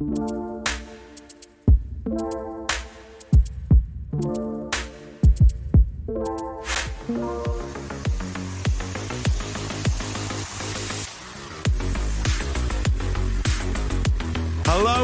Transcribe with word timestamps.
Hello, 0.00 0.64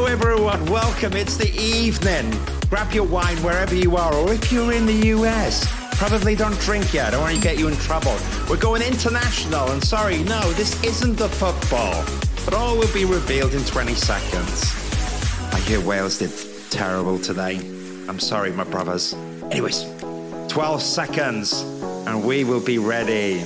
everyone. 0.05 0.65
Welcome. 0.65 1.13
It's 1.13 1.37
the 1.37 1.53
evening. 1.55 2.33
Grab 2.71 2.91
your 2.91 3.03
wine 3.03 3.37
wherever 3.43 3.75
you 3.75 3.97
are, 3.97 4.15
or 4.15 4.33
if 4.33 4.51
you're 4.51 4.73
in 4.73 4.87
the 4.87 5.09
US, 5.09 5.67
probably 5.97 6.33
don't 6.33 6.59
drink 6.61 6.91
yet. 6.91 7.09
I 7.09 7.11
don't 7.11 7.21
want 7.21 7.35
to 7.35 7.41
get 7.41 7.59
you 7.59 7.67
in 7.67 7.75
trouble. 7.75 8.17
We're 8.49 8.57
going 8.57 8.81
international, 8.81 9.69
and 9.69 9.83
sorry, 9.83 10.23
no, 10.23 10.41
this 10.53 10.83
isn't 10.83 11.17
the 11.17 11.29
football. 11.29 12.03
But 12.45 12.55
all 12.55 12.75
will 12.75 12.91
be 12.95 13.05
revealed 13.05 13.53
in 13.53 13.63
20 13.63 13.93
seconds. 13.93 14.86
Hear 15.67 15.81
Wales 15.81 16.19
did 16.19 16.31
terrible 16.69 17.19
today. 17.19 17.57
I'm 18.07 18.21
sorry, 18.21 18.53
my 18.53 18.63
brothers. 18.63 19.13
Anyways, 19.51 19.83
12 20.47 20.81
seconds, 20.81 21.61
and 22.07 22.23
we 22.23 22.45
will 22.45 22.61
be 22.61 22.77
ready. 22.77 23.41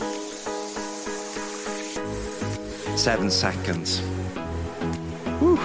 Seven 2.96 3.32
seconds. 3.32 4.02
Whew. 5.40 5.58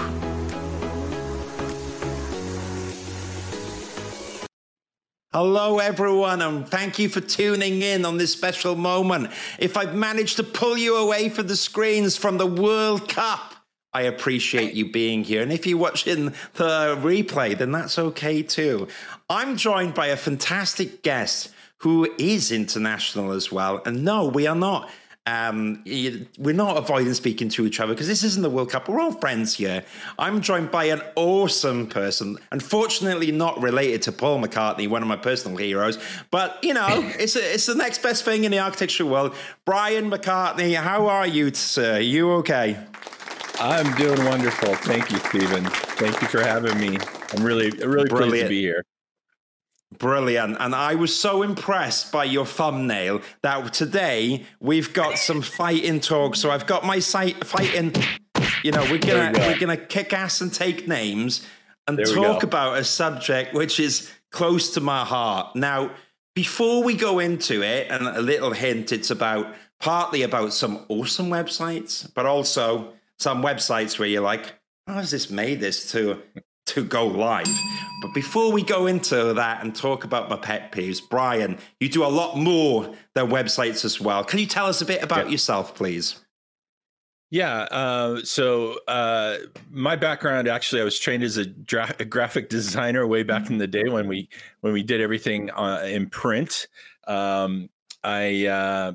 Hello, 5.31 5.77
everyone, 5.77 6.41
and 6.41 6.67
thank 6.67 6.97
you 6.97 7.07
for 7.07 7.21
tuning 7.21 7.83
in 7.83 8.03
on 8.03 8.17
this 8.17 8.33
special 8.33 8.75
moment. 8.75 9.29
If 9.59 9.77
I've 9.77 9.93
managed 9.93 10.37
to 10.37 10.43
pull 10.43 10.75
you 10.75 10.95
away 10.95 11.29
from 11.29 11.45
the 11.45 11.55
screens 11.55 12.17
from 12.17 12.39
the 12.39 12.47
World 12.47 13.07
Cup, 13.07 13.53
I 13.97 14.01
appreciate 14.01 14.75
you 14.75 14.91
being 14.91 15.23
here. 15.23 15.41
And 15.41 15.51
if 15.51 15.65
you're 15.65 15.79
watching 15.79 16.25
the 16.53 16.95
replay, 17.01 17.57
then 17.57 17.71
that's 17.71 17.97
okay 17.97 18.43
too. 18.43 18.87
I'm 19.27 19.57
joined 19.57 19.95
by 19.95 20.07
a 20.07 20.15
fantastic 20.15 21.01
guest 21.01 21.49
who 21.77 22.07
is 22.19 22.51
international 22.51 23.31
as 23.31 23.51
well. 23.51 23.81
And 23.87 24.05
no, 24.05 24.27
we 24.27 24.45
are 24.45 24.55
not 24.55 24.91
um, 25.25 25.83
we're 25.85 26.53
not 26.53 26.77
avoiding 26.77 27.13
speaking 27.13 27.49
to 27.49 27.65
each 27.65 27.79
other 27.79 27.93
because 27.93 28.07
this 28.07 28.23
isn't 28.23 28.43
the 28.43 28.49
World 28.51 28.69
Cup. 28.69 28.87
We're 28.87 29.01
all 29.01 29.11
friends 29.11 29.55
here. 29.55 29.83
I'm 30.17 30.41
joined 30.41 30.71
by 30.71 30.85
an 30.85 31.01
awesome 31.15 31.87
person, 31.87 32.37
unfortunately 32.51 33.31
not 33.31 33.61
related 33.61 34.03
to 34.03 34.13
Paul 34.13 34.41
McCartney, 34.41 34.87
one 34.87 35.01
of 35.01 35.07
my 35.07 35.17
personal 35.17 35.57
heroes. 35.57 35.97
But 36.31 36.63
you 36.63 36.73
know, 36.73 36.87
it's 37.19 37.35
a, 37.35 37.53
it's 37.53 37.65
the 37.65 37.75
next 37.75 38.03
best 38.03 38.23
thing 38.23 38.45
in 38.45 38.51
the 38.51 38.59
architecture 38.59 39.07
world. 39.07 39.35
Brian 39.65 40.09
McCartney, 40.09 40.75
how 40.75 41.07
are 41.07 41.27
you, 41.27 41.53
sir? 41.53 41.95
Are 41.95 41.99
you 41.99 42.31
okay? 42.35 42.77
I'm 43.59 43.95
doing 43.95 44.23
wonderful. 44.25 44.75
Thank 44.75 45.11
you, 45.11 45.17
Stephen. 45.17 45.65
Thank 45.65 46.21
you 46.21 46.27
for 46.27 46.41
having 46.41 46.79
me. 46.79 46.97
I'm 47.35 47.43
really, 47.43 47.71
really 47.71 48.07
Brilliant. 48.07 48.29
pleased 48.29 48.43
to 48.43 48.49
be 48.49 48.61
here. 48.61 48.85
Brilliant. 49.97 50.57
And 50.59 50.75
I 50.75 50.95
was 50.95 51.17
so 51.17 51.41
impressed 51.41 52.11
by 52.11 52.25
your 52.25 52.45
thumbnail 52.45 53.21
that 53.41 53.73
today 53.73 54.45
we've 54.59 54.93
got 54.93 55.17
some 55.17 55.41
fighting 55.41 55.99
talk. 55.99 56.35
So 56.35 56.51
I've 56.51 56.67
got 56.67 56.85
my 56.85 56.99
site 56.99 57.43
fighting, 57.45 57.93
you 58.63 58.71
know, 58.71 58.83
we're 58.91 58.99
gonna 58.99 59.31
go. 59.31 59.47
we're 59.47 59.57
gonna 59.57 59.77
kick 59.77 60.13
ass 60.13 60.41
and 60.41 60.53
take 60.53 60.87
names 60.87 61.47
and 61.87 61.97
talk 62.05 62.43
about 62.43 62.77
a 62.77 62.83
subject 62.83 63.53
which 63.53 63.79
is 63.79 64.11
close 64.31 64.71
to 64.75 64.81
my 64.81 65.03
heart. 65.03 65.55
Now, 65.55 65.91
before 66.35 66.83
we 66.83 66.95
go 66.95 67.17
into 67.17 67.63
it, 67.63 67.87
and 67.89 68.05
a 68.07 68.21
little 68.21 68.51
hint, 68.51 68.91
it's 68.91 69.09
about 69.09 69.55
partly 69.79 70.21
about 70.21 70.53
some 70.53 70.85
awesome 70.89 71.29
websites, 71.29 72.07
but 72.13 72.27
also 72.27 72.93
some 73.19 73.41
websites 73.41 73.99
where 73.99 74.07
you're 74.07 74.21
like, 74.21 74.53
how 74.87 74.95
has 74.95 75.11
this 75.11 75.29
made 75.29 75.59
this 75.59 75.91
to 75.91 76.21
to 76.67 76.83
go 76.83 77.07
live. 77.07 77.47
But 78.01 78.13
before 78.13 78.51
we 78.51 78.61
go 78.61 78.87
into 78.87 79.33
that 79.33 79.63
and 79.63 79.75
talk 79.75 80.03
about 80.03 80.29
my 80.29 80.35
pet 80.35 80.71
peeves, 80.71 81.01
Brian, 81.09 81.57
you 81.79 81.89
do 81.89 82.03
a 82.03 82.07
lot 82.07 82.37
more 82.37 82.93
than 83.15 83.27
websites 83.27 83.83
as 83.83 83.99
well. 83.99 84.23
Can 84.23 84.39
you 84.39 84.45
tell 84.45 84.67
us 84.67 84.81
a 84.81 84.85
bit 84.85 85.01
about 85.01 85.25
yeah. 85.25 85.31
yourself, 85.31 85.73
please? 85.73 86.21
Yeah. 87.29 87.61
Uh, 87.71 88.21
so 88.23 88.79
uh, 88.87 89.37
my 89.69 89.95
background, 89.95 90.47
actually, 90.47 90.81
I 90.81 90.85
was 90.85 90.99
trained 90.99 91.23
as 91.23 91.37
a, 91.37 91.45
dra- 91.45 91.95
a, 91.99 92.05
graphic 92.05 92.49
designer 92.49 93.05
way 93.05 93.23
back 93.23 93.49
in 93.49 93.57
the 93.57 93.67
day 93.67 93.89
when 93.89 94.07
we 94.07 94.29
when 94.61 94.71
we 94.71 94.83
did 94.83 95.01
everything 95.01 95.49
uh, 95.51 95.83
in 95.85 96.09
print. 96.09 96.67
Um, 97.05 97.69
I 98.03 98.45
uh, 98.45 98.93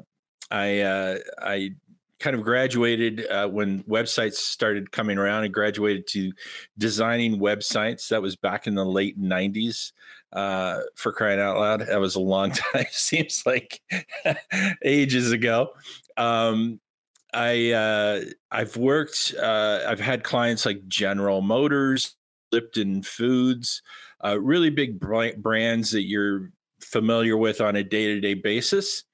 I 0.50 0.80
uh, 0.80 1.18
I 1.38 1.74
kind 2.22 2.36
of 2.36 2.42
graduated 2.42 3.26
uh, 3.28 3.48
when 3.48 3.82
websites 3.82 4.34
started 4.34 4.92
coming 4.92 5.18
around 5.18 5.44
and 5.44 5.52
graduated 5.52 6.06
to 6.06 6.32
designing 6.78 7.38
websites. 7.38 8.08
That 8.08 8.22
was 8.22 8.36
back 8.36 8.66
in 8.66 8.74
the 8.74 8.84
late 8.84 9.20
90s. 9.20 9.92
Uh, 10.32 10.80
for 10.94 11.12
crying 11.12 11.40
out 11.40 11.58
loud, 11.58 11.80
that 11.80 12.00
was 12.00 12.14
a 12.14 12.20
long 12.20 12.52
time. 12.72 12.86
Seems 12.90 13.42
like 13.44 13.82
ages 14.84 15.30
ago. 15.30 15.72
Um, 16.16 16.80
I 17.34 17.72
uh, 17.72 18.20
I've 18.50 18.76
worked. 18.76 19.34
Uh, 19.38 19.80
I've 19.86 20.00
had 20.00 20.22
clients 20.22 20.64
like 20.64 20.86
General 20.88 21.42
Motors, 21.42 22.16
Lipton 22.50 23.02
Foods, 23.02 23.82
uh, 24.24 24.38
really 24.40 24.70
big 24.70 25.00
brands 25.00 25.90
that 25.90 26.04
you're 26.04 26.50
familiar 26.80 27.36
with 27.36 27.60
on 27.60 27.76
a 27.76 27.84
day 27.84 28.06
to 28.06 28.20
day 28.20 28.34
basis. 28.34 29.04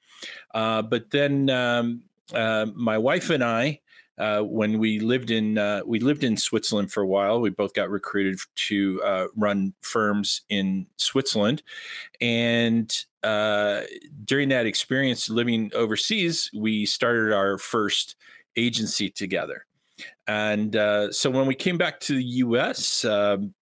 Uh, 0.54 0.82
but 0.82 1.10
then 1.10 1.48
um, 1.50 2.02
uh, 2.32 2.66
my 2.74 2.98
wife 2.98 3.30
and 3.30 3.42
I, 3.42 3.80
uh, 4.18 4.40
when 4.40 4.78
we 4.78 4.98
lived 4.98 5.30
in 5.30 5.58
uh, 5.58 5.80
we 5.86 6.00
lived 6.00 6.24
in 6.24 6.36
Switzerland 6.36 6.92
for 6.92 7.02
a 7.02 7.06
while, 7.06 7.40
we 7.40 7.50
both 7.50 7.72
got 7.72 7.88
recruited 7.88 8.40
to 8.68 9.00
uh, 9.04 9.26
run 9.36 9.72
firms 9.82 10.42
in 10.48 10.86
Switzerland, 10.96 11.62
and 12.20 13.04
uh, 13.22 13.82
during 14.24 14.48
that 14.48 14.66
experience 14.66 15.30
living 15.30 15.70
overseas, 15.74 16.50
we 16.54 16.84
started 16.84 17.32
our 17.32 17.58
first 17.58 18.16
agency 18.56 19.08
together. 19.08 19.64
And 20.26 20.74
so 21.14 21.30
when 21.30 21.46
we 21.46 21.54
came 21.54 21.78
back 21.78 22.00
to 22.00 22.14
the 22.14 22.24
U.S. 22.24 23.04
Um, 23.04 23.54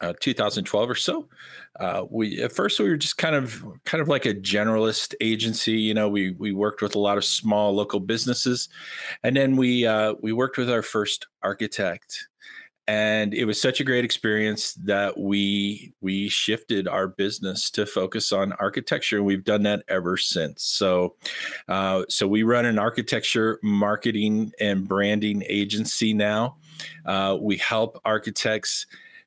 uh, 0.00 0.12
2012 0.20 0.90
or 0.90 0.94
so. 0.94 1.28
Uh, 1.78 2.04
we 2.10 2.42
at 2.42 2.52
first 2.52 2.78
we 2.78 2.88
were 2.88 2.96
just 2.96 3.18
kind 3.18 3.34
of 3.34 3.64
kind 3.84 4.00
of 4.00 4.08
like 4.08 4.26
a 4.26 4.34
generalist 4.34 5.14
agency. 5.20 5.72
You 5.72 5.94
know, 5.94 6.08
we 6.08 6.30
we 6.32 6.52
worked 6.52 6.82
with 6.82 6.94
a 6.94 6.98
lot 6.98 7.18
of 7.18 7.24
small 7.24 7.74
local 7.74 8.00
businesses, 8.00 8.68
and 9.22 9.36
then 9.36 9.56
we 9.56 9.86
uh, 9.86 10.14
we 10.20 10.32
worked 10.32 10.58
with 10.58 10.70
our 10.70 10.82
first 10.82 11.26
architect, 11.42 12.28
and 12.88 13.34
it 13.34 13.44
was 13.44 13.60
such 13.60 13.80
a 13.80 13.84
great 13.84 14.04
experience 14.04 14.74
that 14.74 15.18
we 15.18 15.92
we 16.00 16.28
shifted 16.28 16.88
our 16.88 17.08
business 17.08 17.70
to 17.72 17.84
focus 17.84 18.32
on 18.32 18.52
architecture, 18.54 19.16
and 19.16 19.26
we've 19.26 19.44
done 19.44 19.64
that 19.64 19.82
ever 19.88 20.16
since. 20.16 20.62
So, 20.62 21.16
uh, 21.68 22.04
so 22.08 22.28
we 22.28 22.42
run 22.42 22.64
an 22.64 22.78
architecture 22.78 23.58
marketing 23.62 24.52
and 24.60 24.86
branding 24.86 25.42
agency 25.46 26.14
now. 26.14 26.56
Uh, 27.04 27.36
we 27.40 27.56
help 27.56 28.00
architects 28.04 28.86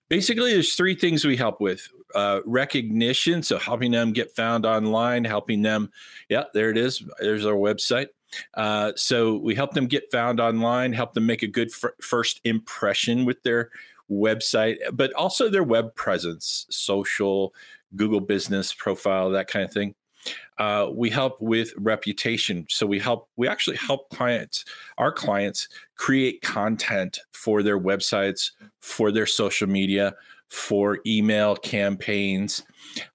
basically 0.10 0.54
there's 0.54 0.74
three 0.74 0.96
things 0.96 1.24
we 1.24 1.38
help 1.38 1.62
with 1.62 1.88
uh, 2.16 2.42
recognition 2.46 3.42
so 3.42 3.58
helping 3.58 3.92
them 3.92 4.12
get 4.12 4.36
found 4.36 4.66
online 4.66 5.24
helping 5.24 5.62
them 5.62 5.90
yeah 6.28 6.44
there 6.54 6.70
it 6.70 6.78
is 6.78 7.04
there's 7.20 7.46
our 7.46 7.54
website. 7.54 8.08
Uh, 8.54 8.92
so 8.96 9.38
we 9.38 9.56
help 9.56 9.74
them 9.74 9.88
get 9.88 10.12
found 10.12 10.40
online 10.40 10.92
help 10.94 11.14
them 11.14 11.26
make 11.26 11.44
a 11.44 11.48
good 11.48 11.70
f- 11.72 11.92
first 12.02 12.42
impression 12.44 13.26
with 13.26 13.42
their 13.44 13.70
website 14.12 14.78
but 14.94 15.14
also 15.14 15.50
their 15.50 15.64
web 15.64 15.94
presence 15.96 16.66
social 16.70 17.54
google 17.96 18.20
business 18.20 18.74
profile 18.74 19.30
that 19.30 19.48
kind 19.48 19.66
of 19.66 19.72
thing 19.72 19.96
uh, 20.60 20.90
we 20.94 21.10
help 21.10 21.42
with 21.42 21.74
reputation. 21.78 22.66
So 22.70 22.86
we 22.86 23.00
help 23.00 23.30
we 23.38 23.48
actually 23.48 23.78
help 23.78 24.10
clients 24.10 24.66
our 24.98 25.12
clients 25.12 25.68
create 25.96 26.42
content 26.42 27.20
for 27.32 27.64
their 27.64 27.80
websites 27.80 28.52
for 28.82 29.12
their 29.12 29.26
social 29.26 29.68
media 29.68 30.14
for 30.50 31.00
email 31.06 31.56
campaigns. 31.56 32.64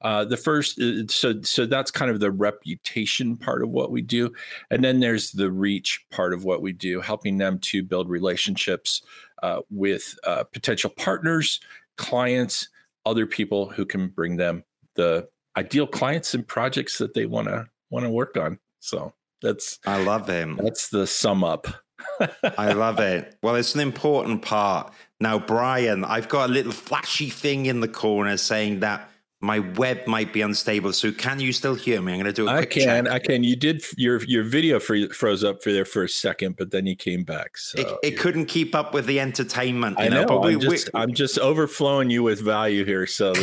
Uh, 0.02 0.24
the 0.24 0.36
first 0.36 0.80
uh, 0.80 1.06
so 1.08 1.40
so 1.42 1.66
that's 1.66 1.90
kind 1.90 2.10
of 2.10 2.20
the 2.20 2.30
reputation 2.30 3.36
part 3.36 3.62
of 3.62 3.68
what 3.68 3.90
we 3.90 4.00
do. 4.00 4.32
And 4.70 4.82
then 4.82 5.00
there's 5.00 5.32
the 5.32 5.50
reach 5.50 6.04
part 6.10 6.32
of 6.32 6.44
what 6.44 6.62
we 6.62 6.72
do 6.72 7.00
helping 7.00 7.36
them 7.38 7.58
to 7.60 7.82
build 7.82 8.08
relationships 8.08 9.02
uh, 9.42 9.60
with 9.70 10.16
uh, 10.24 10.44
potential 10.44 10.90
partners 10.96 11.60
clients 11.96 12.68
other 13.06 13.26
people 13.26 13.68
who 13.68 13.84
can 13.84 14.08
bring 14.08 14.36
them 14.36 14.64
the 14.94 15.28
ideal 15.56 15.86
clients 15.86 16.34
and 16.34 16.46
projects 16.46 16.98
that 16.98 17.14
they 17.14 17.26
want 17.26 17.48
to 17.48 17.66
want 17.90 18.04
to 18.04 18.10
work 18.10 18.36
on. 18.36 18.58
So 18.80 19.12
that's 19.42 19.78
I 19.86 20.02
love 20.02 20.28
him. 20.28 20.58
That's 20.62 20.88
the 20.88 21.06
sum 21.06 21.44
up. 21.44 21.66
I 22.58 22.72
love 22.72 22.98
it. 23.00 23.36
Well, 23.42 23.54
it's 23.54 23.74
an 23.74 23.80
important 23.80 24.42
part. 24.42 24.92
Now, 25.20 25.38
Brian, 25.38 26.04
I've 26.04 26.28
got 26.28 26.50
a 26.50 26.52
little 26.52 26.72
flashy 26.72 27.30
thing 27.30 27.66
in 27.66 27.80
the 27.80 27.88
corner 27.88 28.36
saying 28.36 28.80
that 28.80 29.08
my 29.44 29.58
web 29.58 30.06
might 30.06 30.32
be 30.32 30.40
unstable. 30.40 30.94
So 30.94 31.12
can 31.12 31.38
you 31.38 31.52
still 31.52 31.74
hear 31.74 32.00
me? 32.00 32.14
I'm 32.14 32.18
going 32.18 32.26
to 32.26 32.32
do 32.32 32.48
a 32.48 32.56
quick 32.56 32.70
I 32.70 32.80
can. 32.80 33.04
check. 33.04 33.12
I 33.12 33.18
can. 33.18 33.44
You 33.44 33.56
did 33.56 33.84
your 33.96 34.24
your 34.24 34.42
video 34.42 34.80
froze 34.80 35.44
up 35.44 35.62
for 35.62 35.70
there 35.70 35.84
for 35.84 36.04
a 36.04 36.08
second, 36.08 36.56
but 36.56 36.70
then 36.70 36.86
you 36.86 36.96
came 36.96 37.24
back. 37.24 37.58
So 37.58 37.80
it, 37.80 37.98
it 38.02 38.18
couldn't 38.18 38.46
keep 38.46 38.74
up 38.74 38.94
with 38.94 39.04
the 39.06 39.20
entertainment. 39.20 40.00
I 40.00 40.08
know. 40.08 40.22
know 40.22 40.28
but 40.28 40.40
I'm, 40.40 40.58
we, 40.58 40.60
just, 40.60 40.88
I'm 40.94 41.12
just 41.12 41.38
overflowing 41.38 42.08
you 42.10 42.22
with 42.22 42.40
value 42.40 42.86
here. 42.86 43.06
So 43.06 43.34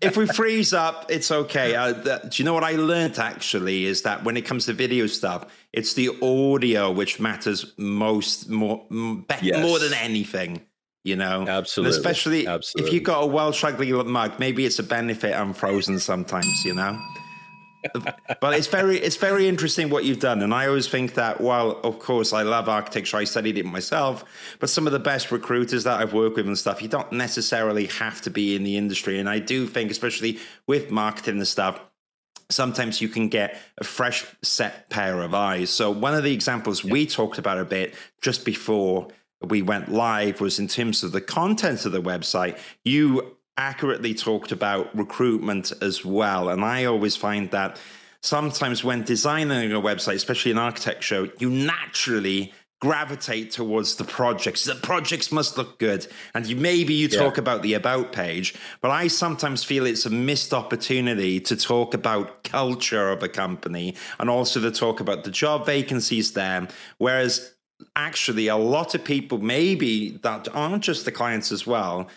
if 0.00 0.16
we 0.16 0.26
freeze 0.26 0.72
up, 0.72 1.10
it's 1.10 1.32
okay. 1.32 1.74
Uh, 1.74 1.92
the, 1.92 2.28
do 2.30 2.42
you 2.42 2.44
know 2.44 2.54
what 2.54 2.64
I 2.64 2.76
learned 2.76 3.18
actually 3.18 3.84
is 3.84 4.02
that 4.02 4.22
when 4.22 4.36
it 4.36 4.42
comes 4.42 4.66
to 4.66 4.72
video 4.72 5.08
stuff, 5.08 5.52
it's 5.72 5.94
the 5.94 6.10
audio 6.22 6.92
which 6.92 7.18
matters 7.18 7.72
most 7.76 8.48
more 8.48 8.86
yes. 9.42 9.60
more 9.60 9.80
than 9.80 9.92
anything 9.94 10.62
you 11.04 11.16
know? 11.16 11.46
Absolutely. 11.46 11.96
and 11.96 11.98
especially 11.98 12.46
absolutely. 12.46 12.88
if 12.88 12.94
you've 12.94 13.04
got 13.04 13.22
a 13.22 13.26
welsh 13.26 13.64
ugly 13.64 13.92
mug 13.92 14.38
maybe 14.38 14.64
it's 14.64 14.78
a 14.78 14.82
benefit 14.82 15.34
i'm 15.34 15.52
frozen 15.52 15.98
sometimes 15.98 16.64
you 16.64 16.74
know? 16.74 16.98
But 18.40 18.54
it's 18.54 18.66
very 18.66 18.98
it's 18.98 19.16
very 19.16 19.46
interesting 19.48 19.88
what 19.88 20.04
you've 20.04 20.18
done. 20.18 20.42
And 20.42 20.52
i 20.52 20.66
always 20.66 20.88
think 20.88 21.14
that 21.14 21.40
while 21.40 21.80
of 21.84 22.00
course 22.00 22.32
i 22.32 22.42
love 22.42 22.68
architecture 22.68 23.16
i 23.16 23.24
studied 23.24 23.56
it 23.56 23.64
myself 23.64 24.24
but 24.58 24.68
some 24.68 24.86
of 24.86 24.92
the 24.92 24.98
best 24.98 25.30
recruiters 25.30 25.84
that 25.84 26.00
i've 26.00 26.12
worked 26.12 26.36
with 26.36 26.46
and 26.46 26.58
stuff 26.58 26.82
you 26.82 26.88
don't 26.88 27.12
necessarily 27.12 27.86
have 27.86 28.20
to 28.22 28.30
be 28.30 28.56
in 28.56 28.64
the 28.64 28.76
industry. 28.76 29.20
And 29.20 29.28
i 29.28 29.38
do 29.38 29.66
think 29.66 29.92
especially 29.92 30.38
with 30.66 30.90
marketing 30.90 31.36
and 31.36 31.46
stuff 31.46 31.80
sometimes 32.50 33.00
you 33.00 33.08
can 33.08 33.28
get 33.28 33.58
a 33.78 33.84
fresh 33.84 34.24
set 34.42 34.88
pair 34.90 35.20
of 35.20 35.34
eyes. 35.34 35.70
So 35.70 35.90
one 35.90 36.14
of 36.14 36.24
the 36.24 36.32
examples 36.32 36.82
we 36.82 37.06
talked 37.06 37.38
about 37.38 37.58
a 37.58 37.64
bit 37.64 37.94
just 38.22 38.44
before 38.44 39.08
we 39.40 39.62
went 39.62 39.90
live 39.90 40.40
was 40.40 40.58
in 40.58 40.68
terms 40.68 41.02
of 41.02 41.12
the 41.12 41.20
content 41.20 41.84
of 41.84 41.92
the 41.92 42.02
website. 42.02 42.58
You 42.84 43.36
accurately 43.56 44.14
talked 44.14 44.52
about 44.52 44.96
recruitment 44.96 45.72
as 45.82 46.04
well. 46.04 46.48
And 46.48 46.64
I 46.64 46.84
always 46.84 47.16
find 47.16 47.50
that 47.50 47.78
sometimes 48.22 48.84
when 48.84 49.02
designing 49.02 49.72
a 49.72 49.80
website, 49.80 50.14
especially 50.14 50.52
in 50.52 50.58
architecture, 50.58 51.28
you 51.38 51.50
naturally 51.50 52.52
gravitate 52.80 53.50
towards 53.50 53.96
the 53.96 54.04
projects. 54.04 54.62
The 54.64 54.76
projects 54.76 55.32
must 55.32 55.58
look 55.58 55.80
good. 55.80 56.06
And 56.34 56.46
you, 56.46 56.54
maybe 56.54 56.94
you 56.94 57.08
talk 57.08 57.36
yeah. 57.36 57.40
about 57.40 57.62
the 57.62 57.74
about 57.74 58.12
page, 58.12 58.54
but 58.80 58.92
I 58.92 59.08
sometimes 59.08 59.64
feel 59.64 59.84
it's 59.84 60.06
a 60.06 60.10
missed 60.10 60.54
opportunity 60.54 61.40
to 61.40 61.56
talk 61.56 61.92
about 61.94 62.44
culture 62.44 63.10
of 63.10 63.24
a 63.24 63.28
company 63.28 63.96
and 64.20 64.30
also 64.30 64.60
to 64.60 64.70
talk 64.70 65.00
about 65.00 65.24
the 65.24 65.30
job 65.30 65.66
vacancies 65.66 66.32
there. 66.32 66.68
Whereas 66.98 67.54
actually 67.96 68.48
a 68.48 68.56
lot 68.56 68.94
of 68.94 69.04
people 69.04 69.38
maybe 69.38 70.10
that 70.22 70.48
aren't 70.54 70.82
just 70.82 71.04
the 71.04 71.12
clients 71.12 71.52
as 71.52 71.66
well 71.66 72.08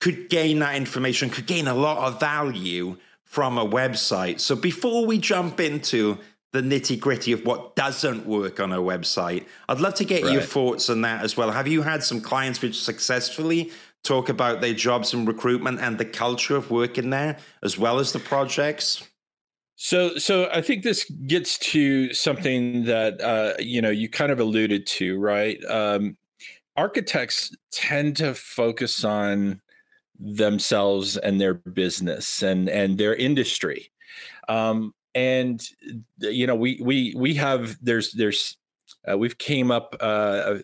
could 0.00 0.28
gain 0.28 0.58
that 0.58 0.74
information 0.74 1.30
could 1.30 1.46
gain 1.46 1.66
a 1.66 1.74
lot 1.74 1.98
of 1.98 2.20
value 2.20 2.96
from 3.24 3.58
a 3.58 3.66
website. 3.66 4.40
So 4.40 4.54
before 4.54 5.06
we 5.06 5.18
jump 5.18 5.60
into 5.60 6.18
the 6.52 6.62
nitty 6.62 6.98
gritty 6.98 7.32
of 7.32 7.44
what 7.44 7.76
doesn't 7.76 8.26
work 8.26 8.60
on 8.60 8.72
a 8.72 8.78
website 8.78 9.44
i'd 9.68 9.80
love 9.80 9.92
to 9.92 10.06
get 10.06 10.22
right. 10.22 10.32
your 10.32 10.40
thoughts 10.40 10.88
on 10.88 11.02
that 11.02 11.22
as 11.22 11.36
well. 11.36 11.50
Have 11.50 11.68
you 11.68 11.82
had 11.82 12.02
some 12.02 12.20
clients 12.20 12.62
which 12.62 12.80
successfully 12.80 13.72
talk 14.02 14.30
about 14.30 14.60
their 14.62 14.72
jobs 14.72 15.12
and 15.12 15.28
recruitment 15.28 15.80
and 15.80 15.98
the 15.98 16.04
culture 16.04 16.56
of 16.56 16.70
working 16.70 17.10
there 17.10 17.36
as 17.62 17.76
well 17.76 17.98
as 17.98 18.12
the 18.12 18.20
projects 18.20 19.06
so, 19.76 20.16
so 20.16 20.48
I 20.50 20.62
think 20.62 20.82
this 20.82 21.04
gets 21.26 21.58
to 21.58 22.12
something 22.14 22.84
that 22.84 23.20
uh, 23.20 23.52
you 23.58 23.82
know 23.82 23.90
you 23.90 24.08
kind 24.08 24.32
of 24.32 24.40
alluded 24.40 24.86
to, 24.86 25.18
right? 25.18 25.62
Um, 25.66 26.16
architects 26.76 27.54
tend 27.70 28.16
to 28.16 28.34
focus 28.34 29.04
on 29.04 29.60
themselves 30.18 31.18
and 31.18 31.38
their 31.38 31.54
business 31.54 32.42
and 32.42 32.70
and 32.70 32.96
their 32.96 33.14
industry, 33.14 33.90
um, 34.48 34.94
and 35.14 35.62
you 36.20 36.46
know 36.46 36.56
we 36.56 36.80
we 36.82 37.14
we 37.14 37.34
have 37.34 37.76
there's 37.82 38.12
there's 38.12 38.56
uh, 39.10 39.18
we've 39.18 39.36
came 39.36 39.70
up. 39.70 39.94
Uh, 40.00 40.54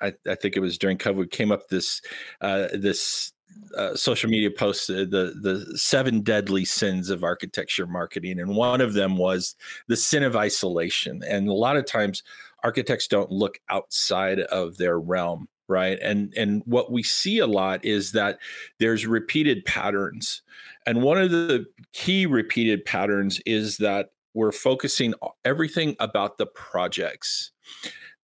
I, 0.00 0.14
I 0.26 0.36
think 0.36 0.56
it 0.56 0.60
was 0.60 0.78
during 0.78 0.96
COVID 0.96 1.30
came 1.30 1.52
up 1.52 1.68
this 1.68 2.00
uh, 2.40 2.68
this 2.72 3.32
uh, 3.76 3.94
social 3.94 4.30
media 4.30 4.50
posts 4.50 4.88
uh, 4.90 5.04
the 5.08 5.34
the 5.40 5.78
seven 5.78 6.20
deadly 6.20 6.64
sins 6.64 7.10
of 7.10 7.24
architecture 7.24 7.86
marketing, 7.86 8.40
and 8.40 8.54
one 8.56 8.80
of 8.80 8.94
them 8.94 9.16
was 9.16 9.56
the 9.86 9.96
sin 9.96 10.22
of 10.22 10.36
isolation. 10.36 11.22
And 11.26 11.48
a 11.48 11.52
lot 11.52 11.76
of 11.76 11.84
times, 11.84 12.22
architects 12.64 13.06
don't 13.06 13.30
look 13.30 13.60
outside 13.70 14.40
of 14.40 14.76
their 14.76 14.98
realm, 14.98 15.48
right? 15.68 15.98
And 16.00 16.32
and 16.36 16.62
what 16.66 16.92
we 16.92 17.02
see 17.02 17.38
a 17.38 17.46
lot 17.46 17.84
is 17.84 18.12
that 18.12 18.38
there's 18.78 19.06
repeated 19.06 19.64
patterns, 19.64 20.42
and 20.86 21.02
one 21.02 21.18
of 21.18 21.30
the 21.30 21.66
key 21.92 22.26
repeated 22.26 22.84
patterns 22.84 23.40
is 23.46 23.78
that 23.78 24.10
we're 24.34 24.52
focusing 24.52 25.14
everything 25.44 25.96
about 25.98 26.38
the 26.38 26.46
projects 26.46 27.50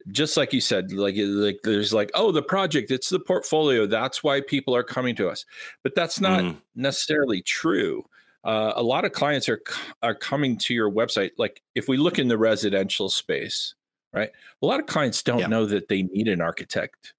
just 0.09 0.37
like 0.37 0.53
you 0.53 0.61
said 0.61 0.93
like 0.93 1.15
like 1.17 1.59
there's 1.63 1.93
like 1.93 2.11
oh 2.15 2.31
the 2.31 2.43
project 2.43 2.91
it's 2.91 3.09
the 3.09 3.19
portfolio 3.19 3.87
that's 3.87 4.23
why 4.23 4.41
people 4.41 4.75
are 4.75 4.83
coming 4.83 5.15
to 5.15 5.29
us 5.29 5.45
but 5.83 5.95
that's 5.95 6.21
not 6.21 6.41
mm. 6.41 6.57
necessarily 6.75 7.41
true 7.43 8.05
uh, 8.45 8.75
a 8.77 8.83
lot 8.83 9.05
of 9.05 9.13
clients 9.13 9.49
are 9.49 9.61
are 10.03 10.15
coming 10.15 10.59
to 10.59 10.75
your 10.75 10.91
website 10.91 11.31
like 11.39 11.63
if 11.75 11.89
we 11.89 11.97
look 11.97 12.19
in 12.19 12.29
the 12.29 12.37
residential 12.37 13.09
space 13.09 13.75
right 14.13 14.31
a 14.63 14.67
lot 14.67 14.81
of 14.81 14.87
clients 14.87 15.23
don't 15.23 15.39
yeah. 15.39 15.47
know 15.47 15.65
that 15.65 15.89
they 15.89 16.03
need 16.03 16.29
an 16.29 16.41
architect 16.41 17.15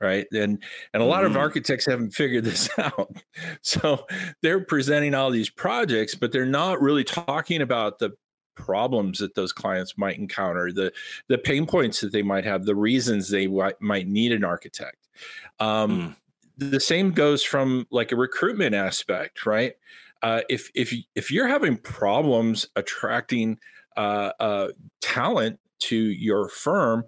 right 0.00 0.26
and 0.32 0.62
and 0.92 1.02
a 1.02 1.06
lot 1.06 1.22
mm. 1.22 1.26
of 1.26 1.36
architects 1.36 1.86
haven't 1.86 2.10
figured 2.10 2.44
this 2.44 2.68
out 2.78 3.10
so 3.62 4.04
they're 4.42 4.64
presenting 4.64 5.14
all 5.14 5.30
these 5.30 5.48
projects 5.48 6.14
but 6.14 6.32
they're 6.32 6.44
not 6.44 6.80
really 6.82 7.04
talking 7.04 7.62
about 7.62 8.00
the 8.00 8.10
problems 8.56 9.18
that 9.18 9.34
those 9.34 9.52
clients 9.52 9.96
might 9.96 10.18
encounter, 10.18 10.72
the 10.72 10.92
the 11.28 11.38
pain 11.38 11.66
points 11.66 12.00
that 12.00 12.12
they 12.12 12.22
might 12.22 12.44
have, 12.44 12.64
the 12.64 12.74
reasons 12.74 13.28
they 13.28 13.46
w- 13.46 13.74
might 13.80 14.08
need 14.08 14.32
an 14.32 14.44
architect. 14.44 15.08
Um, 15.60 15.90
mm. 15.90 16.16
The 16.58 16.80
same 16.80 17.12
goes 17.12 17.42
from 17.42 17.86
like 17.90 18.12
a 18.12 18.16
recruitment 18.16 18.74
aspect, 18.74 19.46
right? 19.46 19.74
Uh, 20.22 20.40
if 20.48 20.70
if 20.74 20.92
if 21.14 21.30
you're 21.30 21.48
having 21.48 21.76
problems 21.76 22.66
attracting 22.74 23.58
uh, 23.96 24.32
uh, 24.40 24.68
talent 25.00 25.60
to 25.78 25.96
your 25.96 26.48
firm, 26.48 27.04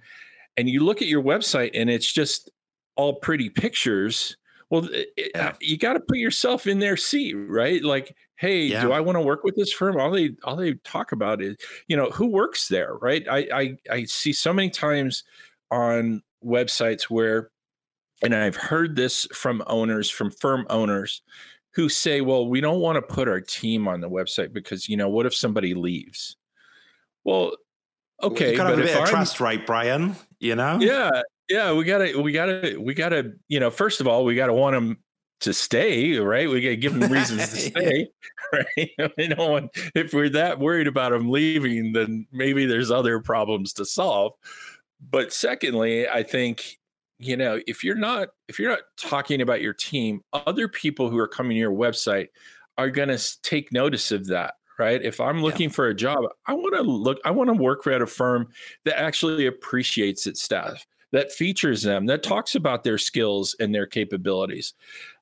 and 0.56 0.68
you 0.68 0.84
look 0.84 1.00
at 1.00 1.08
your 1.08 1.22
website 1.22 1.70
and 1.74 1.88
it's 1.88 2.12
just 2.12 2.50
all 2.96 3.14
pretty 3.14 3.48
pictures, 3.48 4.36
well, 4.70 4.88
it, 4.92 5.08
yeah. 5.34 5.54
you 5.60 5.78
got 5.78 5.94
to 5.94 6.00
put 6.00 6.18
yourself 6.18 6.66
in 6.66 6.78
their 6.78 6.96
seat, 6.96 7.34
right? 7.34 7.82
Like, 7.82 8.14
hey 8.38 8.62
yeah. 8.62 8.80
do 8.80 8.92
i 8.92 9.00
want 9.00 9.16
to 9.16 9.20
work 9.20 9.44
with 9.44 9.54
this 9.56 9.72
firm 9.72 9.98
all 10.00 10.10
they 10.10 10.30
all 10.44 10.56
they 10.56 10.74
talk 10.84 11.12
about 11.12 11.42
is 11.42 11.56
you 11.88 11.96
know 11.96 12.08
who 12.10 12.26
works 12.26 12.68
there 12.68 12.94
right 12.94 13.26
I, 13.28 13.48
I 13.52 13.76
i 13.90 14.04
see 14.04 14.32
so 14.32 14.52
many 14.52 14.70
times 14.70 15.24
on 15.70 16.22
websites 16.44 17.04
where 17.04 17.50
and 18.22 18.34
i've 18.34 18.56
heard 18.56 18.96
this 18.96 19.26
from 19.34 19.62
owners 19.66 20.08
from 20.08 20.30
firm 20.30 20.66
owners 20.70 21.22
who 21.74 21.88
say 21.88 22.20
well 22.20 22.48
we 22.48 22.60
don't 22.60 22.80
want 22.80 22.96
to 22.96 23.02
put 23.02 23.28
our 23.28 23.40
team 23.40 23.86
on 23.86 24.00
the 24.00 24.08
website 24.08 24.52
because 24.52 24.88
you 24.88 24.96
know 24.96 25.08
what 25.08 25.26
if 25.26 25.34
somebody 25.34 25.74
leaves 25.74 26.36
well 27.24 27.52
okay 28.22 28.56
well, 28.56 28.68
but 28.68 28.78
a 28.78 28.82
bit 28.82 28.96
of 28.96 29.08
trust 29.08 29.40
right 29.40 29.66
brian 29.66 30.14
you 30.38 30.54
know 30.54 30.78
yeah 30.80 31.10
yeah 31.48 31.72
we 31.72 31.84
gotta 31.84 32.20
we 32.20 32.32
gotta 32.32 32.76
we 32.78 32.94
gotta 32.94 33.32
you 33.48 33.60
know 33.60 33.70
first 33.70 34.00
of 34.00 34.06
all 34.06 34.24
we 34.24 34.34
gotta 34.34 34.52
want 34.52 34.74
them 34.74 34.98
to 35.40 35.54
stay, 35.54 36.18
right? 36.18 36.48
We 36.48 36.60
got 36.60 36.68
to 36.70 36.76
give 36.76 36.98
them 36.98 37.12
reasons 37.12 37.48
to 37.50 37.56
stay, 37.56 38.08
right? 38.52 38.90
You 39.18 39.28
know, 39.28 39.68
if 39.94 40.12
we're 40.12 40.28
that 40.30 40.58
worried 40.58 40.86
about 40.86 41.12
them 41.12 41.30
leaving, 41.30 41.92
then 41.92 42.26
maybe 42.32 42.66
there's 42.66 42.90
other 42.90 43.20
problems 43.20 43.72
to 43.74 43.84
solve. 43.84 44.32
But 45.10 45.32
secondly, 45.32 46.08
I 46.08 46.22
think 46.22 46.78
you 47.20 47.36
know 47.36 47.60
if 47.66 47.84
you're 47.84 47.96
not 47.96 48.28
if 48.48 48.58
you're 48.58 48.70
not 48.70 48.80
talking 48.96 49.40
about 49.40 49.60
your 49.60 49.74
team, 49.74 50.22
other 50.32 50.68
people 50.68 51.08
who 51.10 51.18
are 51.18 51.28
coming 51.28 51.54
to 51.54 51.58
your 51.60 51.72
website 51.72 52.28
are 52.76 52.90
to 53.08 53.42
take 53.42 53.72
notice 53.72 54.10
of 54.10 54.26
that, 54.26 54.54
right? 54.78 55.02
If 55.02 55.20
I'm 55.20 55.42
looking 55.42 55.68
yeah. 55.68 55.74
for 55.74 55.88
a 55.88 55.94
job, 55.94 56.24
I 56.46 56.54
want 56.54 56.74
to 56.74 56.82
look, 56.82 57.18
I 57.24 57.30
want 57.30 57.48
to 57.48 57.54
work 57.54 57.86
at 57.86 58.02
a 58.02 58.06
firm 58.06 58.48
that 58.84 58.98
actually 58.98 59.46
appreciates 59.46 60.26
its 60.26 60.42
staff 60.42 60.84
that 61.12 61.32
features 61.32 61.82
them, 61.82 62.06
that 62.06 62.22
talks 62.22 62.54
about 62.54 62.84
their 62.84 62.98
skills 62.98 63.56
and 63.60 63.74
their 63.74 63.86
capabilities. 63.86 64.74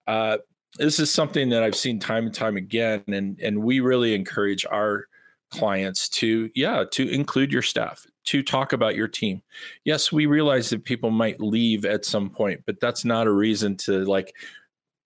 Uh, 0.07 0.39
this 0.79 0.99
is 0.99 1.13
something 1.13 1.49
that 1.51 1.63
I've 1.63 1.77
seen 1.77 1.99
time 1.99 2.27
and 2.27 2.35
time 2.35 2.57
again, 2.57 3.03
and 3.09 3.39
and 3.41 3.63
we 3.63 3.81
really 3.81 4.15
encourage 4.15 4.67
our 4.67 5.07
clients 5.51 6.09
to 6.09 6.51
yeah 6.55 6.85
to 6.91 7.09
include 7.09 7.53
your 7.53 7.63
staff 7.63 8.07
to 8.25 8.43
talk 8.43 8.73
about 8.73 8.97
your 8.97 9.09
team. 9.09 9.43
Yes 9.85 10.11
we 10.11 10.27
realize 10.27 10.71
that 10.71 10.85
people 10.85 11.11
might 11.11 11.41
leave 11.41 11.85
at 11.85 12.05
some 12.05 12.29
point 12.29 12.63
but 12.67 12.81
that's 12.81 13.05
not 13.05 13.27
a 13.27 13.33
reason 13.33 13.77
to 13.77 14.05
like 14.05 14.35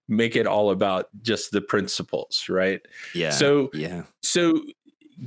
make 0.08 0.34
it 0.34 0.46
all 0.46 0.70
about 0.70 1.08
just 1.22 1.52
the 1.52 1.60
principals 1.60 2.46
right? 2.48 2.80
Yeah 3.14 3.30
so 3.30 3.70
yeah. 3.74 4.04
so 4.22 4.62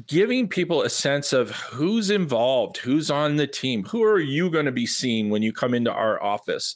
giving 0.07 0.47
people 0.47 0.81
a 0.81 0.89
sense 0.89 1.33
of 1.33 1.51
who's 1.51 2.09
involved 2.09 2.77
who's 2.77 3.11
on 3.11 3.35
the 3.35 3.47
team 3.47 3.83
who 3.83 4.03
are 4.03 4.19
you 4.19 4.49
going 4.49 4.65
to 4.65 4.71
be 4.71 4.87
seeing 4.87 5.29
when 5.29 5.41
you 5.41 5.53
come 5.53 5.73
into 5.73 5.91
our 5.91 6.21
office 6.23 6.75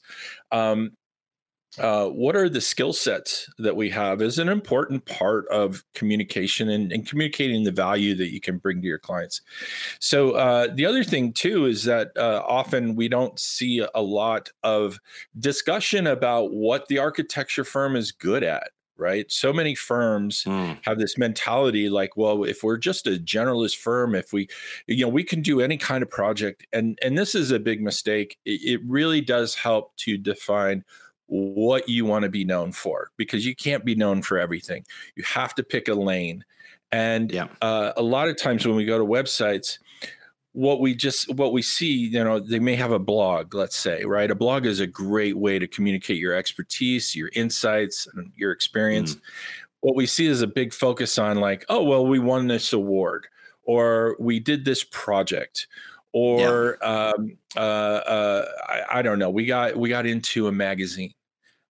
um, 0.51 0.91
uh, 1.79 2.07
what 2.07 2.35
are 2.35 2.49
the 2.49 2.61
skill 2.61 2.93
sets 2.93 3.49
that 3.59 3.75
we 3.75 3.89
have 3.89 4.21
is 4.21 4.39
an 4.39 4.49
important 4.49 5.05
part 5.05 5.47
of 5.49 5.83
communication 5.93 6.69
and, 6.69 6.91
and, 6.91 7.07
communicating 7.07 7.63
the 7.63 7.71
value 7.71 8.15
that 8.15 8.31
you 8.31 8.41
can 8.41 8.57
bring 8.57 8.81
to 8.81 8.87
your 8.87 8.97
clients. 8.97 9.41
So 9.99 10.31
uh, 10.31 10.69
the 10.73 10.85
other 10.85 11.03
thing 11.03 11.33
too 11.33 11.65
is 11.65 11.83
that 11.83 12.11
uh, 12.17 12.41
often 12.47 12.95
we 12.95 13.07
don't 13.09 13.39
see 13.39 13.85
a 13.93 14.01
lot 14.01 14.49
of 14.63 14.99
discussion 15.39 16.07
about 16.07 16.51
what 16.51 16.87
the 16.87 16.97
architecture 16.97 17.63
firm 17.63 17.95
is 17.95 18.11
good 18.11 18.43
at 18.43 18.71
right? 18.97 19.31
So 19.31 19.53
many 19.53 19.75
firms 19.75 20.43
mm. 20.43 20.77
have 20.83 20.99
this 20.99 21.17
mentality 21.17 21.89
like, 21.89 22.17
well, 22.17 22.43
if 22.43 22.63
we're 22.63 22.77
just 22.77 23.07
a 23.07 23.11
generalist 23.11 23.77
firm, 23.77 24.15
if 24.15 24.33
we, 24.33 24.47
you 24.87 25.05
know, 25.05 25.09
we 25.09 25.23
can 25.23 25.41
do 25.41 25.61
any 25.61 25.77
kind 25.77 26.03
of 26.03 26.09
project. 26.09 26.65
And 26.73 26.97
and 27.01 27.17
this 27.17 27.35
is 27.35 27.51
a 27.51 27.59
big 27.59 27.81
mistake. 27.81 28.37
It, 28.45 28.61
it 28.63 28.81
really 28.85 29.21
does 29.21 29.55
help 29.55 29.95
to 29.97 30.17
define 30.17 30.83
what 31.27 31.89
you 31.89 32.05
want 32.05 32.23
to 32.23 32.29
be 32.29 32.45
known 32.45 32.71
for 32.71 33.11
because 33.17 33.45
you 33.45 33.55
can't 33.55 33.85
be 33.85 33.95
known 33.95 34.21
for 34.21 34.39
everything. 34.39 34.85
You 35.15 35.23
have 35.23 35.53
to 35.55 35.63
pick 35.63 35.87
a 35.87 35.93
lane. 35.93 36.45
And 36.91 37.31
yeah. 37.31 37.47
uh, 37.61 37.91
a 37.97 38.01
lot 38.01 38.29
of 38.29 38.37
times 38.37 38.65
when 38.65 38.77
we 38.77 38.85
go 38.85 38.97
to 38.97 39.03
websites, 39.03 39.77
what 40.57 40.81
we 40.81 40.95
just 40.95 41.31
what 41.35 41.53
we 41.53 41.61
see 41.61 41.91
you 41.91 42.23
know 42.23 42.39
they 42.39 42.57
may 42.57 42.75
have 42.75 42.91
a 42.91 42.97
blog 42.97 43.53
let's 43.53 43.75
say 43.75 44.03
right 44.05 44.31
a 44.31 44.35
blog 44.35 44.65
is 44.65 44.79
a 44.79 44.87
great 44.87 45.37
way 45.37 45.59
to 45.59 45.67
communicate 45.67 46.17
your 46.17 46.33
expertise 46.33 47.15
your 47.15 47.29
insights 47.35 48.07
and 48.15 48.31
your 48.35 48.51
experience 48.51 49.13
mm. 49.13 49.21
what 49.81 49.95
we 49.95 50.07
see 50.07 50.25
is 50.25 50.41
a 50.41 50.47
big 50.47 50.73
focus 50.73 51.19
on 51.19 51.39
like 51.39 51.63
oh 51.69 51.83
well 51.83 52.07
we 52.07 52.17
won 52.17 52.47
this 52.47 52.73
award 52.73 53.27
or 53.65 54.15
we 54.19 54.39
did 54.39 54.65
this 54.65 54.83
project 54.83 55.67
or 56.11 56.79
yeah. 56.81 57.11
um, 57.15 57.37
uh, 57.55 57.59
uh, 57.59 58.45
I, 58.67 58.83
I, 58.93 59.01
don't 59.03 59.19
know 59.19 59.29
we 59.29 59.45
got 59.45 59.75
we 59.75 59.89
got 59.89 60.07
into 60.07 60.47
a 60.47 60.51
magazine 60.51 61.13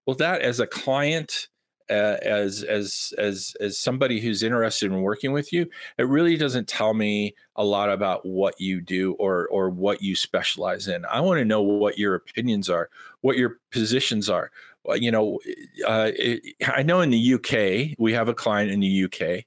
well 0.05 0.15
that 0.15 0.39
as 0.39 0.61
a 0.61 0.67
client 0.67 1.49
uh, 1.89 2.17
as 2.21 2.63
as 2.63 3.13
as 3.17 3.55
as 3.59 3.77
somebody 3.77 4.19
who's 4.19 4.43
interested 4.43 4.91
in 4.91 5.01
working 5.01 5.31
with 5.31 5.53
you 5.53 5.69
it 5.97 6.07
really 6.07 6.37
doesn't 6.37 6.67
tell 6.67 6.93
me 6.93 7.33
a 7.55 7.63
lot 7.63 7.89
about 7.89 8.25
what 8.25 8.59
you 8.59 8.81
do 8.81 9.13
or 9.13 9.47
or 9.47 9.69
what 9.69 10.01
you 10.01 10.15
specialize 10.15 10.87
in. 10.87 11.05
I 11.05 11.19
want 11.21 11.39
to 11.39 11.45
know 11.45 11.61
what 11.61 11.97
your 11.97 12.15
opinions 12.15 12.69
are 12.69 12.89
what 13.21 13.37
your 13.37 13.59
positions 13.71 14.29
are. 14.29 14.51
You 14.95 15.11
know 15.11 15.39
uh, 15.85 16.11
it, 16.15 16.55
i 16.65 16.81
know 16.81 17.01
in 17.01 17.09
the 17.09 17.33
uk 17.33 17.97
we 17.99 18.13
have 18.13 18.29
a 18.29 18.33
client 18.33 18.71
in 18.71 18.79
the 18.79 19.03
uk 19.03 19.43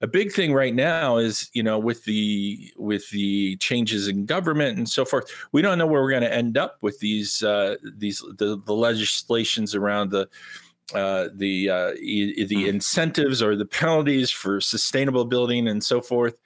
a 0.00 0.06
big 0.06 0.32
thing 0.32 0.52
right 0.52 0.74
now 0.74 1.16
is 1.16 1.50
you 1.54 1.62
know 1.62 1.78
with 1.78 2.04
the 2.04 2.72
with 2.76 3.08
the 3.10 3.56
changes 3.56 4.06
in 4.08 4.26
government 4.26 4.76
and 4.76 4.88
so 4.88 5.04
forth 5.04 5.30
we 5.52 5.62
don't 5.62 5.78
know 5.78 5.86
where 5.86 6.02
we're 6.02 6.10
going 6.10 6.22
to 6.22 6.32
end 6.32 6.58
up 6.58 6.76
with 6.82 6.98
these 7.00 7.42
uh, 7.42 7.76
these 7.96 8.20
the, 8.38 8.60
the 8.66 8.74
legislations 8.74 9.74
around 9.74 10.10
the 10.10 10.28
uh, 10.92 11.28
the 11.34 11.70
uh, 11.70 11.92
e- 11.98 12.44
the 12.44 12.62
hmm. 12.62 12.68
incentives 12.68 13.42
or 13.42 13.56
the 13.56 13.64
penalties 13.64 14.30
for 14.30 14.60
sustainable 14.60 15.24
building 15.24 15.68
and 15.68 15.82
so 15.82 16.00
forth. 16.00 16.36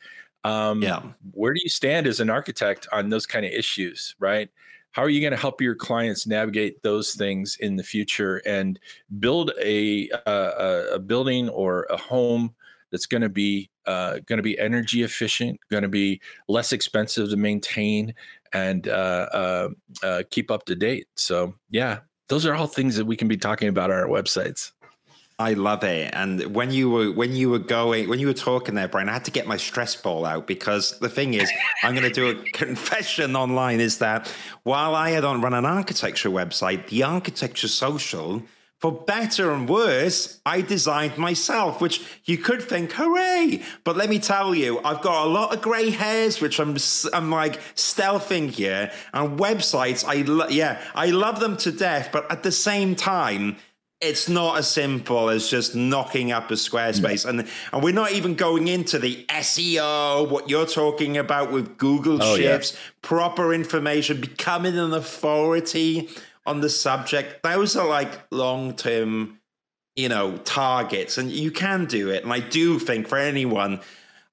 Um, 0.45 0.83
yeah, 0.83 1.02
where 1.33 1.52
do 1.52 1.61
you 1.62 1.68
stand 1.68 2.07
as 2.07 2.21
an 2.21 2.30
architect 2.30 2.87
on 2.92 3.09
those 3.09 3.26
kind 3.26 3.45
of 3.45 3.52
issues? 3.52 4.14
Right? 4.18 4.49
How 4.92 5.02
are 5.02 5.09
you 5.09 5.21
going 5.21 5.33
to 5.33 5.38
help 5.38 5.61
your 5.61 5.75
clients 5.75 6.26
navigate 6.26 6.83
those 6.83 7.14
things 7.14 7.57
in 7.61 7.76
the 7.76 7.83
future 7.83 8.42
and 8.47 8.78
build 9.18 9.52
a 9.62 10.09
a, 10.26 10.95
a 10.95 10.99
building 10.99 11.49
or 11.49 11.87
a 11.90 11.97
home 11.97 12.54
that's 12.90 13.07
going 13.07 13.23
to 13.23 13.28
be 13.28 13.71
uh, 13.87 14.18
going 14.26 14.37
to 14.38 14.42
be 14.42 14.59
energy 14.59 15.02
efficient, 15.02 15.59
going 15.71 15.83
to 15.83 15.88
be 15.88 16.21
less 16.49 16.73
expensive 16.73 17.30
to 17.30 17.37
maintain, 17.37 18.14
and 18.52 18.88
uh, 18.88 19.26
uh, 19.33 19.68
uh, 20.02 20.23
keep 20.30 20.50
up 20.50 20.64
to 20.66 20.75
date. 20.75 21.09
So 21.16 21.54
yeah, 21.71 22.00
those 22.28 22.47
are 22.47 22.54
all 22.54 22.66
things 22.66 22.97
that 22.97 23.04
we 23.04 23.16
can 23.16 23.28
be 23.28 23.37
talking 23.37 23.68
about 23.68 23.90
on 23.90 23.97
our 23.97 24.06
websites. 24.06 24.73
I 25.40 25.52
love 25.52 25.85
it. 25.85 26.11
And 26.14 26.52
when 26.52 26.73
you 26.73 26.90
were 26.90 27.12
when 27.12 27.32
you 27.32 27.49
were 27.49 27.61
going 27.61 28.08
when 28.08 28.18
you 28.18 28.26
were 28.26 28.35
talking 28.35 28.75
there, 28.75 28.88
Brian, 28.88 29.08
I 29.08 29.12
had 29.12 29.25
to 29.26 29.30
get 29.30 29.47
my 29.47 29.56
stress 29.56 29.94
ball 29.94 30.26
out 30.26 30.49
because 30.49 30.99
the 30.99 31.08
thing 31.08 31.35
is, 31.35 31.49
I'm 31.85 31.94
going 31.94 32.08
to 32.08 32.12
do 32.12 32.30
a 32.30 32.35
confession 32.52 33.37
online. 33.37 33.78
Is 33.78 33.99
that 33.99 34.32
while 34.64 34.97
I 34.97 35.11
had 35.11 35.25
on 35.25 35.40
run 35.40 35.54
an 35.54 35.64
architecture 35.64 36.28
website, 36.28 36.88
the 36.88 37.04
architecture 37.04 37.68
social 37.68 38.42
for 38.78 38.92
better 38.92 39.50
and 39.50 39.68
worse, 39.68 40.40
I 40.47 40.61
designed 40.61 41.18
myself, 41.18 41.80
which 41.80 42.00
you 42.25 42.38
could 42.38 42.62
think, 42.62 42.92
hooray! 42.92 43.62
But 43.82 43.97
let 43.97 44.08
me 44.08 44.20
tell 44.20 44.54
you, 44.54 44.78
I've 44.85 45.02
got 45.02 45.26
a 45.26 45.28
lot 45.28 45.52
of 45.52 45.61
grey 45.61 45.90
hairs, 45.90 46.40
which 46.40 46.61
I'm 46.61 46.76
I'm 47.12 47.30
like 47.30 47.61
stealthing 47.75 48.50
here. 48.50 48.92
And 49.12 49.38
websites, 49.38 50.04
I 50.06 50.23
lo- 50.23 50.49
yeah, 50.49 50.80
I 50.94 51.06
love 51.06 51.40
them 51.40 51.56
to 51.58 51.73
death, 51.73 52.11
but 52.12 52.30
at 52.30 52.44
the 52.44 52.52
same 52.52 52.94
time, 52.94 53.56
it's 54.00 54.28
not 54.28 54.58
as 54.58 54.70
simple 54.70 55.28
as 55.28 55.50
just 55.50 55.75
knocking 55.75 56.30
up 56.30 56.49
a 56.52 56.54
Squarespace. 56.54 57.25
No. 57.25 57.30
And 57.30 57.49
and 57.73 57.82
we're 57.82 57.92
not 57.92 58.12
even 58.12 58.37
going 58.37 58.68
into 58.68 59.00
the 59.00 59.25
SEO, 59.28 60.30
what 60.30 60.49
you're 60.49 60.66
talking 60.66 61.16
about 61.16 61.50
with 61.50 61.78
Google 61.78 62.23
oh, 62.23 62.37
Shifts, 62.37 62.75
yeah. 62.75 62.78
proper 63.02 63.52
information, 63.52 64.20
becoming 64.20 64.78
an 64.78 64.94
authority 64.94 66.08
on 66.49 66.61
the 66.61 66.71
subject. 66.71 67.43
Those 67.43 67.76
are 67.76 67.87
like 67.87 68.11
long 68.33 68.75
term, 68.75 69.38
you 69.95 70.09
know, 70.09 70.38
targets, 70.38 71.19
and 71.19 71.31
you 71.31 71.50
can 71.50 71.85
do 71.85 72.11
it. 72.11 72.25
And 72.25 72.33
I 72.33 72.40
do 72.40 72.78
think 72.78 73.07
for 73.07 73.19
anyone, 73.19 73.81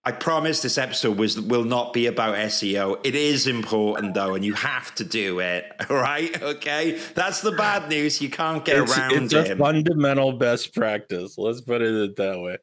I 0.07 0.11
promise 0.11 0.61
this 0.61 0.77
episode 0.77 1.17
was 1.17 1.39
will 1.39 1.63
not 1.63 1.91
be 1.91 2.05
about 2.05 2.35
SEO. 2.35 2.99
It 3.03 3.15
is 3.15 3.47
important 3.47 4.13
though, 4.13 4.35
and 4.35 4.45
you 4.45 4.53
have 4.53 4.93
to 4.95 5.03
do 5.03 5.39
it. 5.39 5.65
Right? 5.89 6.41
Okay. 6.41 6.99
That's 7.15 7.41
the 7.41 7.51
bad 7.51 7.89
news. 7.89 8.21
You 8.21 8.29
can't 8.29 8.63
get 8.63 8.77
it's, 8.77 8.97
around 8.97 9.11
it. 9.13 9.33
It's 9.33 9.49
a 9.51 9.55
fundamental 9.55 10.33
best 10.33 10.73
practice. 10.73 11.37
Let's 11.37 11.61
put 11.61 11.81
it 11.81 12.15
that 12.15 12.39
way. 12.39 12.57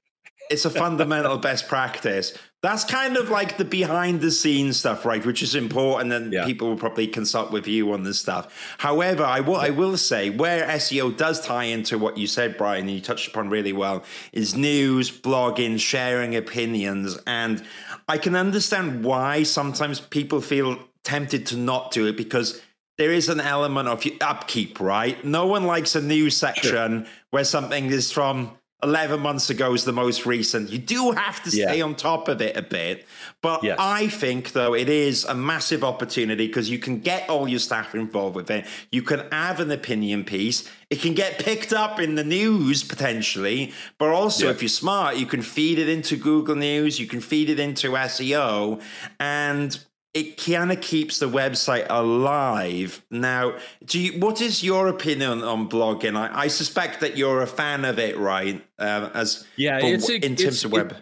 It's 0.51 0.65
a 0.65 0.71
fundamental 0.71 1.39
best 1.39 1.69
practice. 1.69 2.37
That's 2.63 2.85
kind 2.85 3.17
of 3.17 3.29
like 3.29 3.57
the 3.57 3.65
behind 3.65 4.21
the 4.21 4.31
scenes 4.31 4.77
stuff, 4.77 5.05
right? 5.05 5.25
Which 5.25 5.43
is 5.43 5.57
important, 5.57 6.13
and 6.13 6.33
yeah. 6.33 6.45
people 6.45 6.69
will 6.69 6.77
probably 6.77 7.09
consult 7.09 7.51
with 7.51 7.67
you 7.67 7.93
on 7.93 8.05
this 8.05 8.21
stuff. 8.21 8.77
However, 8.79 9.25
I 9.25 9.41
will 9.41 9.57
I 9.57 9.71
will 9.71 9.97
say 9.97 10.31
where 10.31 10.67
SEO 10.69 11.17
does 11.17 11.41
tie 11.41 11.65
into 11.65 11.99
what 11.99 12.17
you 12.17 12.29
said, 12.29 12.57
Brian, 12.57 12.83
and 12.83 12.91
you 12.91 13.01
touched 13.01 13.29
upon 13.29 13.49
really 13.51 13.73
well, 13.73 14.05
is 14.33 14.55
news, 14.55 15.11
blogging, 15.11 15.81
sharing 15.81 16.37
opinions, 16.37 17.19
and 17.27 17.65
I 18.09 18.19
can 18.19 18.37
understand 18.37 19.05
why 19.05 19.43
sometimes 19.43 20.01
people 20.01 20.41
feel 20.41 20.79
tempted 21.03 21.47
to 21.47 21.57
not 21.57 21.91
do 21.91 22.07
it 22.07 22.17
because 22.17 22.63
there 22.99 23.11
is 23.11 23.29
an 23.29 23.41
element 23.41 23.89
of 23.89 24.05
upkeep, 24.21 24.79
right? 24.79 25.25
No 25.25 25.47
one 25.47 25.65
likes 25.65 25.97
a 25.97 26.01
news 26.01 26.37
section 26.37 27.05
sure. 27.05 27.13
where 27.31 27.45
something 27.45 27.87
is 27.87 28.13
from 28.13 28.57
11 28.83 29.21
months 29.21 29.49
ago 29.49 29.75
is 29.75 29.85
the 29.85 29.93
most 29.93 30.27
recent. 30.27 30.71
You 30.71 30.79
do 30.79 31.13
have 31.13 31.43
to 31.45 31.51
stay 31.51 31.79
yeah. 31.79 31.85
on 31.85 31.95
top 31.95 32.29
of 32.29 32.43
it 32.43 32.57
a 32.57 32.63
bit. 32.63 33.07
But 33.41 33.63
yes. 33.63 33.77
I 33.79 34.09
think, 34.09 34.53
though, 34.53 34.75
it 34.75 34.89
is 34.89 35.25
a 35.25 35.35
massive 35.35 35.85
opportunity 35.85 36.47
because 36.47 36.69
you 36.69 36.79
can 36.79 36.99
get 36.99 37.29
all 37.31 37.49
your 37.49 37.61
staff 37.61 37.95
involved 37.95 38.35
with 38.35 38.51
it. 38.51 38.67
You 38.91 39.03
can 39.03 39.25
have 39.31 39.61
an 39.61 39.71
opinion 39.71 40.25
piece. 40.25 40.69
It 40.91 41.01
can 41.01 41.15
get 41.15 41.39
picked 41.39 41.73
up 41.73 42.01
in 42.01 42.17
the 42.17 42.25
news 42.25 42.83
potentially. 42.83 43.73
But 43.99 44.11
also, 44.11 44.47
yeah. 44.47 44.51
if 44.51 44.63
you're 44.63 44.69
smart, 44.69 45.17
you 45.17 45.27
can 45.27 45.43
feed 45.43 45.79
it 45.79 45.89
into 45.89 46.17
Google 46.17 46.57
News, 46.57 46.99
you 46.99 47.07
can 47.07 47.21
feed 47.21 47.51
it 47.51 47.61
into 47.61 47.91
SEO. 47.91 48.83
And 49.21 49.79
it 50.15 50.37
kind 50.37 50.71
of 50.71 50.81
keeps 50.81 51.19
the 51.19 51.29
website 51.29 51.87
alive. 51.89 53.05
Now, 53.11 53.57
do 53.85 53.99
you, 53.99 54.21
what 54.21 54.41
is 54.41 54.63
your 54.63 54.89
opinion 54.89 55.43
on 55.43 55.69
blogging? 55.69 56.17
I, 56.17 56.43
I 56.43 56.49
suspect 56.49 57.01
that 57.01 57.17
you're 57.17 57.43
a 57.43 57.47
fan 57.47 57.85
of 57.85 57.99
it, 57.99 58.19
right? 58.19 58.63
Uh, 58.79 59.09
as 59.15 59.47
yeah, 59.57 59.81
for, 59.81 59.87
it's 59.87 60.09
a, 60.11 60.17
in 60.17 60.37
terms 60.37 60.41
it's, 60.41 60.65
of 60.65 60.73
web. 60.73 60.93
It, 60.93 60.99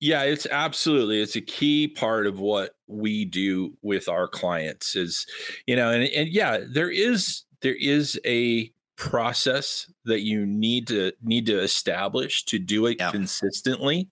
yeah, 0.00 0.22
it's 0.22 0.46
absolutely 0.50 1.20
it's 1.20 1.36
a 1.36 1.40
key 1.40 1.88
part 1.88 2.26
of 2.26 2.40
what 2.40 2.74
we 2.86 3.24
do 3.24 3.76
with 3.82 4.08
our 4.08 4.28
clients. 4.28 4.96
Is 4.96 5.26
you 5.66 5.76
know, 5.76 5.90
and, 5.90 6.04
and 6.04 6.28
yeah, 6.28 6.60
there 6.66 6.90
is 6.90 7.44
there 7.60 7.76
is 7.78 8.18
a 8.24 8.72
process 8.96 9.90
that 10.04 10.20
you 10.20 10.46
need 10.46 10.86
to 10.88 11.12
need 11.22 11.46
to 11.46 11.58
establish 11.60 12.44
to 12.44 12.58
do 12.58 12.86
it 12.86 12.96
yeah. 12.98 13.10
consistently 13.10 14.08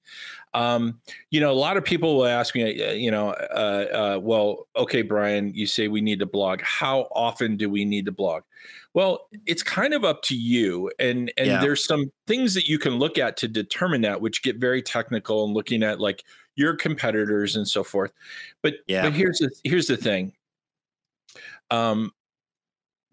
um, 0.54 1.00
you 1.30 1.40
know, 1.40 1.50
a 1.50 1.54
lot 1.54 1.76
of 1.76 1.84
people 1.84 2.16
will 2.16 2.26
ask 2.26 2.54
me, 2.54 2.84
uh, 2.84 2.92
you 2.92 3.10
know, 3.10 3.30
uh, 3.30 4.16
uh, 4.16 4.20
well, 4.20 4.66
okay, 4.76 5.02
Brian, 5.02 5.52
you 5.54 5.66
say 5.66 5.88
we 5.88 6.00
need 6.00 6.18
to 6.18 6.26
blog. 6.26 6.60
How 6.62 7.08
often 7.12 7.56
do 7.56 7.70
we 7.70 7.84
need 7.84 8.04
to 8.06 8.12
blog? 8.12 8.42
Well, 8.94 9.28
it's 9.46 9.62
kind 9.62 9.94
of 9.94 10.04
up 10.04 10.22
to 10.24 10.36
you, 10.36 10.90
and 10.98 11.32
and 11.38 11.46
yeah. 11.46 11.60
there's 11.60 11.84
some 11.84 12.12
things 12.26 12.52
that 12.54 12.68
you 12.68 12.78
can 12.78 12.94
look 12.98 13.16
at 13.16 13.38
to 13.38 13.48
determine 13.48 14.02
that, 14.02 14.20
which 14.20 14.42
get 14.42 14.56
very 14.58 14.82
technical 14.82 15.44
and 15.44 15.54
looking 15.54 15.82
at 15.82 15.98
like 15.98 16.24
your 16.56 16.76
competitors 16.76 17.56
and 17.56 17.66
so 17.66 17.82
forth. 17.82 18.12
But 18.62 18.74
yeah. 18.86 19.02
but 19.02 19.14
here's 19.14 19.38
the 19.38 19.50
here's 19.64 19.86
the 19.86 19.96
thing. 19.96 20.34
Um, 21.70 22.12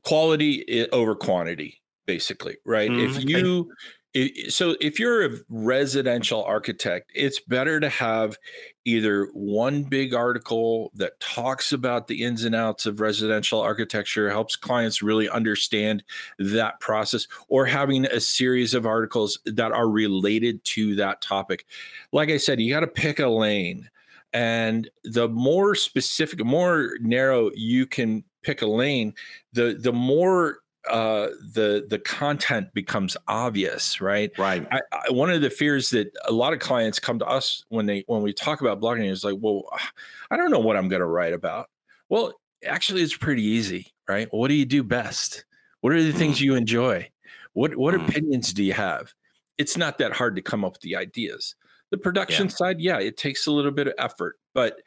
quality 0.03 0.89
over 0.91 1.15
quantity, 1.15 1.81
basically, 2.05 2.57
right? 2.65 2.91
Mm, 2.91 3.09
if 3.09 3.23
you 3.23 3.71
so 4.49 4.75
if 4.79 4.99
you're 4.99 5.25
a 5.25 5.37
residential 5.49 6.43
architect, 6.43 7.11
it's 7.13 7.39
better 7.39 7.79
to 7.79 7.89
have 7.89 8.37
either 8.85 9.25
one 9.33 9.83
big 9.83 10.13
article 10.13 10.91
that 10.95 11.19
talks 11.19 11.71
about 11.71 12.07
the 12.07 12.23
ins 12.23 12.43
and 12.43 12.55
outs 12.55 12.85
of 12.85 12.99
residential 12.99 13.59
architecture, 13.59 14.29
helps 14.29 14.55
clients 14.55 15.01
really 15.01 15.29
understand 15.29 16.03
that 16.39 16.79
process, 16.79 17.27
or 17.49 17.65
having 17.65 18.05
a 18.05 18.19
series 18.19 18.73
of 18.73 18.85
articles 18.85 19.39
that 19.45 19.71
are 19.71 19.89
related 19.89 20.63
to 20.63 20.95
that 20.95 21.21
topic. 21.21 21.65
Like 22.11 22.29
I 22.29 22.37
said, 22.37 22.59
you 22.59 22.73
got 22.73 22.79
to 22.81 22.87
pick 22.87 23.19
a 23.19 23.27
lane. 23.27 23.89
And 24.31 24.89
the 25.03 25.27
more 25.27 25.75
specific, 25.75 26.43
more 26.45 26.91
narrow 27.01 27.51
you 27.55 27.85
can 27.85 28.23
pick 28.43 28.61
a 28.61 28.67
lane, 28.67 29.13
the 29.53 29.75
the 29.79 29.93
more 29.93 30.59
uh, 30.87 31.27
the 31.53 31.85
the 31.89 31.99
content 31.99 32.73
becomes 32.73 33.17
obvious, 33.27 33.99
right? 33.99 34.31
Right. 34.37 34.65
I, 34.71 34.81
I, 34.91 35.11
one 35.11 35.29
of 35.29 35.41
the 35.41 35.49
fears 35.49 35.89
that 35.91 36.11
a 36.25 36.31
lot 36.31 36.53
of 36.53 36.59
clients 36.59 36.99
come 36.99 37.19
to 37.19 37.27
us 37.27 37.65
when 37.69 37.85
they 37.85 38.03
when 38.07 38.21
we 38.21 38.33
talk 38.33 38.61
about 38.61 38.79
blogging 38.79 39.09
is 39.09 39.23
like, 39.23 39.35
well, 39.39 39.65
I 40.31 40.37
don't 40.37 40.51
know 40.51 40.59
what 40.59 40.77
I'm 40.77 40.87
going 40.87 41.01
to 41.01 41.05
write 41.05 41.33
about. 41.33 41.69
Well, 42.07 42.33
actually, 42.65 43.01
it's 43.01 43.15
pretty 43.15 43.43
easy, 43.43 43.93
right? 44.07 44.27
What 44.31 44.47
do 44.47 44.53
you 44.53 44.65
do 44.65 44.83
best? 44.83 45.45
What 45.81 45.93
are 45.93 46.03
the 46.03 46.13
things 46.13 46.37
mm. 46.37 46.41
you 46.41 46.55
enjoy? 46.55 47.09
What 47.53 47.75
what 47.75 47.93
mm. 47.93 48.07
opinions 48.07 48.53
do 48.53 48.63
you 48.63 48.73
have? 48.73 49.13
It's 49.57 49.75
not 49.75 49.97
that 49.97 50.13
hard 50.13 50.35
to 50.37 50.41
come 50.41 50.63
up 50.63 50.73
with 50.73 50.81
the 50.81 50.95
ideas. 50.95 51.55
The 51.91 51.97
production 51.97 52.45
yeah. 52.45 52.53
side, 52.53 52.79
yeah, 52.79 52.99
it 52.99 53.17
takes 53.17 53.47
a 53.47 53.51
little 53.51 53.71
bit 53.71 53.87
of 53.87 53.93
effort, 53.97 54.37
but 54.53 54.81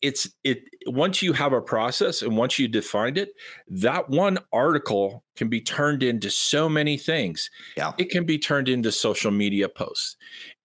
it's 0.00 0.28
it 0.44 0.62
once 0.86 1.22
you 1.22 1.32
have 1.32 1.52
a 1.52 1.60
process 1.60 2.22
and 2.22 2.36
once 2.36 2.58
you 2.58 2.68
defined 2.68 3.18
it 3.18 3.30
that 3.68 4.08
one 4.08 4.38
article 4.52 5.24
can 5.36 5.48
be 5.48 5.60
turned 5.60 6.02
into 6.02 6.30
so 6.30 6.68
many 6.68 6.96
things. 6.96 7.48
Yeah. 7.76 7.92
It 7.96 8.10
can 8.10 8.24
be 8.24 8.38
turned 8.38 8.68
into 8.68 8.90
social 8.90 9.30
media 9.30 9.68
posts. 9.68 10.16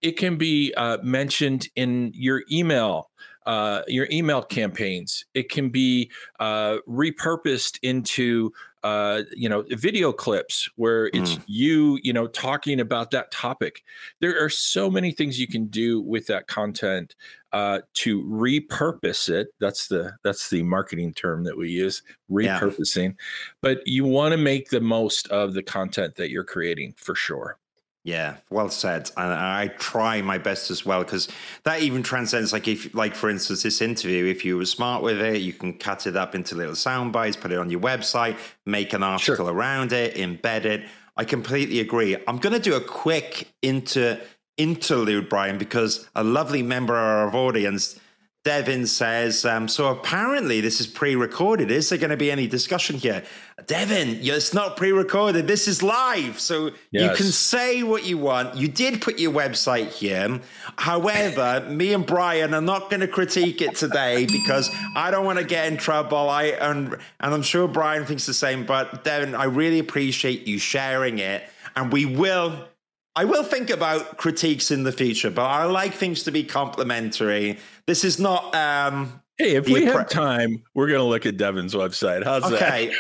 It 0.02 0.18
can 0.18 0.36
be 0.36 0.74
uh, 0.76 0.98
mentioned 1.04 1.70
in 1.76 2.12
your 2.16 2.44
email 2.52 3.12
uh, 3.46 3.82
your 3.88 4.08
email 4.12 4.42
campaigns 4.42 5.26
it 5.34 5.50
can 5.50 5.70
be 5.70 6.10
uh, 6.40 6.78
repurposed 6.88 7.80
into 7.82 8.52
uh, 8.84 9.24
you 9.36 9.48
know, 9.48 9.64
video 9.70 10.12
clips 10.12 10.70
where 10.76 11.08
it's 11.08 11.36
mm. 11.36 11.44
you, 11.48 11.98
you 12.04 12.12
know, 12.12 12.28
talking 12.28 12.82
about 12.82 13.12
that 13.12 13.32
topic. 13.32 13.82
There 14.20 14.44
are 14.44 14.50
so 14.50 14.92
many 14.92 15.14
things 15.14 15.40
you 15.40 15.48
can 15.48 15.68
do 15.68 16.02
with 16.02 16.28
that 16.28 16.48
content 16.48 17.16
uh, 17.54 17.80
to 17.94 18.24
repurpose 18.24 19.30
it. 19.30 19.48
That's 19.60 19.88
the 19.88 20.14
that's 20.24 20.50
the 20.50 20.64
marketing 20.64 21.14
term 21.14 21.46
that 21.46 21.58
we 21.58 21.70
use, 21.70 22.04
repurposing. 22.30 23.10
Yeah. 23.10 23.26
But 23.62 23.88
you 23.88 24.04
want 24.04 24.34
to 24.34 24.38
make 24.38 24.70
the 24.70 24.82
most 24.82 25.30
of 25.30 25.54
the 25.54 25.64
content 25.64 26.16
that 26.18 26.30
you're 26.30 26.44
creating 26.44 26.96
for 26.98 27.16
sure. 27.16 27.58
Yeah, 28.06 28.36
well 28.50 28.70
said. 28.70 29.10
And 29.16 29.32
I 29.32 29.68
try 29.68 30.22
my 30.22 30.38
best 30.38 30.70
as 30.70 30.86
well 30.86 31.04
because 31.04 31.30
that 31.64 31.82
even 31.82 32.04
transcends. 32.04 32.52
Like 32.52 32.68
if, 32.68 32.94
like 32.94 33.16
for 33.16 33.30
instance, 33.30 33.64
this 33.64 33.82
interview. 33.82 34.26
If 34.26 34.44
you 34.44 34.58
were 34.58 34.66
smart 34.66 35.04
with 35.04 35.22
it, 35.22 35.42
you 35.42 35.54
can 35.54 35.78
cut 35.78 36.06
it 36.06 36.18
up 36.18 36.36
into 36.36 36.56
little 36.56 36.76
sound 36.76 37.14
bites, 37.14 37.38
put 37.38 37.54
it 37.54 37.58
on 37.58 37.70
your 37.70 37.80
website, 37.80 38.38
make 38.66 38.92
an 38.92 39.04
article 39.04 39.46
sure. 39.46 39.54
around 39.54 39.94
it, 39.94 40.16
embed 40.16 40.66
it. 40.66 40.84
I 41.16 41.24
completely 41.24 41.80
agree. 41.80 42.18
I'm 42.28 42.40
going 42.40 42.54
to 42.54 42.60
do 42.60 42.76
a 42.76 42.82
quick 42.82 43.54
inter 43.62 44.20
interlude, 44.58 45.30
Brian, 45.30 45.58
because 45.58 46.08
a 46.14 46.24
lovely 46.24 46.62
member 46.62 46.94
of 46.94 47.34
our 47.34 47.36
audience 47.36 48.00
Devin 48.44 48.86
says, 48.88 49.46
um, 49.46 49.70
so 49.70 49.88
apparently 49.88 50.60
this 50.60 50.82
is 50.82 50.88
pre-recorded. 50.88 51.72
Is 51.72 51.88
there 51.88 51.98
going 51.98 52.10
to 52.10 52.18
be 52.18 52.30
any 52.30 52.46
discussion 52.46 52.98
here? 52.98 53.24
Devin, 53.68 54.20
it's 54.22 54.54
not 54.54 54.76
pre-recorded. 54.76 55.48
This 55.48 55.70
is 55.70 55.82
live. 55.82 56.42
So 56.42 56.72
yes. 56.92 57.04
you 57.04 57.16
can 57.16 57.32
say 57.32 57.84
what 57.84 58.06
you 58.06 58.18
want. 58.18 58.58
You 58.58 58.68
did 58.68 59.02
put 59.02 59.18
your 59.18 59.32
website 59.32 59.92
here. 59.92 60.42
However, 60.78 61.66
me 61.70 61.94
and 61.94 62.06
Brian 62.06 62.54
are 62.54 62.62
not 62.62 62.90
going 62.90 63.00
to 63.00 63.08
critique 63.08 63.62
it 63.62 63.76
today 63.76 64.26
because 64.26 64.70
I 64.94 65.10
don't 65.10 65.26
want 65.26 65.40
to 65.40 65.46
get 65.46 65.72
in 65.72 65.78
trouble. 65.78 66.30
I 66.30 66.48
and, 66.48 66.98
and 67.22 67.34
I'm 67.34 67.44
sure 67.44 67.70
Brian 67.70 68.06
thinks 68.06 68.26
the 68.26 68.34
same. 68.34 68.66
But 68.66 69.06
Devin, 69.06 69.36
I 69.36 69.46
really 69.46 69.80
appreciate 69.80 70.48
you 70.48 70.60
sharing 70.60 71.20
it. 71.20 71.44
And 71.78 71.94
we 71.94 72.06
will 72.06 72.68
I 73.16 73.26
will 73.26 73.44
think 73.44 73.70
about 73.70 74.18
critiques 74.18 74.72
in 74.72 74.82
the 74.82 74.92
future, 74.92 75.30
but 75.30 75.46
I 75.46 75.66
like 75.66 75.94
things 75.94 76.24
to 76.24 76.32
be 76.32 76.44
complimentary. 76.44 77.60
This 77.88 78.04
is 78.04 78.20
not. 78.20 78.56
Um, 78.56 79.22
hey, 79.38 79.56
if 79.56 79.68
we 79.68 79.86
have 79.86 80.10
time, 80.10 80.64
we're 80.74 80.88
going 80.88 81.00
to 81.00 81.06
look 81.06 81.26
at 81.26 81.38
Devin's 81.38 81.74
website. 81.74 82.24
How's 82.24 82.44
okay. 82.46 82.58
that? 82.58 82.72
Okay. 82.72 82.94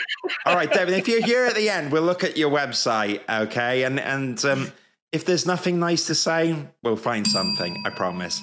All 0.45 0.55
right, 0.55 0.71
Devin. 0.71 0.93
If 0.93 1.07
you're 1.07 1.25
here 1.25 1.45
at 1.45 1.55
the 1.55 1.69
end, 1.69 1.91
we'll 1.91 2.03
look 2.03 2.23
at 2.23 2.37
your 2.37 2.51
website. 2.51 3.21
Okay, 3.29 3.83
and 3.83 3.99
and 3.99 4.43
um, 4.45 4.71
if 5.11 5.23
there's 5.25 5.45
nothing 5.45 5.79
nice 5.79 6.07
to 6.07 6.15
say, 6.15 6.55
we'll 6.83 6.95
find 6.95 7.25
something. 7.25 7.81
I 7.85 7.91
promise. 7.91 8.41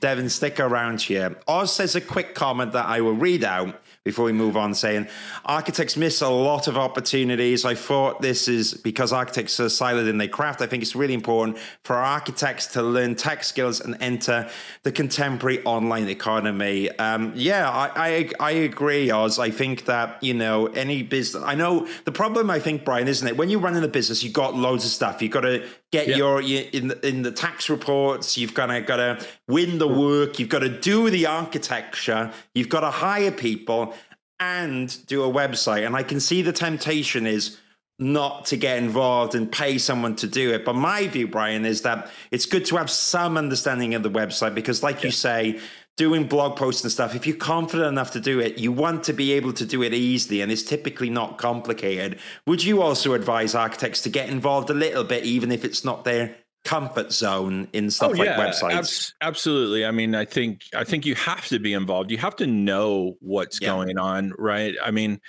Devin, 0.00 0.28
stick 0.28 0.60
around 0.60 1.00
here. 1.00 1.36
Oz 1.48 1.72
says 1.72 1.96
a 1.96 2.00
quick 2.00 2.34
comment 2.34 2.72
that 2.72 2.86
I 2.86 3.00
will 3.00 3.14
read 3.14 3.42
out 3.42 3.80
before 4.04 4.24
we 4.24 4.32
move 4.32 4.56
on, 4.56 4.74
saying 4.74 5.08
architects 5.44 5.96
miss 5.96 6.20
a 6.20 6.28
lot 6.28 6.68
of 6.68 6.76
opportunities. 6.76 7.64
I 7.64 7.74
thought 7.74 8.22
this 8.22 8.48
is 8.48 8.74
because 8.74 9.12
architects 9.12 9.60
are 9.60 9.66
siloed 9.66 10.08
in 10.08 10.18
their 10.18 10.28
craft. 10.28 10.60
I 10.60 10.66
think 10.66 10.82
it's 10.82 10.96
really 10.96 11.14
important 11.14 11.58
for 11.84 11.96
architects 11.96 12.68
to 12.68 12.82
learn 12.82 13.14
tech 13.14 13.44
skills 13.44 13.80
and 13.80 13.96
enter 14.00 14.48
the 14.82 14.92
contemporary 14.92 15.62
online 15.64 16.08
economy. 16.08 16.90
Um, 16.98 17.32
yeah, 17.34 17.68
I, 17.68 17.90
I, 17.96 18.30
I 18.40 18.50
agree, 18.52 19.10
Oz. 19.10 19.38
I 19.38 19.50
think 19.50 19.84
that 19.86 20.22
you 20.22 20.34
know 20.34 20.66
any 20.66 21.02
business. 21.02 21.42
I 21.44 21.54
know 21.54 21.86
the 22.04 22.12
problem. 22.12 22.50
I 22.50 22.60
think 22.60 22.84
Brian, 22.84 23.08
isn't 23.08 23.26
it? 23.26 23.36
When 23.36 23.50
you're 23.50 23.60
running 23.60 23.84
a 23.84 23.88
business, 23.88 24.22
you've 24.22 24.32
got 24.32 24.54
loads 24.54 24.84
of 24.84 24.90
stuff. 24.90 25.20
You've 25.20 25.32
got 25.32 25.42
to 25.42 25.66
get 25.92 26.08
your 26.08 26.40
in 26.40 26.88
the, 26.88 27.06
in 27.06 27.22
the 27.22 27.32
tax 27.32 27.70
reports. 27.70 28.36
You've 28.36 28.54
got 28.54 28.66
to 28.66 28.80
got 28.80 28.96
to 28.96 29.26
win 29.46 29.78
the 29.78 29.88
work. 29.88 30.38
You've 30.38 30.48
got 30.48 30.60
to 30.60 30.68
do 30.68 31.10
the 31.10 31.26
architecture. 31.26 32.32
You've 32.54 32.68
got 32.68 32.80
to 32.80 32.90
hire 32.90 33.30
people 33.30 33.94
and 34.40 35.06
do 35.06 35.24
a 35.24 35.32
website. 35.32 35.86
And 35.86 35.96
I 35.96 36.02
can 36.02 36.20
see 36.20 36.42
the 36.42 36.52
temptation 36.52 37.26
is 37.26 37.58
not 37.98 38.46
to 38.46 38.56
get 38.56 38.78
involved 38.78 39.34
and 39.34 39.50
pay 39.50 39.78
someone 39.78 40.14
to 40.16 40.28
do 40.28 40.52
it. 40.52 40.64
But 40.64 40.74
my 40.74 41.08
view, 41.08 41.26
Brian, 41.26 41.64
is 41.64 41.82
that 41.82 42.10
it's 42.30 42.46
good 42.46 42.64
to 42.66 42.76
have 42.76 42.90
some 42.90 43.36
understanding 43.36 43.94
of 43.94 44.02
the 44.02 44.10
website 44.10 44.54
because, 44.54 44.82
like 44.82 44.96
yeah. 44.96 45.06
you 45.06 45.10
say, 45.10 45.60
doing 45.98 46.26
blog 46.26 46.56
posts 46.56 46.82
and 46.82 46.90
stuff, 46.90 47.14
if 47.14 47.26
you're 47.26 47.36
confident 47.36 47.88
enough 47.88 48.12
to 48.12 48.20
do 48.20 48.40
it, 48.40 48.56
you 48.56 48.72
want 48.72 49.04
to 49.04 49.12
be 49.12 49.32
able 49.32 49.52
to 49.52 49.66
do 49.66 49.82
it 49.82 49.92
easily 49.92 50.40
and 50.40 50.50
it's 50.50 50.62
typically 50.62 51.10
not 51.10 51.36
complicated. 51.36 52.18
Would 52.46 52.64
you 52.64 52.80
also 52.80 53.12
advise 53.12 53.54
architects 53.54 54.00
to 54.02 54.08
get 54.08 54.30
involved 54.30 54.70
a 54.70 54.74
little 54.74 55.04
bit, 55.04 55.24
even 55.24 55.52
if 55.52 55.64
it's 55.64 55.84
not 55.84 56.04
their 56.04 56.36
comfort 56.64 57.12
zone 57.12 57.68
in 57.72 57.86
oh, 57.86 57.88
stuff 57.88 58.10
oh, 58.14 58.18
like 58.18 58.26
yeah, 58.26 58.38
websites. 58.38 59.12
Ab- 59.20 59.28
absolutely. 59.28 59.84
I 59.84 59.90
mean, 59.90 60.14
I 60.14 60.24
think 60.24 60.64
I 60.74 60.84
think 60.84 61.06
you 61.06 61.14
have 61.14 61.46
to 61.48 61.58
be 61.58 61.72
involved. 61.72 62.10
You 62.10 62.18
have 62.18 62.36
to 62.36 62.46
know 62.46 63.16
what's 63.20 63.60
yeah. 63.60 63.68
going 63.68 63.98
on, 63.98 64.32
right? 64.38 64.74
I 64.82 64.90
mean, 64.90 65.20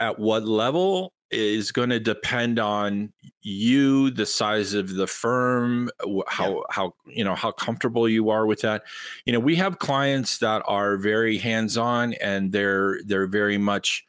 at 0.00 0.18
what 0.18 0.44
level 0.44 1.12
is 1.30 1.72
going 1.72 1.90
to 1.90 2.00
depend 2.00 2.58
on 2.58 3.12
you, 3.42 4.10
the 4.10 4.26
size 4.26 4.74
of 4.74 4.94
the 4.94 5.06
firm, 5.06 5.90
how 6.28 6.54
yeah. 6.54 6.60
how 6.70 6.94
you 7.06 7.24
know 7.24 7.34
how 7.34 7.52
comfortable 7.52 8.08
you 8.08 8.30
are 8.30 8.46
with 8.46 8.60
that. 8.62 8.82
You 9.24 9.32
know, 9.32 9.40
we 9.40 9.56
have 9.56 9.78
clients 9.78 10.38
that 10.38 10.62
are 10.66 10.96
very 10.96 11.38
hands-on 11.38 12.14
and 12.14 12.52
they're 12.52 13.00
they're 13.04 13.26
very 13.26 13.58
much 13.58 14.04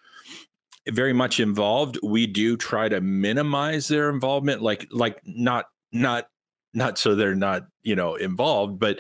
very 0.90 1.14
much 1.14 1.40
involved 1.40 2.00
we 2.02 2.26
do 2.26 2.56
try 2.56 2.88
to 2.88 3.02
minimize 3.02 3.88
their 3.88 4.10
involvement 4.10 4.62
like 4.62 4.88
like 4.92 5.20
not 5.26 5.66
not 5.92 6.30
not 6.74 6.98
so 6.98 7.16
they're 7.16 7.36
not 7.36 7.68
you 7.84 7.96
know 7.96 8.16
involved 8.16 8.80
but 8.80 9.00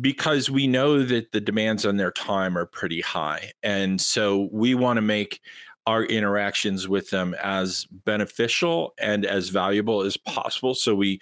because 0.00 0.50
we 0.50 0.66
know 0.66 1.02
that 1.02 1.30
the 1.32 1.40
demands 1.40 1.84
on 1.84 1.96
their 1.96 2.10
time 2.10 2.56
are 2.56 2.66
pretty 2.66 3.00
high 3.00 3.52
and 3.62 4.00
so 4.00 4.48
we 4.52 4.74
want 4.74 4.96
to 4.96 5.02
make 5.02 5.40
our 5.86 6.04
interactions 6.04 6.88
with 6.88 7.10
them 7.10 7.34
as 7.42 7.86
beneficial 8.04 8.94
and 8.98 9.24
as 9.24 9.48
valuable 9.48 10.02
as 10.02 10.16
possible 10.16 10.74
so 10.74 10.94
we 10.94 11.20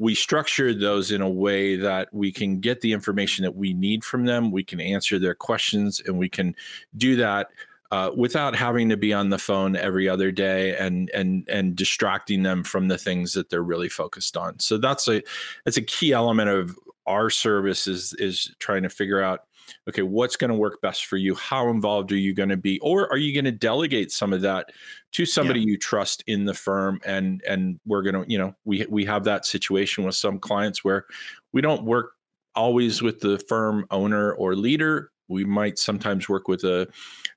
we 0.00 0.14
structure 0.14 0.72
those 0.72 1.10
in 1.10 1.20
a 1.20 1.28
way 1.28 1.74
that 1.74 2.08
we 2.12 2.30
can 2.30 2.60
get 2.60 2.80
the 2.80 2.92
information 2.92 3.42
that 3.42 3.56
we 3.56 3.72
need 3.72 4.04
from 4.04 4.24
them 4.24 4.50
we 4.50 4.62
can 4.62 4.80
answer 4.80 5.18
their 5.18 5.34
questions 5.34 6.00
and 6.06 6.18
we 6.18 6.28
can 6.28 6.54
do 6.96 7.16
that 7.16 7.48
uh, 7.90 8.10
without 8.16 8.54
having 8.54 8.88
to 8.90 8.96
be 8.96 9.12
on 9.12 9.30
the 9.30 9.38
phone 9.38 9.74
every 9.74 10.08
other 10.08 10.30
day 10.30 10.76
and 10.76 11.10
and 11.14 11.48
and 11.48 11.74
distracting 11.74 12.42
them 12.42 12.62
from 12.62 12.88
the 12.88 12.98
things 12.98 13.32
that 13.32 13.48
they're 13.48 13.62
really 13.62 13.88
focused 13.88 14.36
on. 14.36 14.58
So 14.60 14.76
that's 14.76 15.08
a 15.08 15.22
that's 15.64 15.78
a 15.78 15.82
key 15.82 16.12
element 16.12 16.50
of 16.50 16.78
our 17.06 17.30
service 17.30 17.86
is 17.86 18.14
is 18.18 18.54
trying 18.58 18.82
to 18.82 18.90
figure 18.90 19.22
out 19.22 19.44
okay 19.88 20.02
what's 20.02 20.36
going 20.36 20.50
to 20.50 20.56
work 20.56 20.80
best 20.80 21.06
for 21.06 21.16
you 21.16 21.34
how 21.34 21.68
involved 21.68 22.12
are 22.12 22.16
you 22.16 22.34
going 22.34 22.48
to 22.48 22.56
be 22.56 22.78
or 22.80 23.10
are 23.10 23.16
you 23.16 23.32
going 23.32 23.44
to 23.44 23.52
delegate 23.52 24.10
some 24.10 24.32
of 24.32 24.40
that 24.40 24.70
to 25.12 25.24
somebody 25.24 25.60
yeah. 25.60 25.66
you 25.66 25.78
trust 25.78 26.22
in 26.26 26.44
the 26.44 26.54
firm 26.54 27.00
and 27.04 27.42
and 27.48 27.78
we're 27.86 28.02
going 28.02 28.14
to 28.14 28.30
you 28.30 28.38
know 28.38 28.54
we 28.64 28.86
we 28.88 29.04
have 29.04 29.24
that 29.24 29.46
situation 29.46 30.04
with 30.04 30.14
some 30.14 30.38
clients 30.38 30.84
where 30.84 31.06
we 31.52 31.60
don't 31.60 31.84
work 31.84 32.12
always 32.54 33.02
with 33.02 33.20
the 33.20 33.38
firm 33.48 33.86
owner 33.90 34.32
or 34.32 34.54
leader 34.54 35.10
we 35.28 35.44
might 35.44 35.78
sometimes 35.78 36.28
work 36.28 36.48
with 36.48 36.64
a 36.64 36.88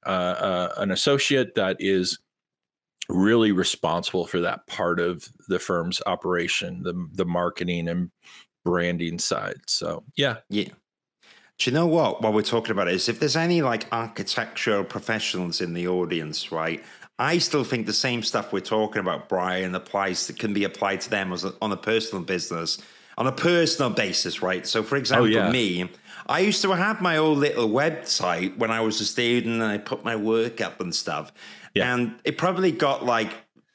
uh, 0.06 0.10
uh, 0.10 0.74
an 0.78 0.92
associate 0.92 1.56
that 1.56 1.78
is 1.80 2.20
really 3.10 3.52
responsible 3.52 4.26
for 4.26 4.40
that 4.40 4.66
part 4.68 5.00
of 5.00 5.28
the 5.48 5.60
firm's 5.60 6.02
operation, 6.06 6.84
the 6.84 7.08
the 7.14 7.26
marketing 7.26 7.88
and 7.88 8.12
branding 8.64 9.20
side. 9.20 9.62
So 9.68 10.04
yeah, 10.16 10.38
yeah. 10.50 10.70
Do 11.62 11.70
you 11.70 11.76
know 11.76 11.86
what? 11.86 12.24
While 12.24 12.34
we're 12.34 12.42
talking 12.42 12.72
about 12.72 12.88
it, 12.88 12.96
is 12.96 13.08
if 13.08 13.20
there's 13.20 13.36
any 13.36 13.62
like 13.62 13.86
architectural 13.92 14.84
professionals 14.84 15.62
in 15.62 15.76
the 15.76 15.88
audience, 15.88 16.52
right? 16.52 16.84
I 17.20 17.38
still 17.38 17.64
think 17.64 17.86
the 17.86 17.94
same 17.94 18.24
stuff 18.24 18.52
we're 18.52 18.62
talking 18.62 19.00
about, 19.00 19.30
Brian, 19.30 19.76
applies 19.76 20.26
that 20.26 20.40
can 20.40 20.56
be 20.56 20.64
applied 20.64 21.02
to 21.02 21.12
them 21.12 21.32
as 21.32 21.46
a, 21.46 21.54
on 21.62 21.72
a 21.72 21.78
personal 21.78 22.24
business, 22.24 22.80
on 23.16 23.28
a 23.28 23.32
personal 23.32 23.92
basis, 23.92 24.42
right? 24.42 24.66
So, 24.66 24.82
for 24.82 24.96
example, 24.96 25.28
oh, 25.28 25.30
yeah. 25.30 25.52
me, 25.52 25.88
I 26.26 26.40
used 26.40 26.64
to 26.64 26.72
have 26.72 27.00
my 27.00 27.18
own 27.18 27.40
little 27.40 27.70
website 27.70 28.58
when 28.58 28.72
I 28.72 28.82
was 28.82 29.00
a 29.00 29.06
student, 29.06 29.62
and 29.62 29.64
I 29.64 29.78
put 29.78 30.04
my 30.04 30.16
work 30.16 30.62
up 30.62 30.82
and 30.82 30.96
stuff, 30.96 31.32
yeah. 31.76 31.94
and 31.94 32.16
it 32.24 32.40
probably 32.40 32.72
got 32.72 33.06
like 33.06 33.34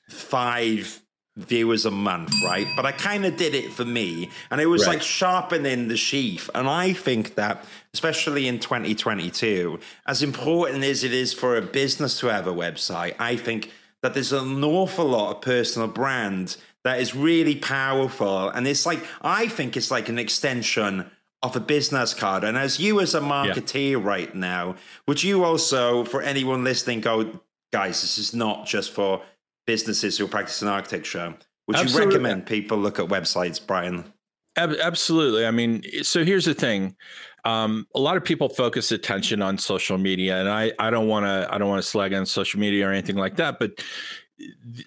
five 0.08 1.00
viewers 1.36 1.84
a 1.84 1.90
month, 1.90 2.32
right? 2.42 2.66
But 2.74 2.86
I 2.86 2.92
kind 2.92 3.26
of 3.26 3.36
did 3.36 3.54
it 3.54 3.72
for 3.72 3.84
me, 3.84 4.30
and 4.50 4.60
it 4.60 4.66
was 4.66 4.86
right. 4.86 4.94
like 4.94 5.02
sharpening 5.02 5.88
the 5.88 5.96
sheath. 5.96 6.48
And 6.54 6.68
I 6.68 6.92
think 6.92 7.34
that, 7.34 7.64
especially 7.92 8.48
in 8.48 8.58
2022, 8.58 9.78
as 10.06 10.22
important 10.22 10.82
as 10.84 11.04
it 11.04 11.12
is 11.12 11.32
for 11.32 11.56
a 11.56 11.62
business 11.62 12.18
to 12.20 12.28
have 12.28 12.46
a 12.46 12.52
website, 12.52 13.14
I 13.18 13.36
think 13.36 13.70
that 14.02 14.14
there's 14.14 14.32
an 14.32 14.62
awful 14.64 15.06
lot 15.06 15.36
of 15.36 15.42
personal 15.42 15.88
brand 15.88 16.56
that 16.84 17.00
is 17.00 17.14
really 17.14 17.56
powerful. 17.56 18.48
And 18.48 18.66
it's 18.66 18.86
like, 18.86 19.04
I 19.20 19.48
think 19.48 19.76
it's 19.76 19.90
like 19.90 20.08
an 20.08 20.18
extension 20.18 21.10
of 21.42 21.56
a 21.56 21.60
business 21.60 22.14
card. 22.14 22.44
And 22.44 22.56
as 22.56 22.80
you, 22.80 23.00
as 23.00 23.14
a 23.14 23.20
marketeer 23.20 23.92
yeah. 23.92 24.08
right 24.08 24.34
now, 24.34 24.76
would 25.06 25.22
you 25.22 25.44
also, 25.44 26.04
for 26.04 26.22
anyone 26.22 26.64
listening, 26.64 27.00
go, 27.00 27.40
guys, 27.72 28.00
this 28.00 28.18
is 28.18 28.34
not 28.34 28.66
just 28.66 28.92
for 28.92 29.22
businesses 29.66 30.16
who 30.16 30.24
are 30.24 30.28
practicing 30.28 30.68
architecture. 30.68 31.34
Would 31.66 31.76
Absolutely. 31.76 32.00
you 32.00 32.08
recommend 32.08 32.46
people 32.46 32.78
look 32.78 32.98
at 32.98 33.06
websites, 33.06 33.64
Brian? 33.64 34.12
Absolutely. 34.56 35.44
I 35.46 35.50
mean, 35.50 35.82
so 36.02 36.24
here's 36.24 36.46
the 36.46 36.54
thing. 36.54 36.96
Um, 37.44 37.86
a 37.94 38.00
lot 38.00 38.16
of 38.16 38.24
people 38.24 38.48
focus 38.48 38.90
attention 38.90 39.42
on 39.42 39.58
social 39.58 39.98
media, 39.98 40.40
and 40.40 40.48
I, 40.48 40.72
I 40.78 40.90
don't 40.90 41.08
want 41.08 41.26
to 41.26 41.46
I 41.52 41.58
don't 41.58 41.68
want 41.68 41.82
to 41.82 41.88
slag 41.88 42.14
on 42.14 42.26
social 42.26 42.58
media 42.58 42.88
or 42.88 42.92
anything 42.92 43.16
like 43.16 43.36
that. 43.36 43.58
But 43.58 43.84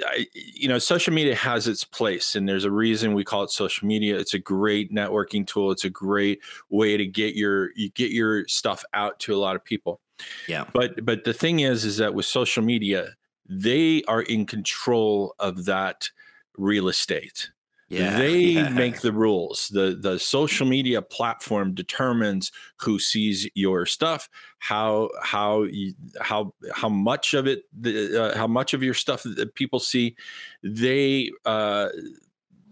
I, 0.06 0.26
you 0.34 0.68
know, 0.68 0.80
social 0.80 1.13
media 1.13 1.36
has 1.36 1.68
its 1.68 1.84
place, 1.84 2.36
and 2.36 2.50
there's 2.50 2.65
a 2.65 2.72
reason 2.72 3.13
we 3.13 3.24
call 3.24 3.44
it 3.44 3.52
social 3.52 3.88
media. 3.88 4.18
It's 4.18 4.34
a 4.34 4.39
great 4.39 4.92
networking 4.92 5.46
tool. 5.46 5.72
It's 5.72 5.86
a 5.86 5.89
great 5.89 6.42
way 6.70 6.98
to 6.98 7.06
get 7.06 7.36
your 7.36 7.72
you 7.76 7.89
get 7.92 8.12
your 8.12 8.48
stuff 8.48 8.84
out 8.94 9.20
to 9.20 9.36
a 9.36 9.38
lot 9.38 9.56
of 9.56 9.63
people. 9.63 10.02
Yeah. 10.48 10.65
But 10.74 11.06
but 11.06 11.24
the 11.24 11.34
thing 11.34 11.60
is, 11.60 11.86
is 11.86 11.98
that 11.98 12.13
with 12.13 12.26
social 12.26 12.63
media, 12.63 13.15
they 13.50 14.04
are 14.08 14.22
in 14.22 14.46
control 14.46 15.36
of 15.40 15.66
that 15.66 16.10
real 16.58 16.88
estate. 16.88 17.50
Yeah, 17.90 18.18
they 18.18 18.38
yeah. 18.38 18.70
make 18.70 19.02
the 19.02 19.12
rules. 19.12 19.70
the 19.70 19.98
The 20.00 20.20
social 20.20 20.68
media 20.68 21.02
platform 21.02 21.74
determines 21.74 22.52
who 22.78 23.00
sees 23.00 23.50
your 23.56 23.86
stuff, 23.88 24.30
how 24.60 25.10
how 25.24 25.64
you, 25.64 25.94
how 26.22 26.54
how 26.74 26.90
much 26.90 27.34
of 27.34 27.48
it, 27.48 27.64
the, 27.78 28.26
uh, 28.26 28.38
how 28.38 28.48
much 28.48 28.74
of 28.76 28.84
your 28.84 28.94
stuff 28.94 29.24
that 29.24 29.56
people 29.56 29.80
see. 29.80 30.16
They 30.64 31.32
uh, 31.46 31.90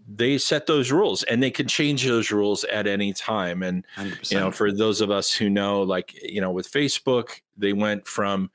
they 0.06 0.38
set 0.38 0.66
those 0.66 0.92
rules, 0.92 1.24
and 1.24 1.42
they 1.42 1.50
can 1.50 1.66
change 1.66 2.06
those 2.06 2.30
rules 2.30 2.62
at 2.64 2.86
any 2.86 3.12
time. 3.12 3.62
And 3.64 3.84
100%. 3.96 4.30
you 4.30 4.38
know, 4.38 4.50
for 4.52 4.72
those 4.72 5.00
of 5.00 5.10
us 5.10 5.34
who 5.34 5.50
know, 5.50 5.82
like 5.82 6.14
you 6.22 6.40
know, 6.40 6.52
with 6.52 6.70
Facebook, 6.70 7.40
they 7.56 7.72
went 7.72 8.06
from 8.06 8.50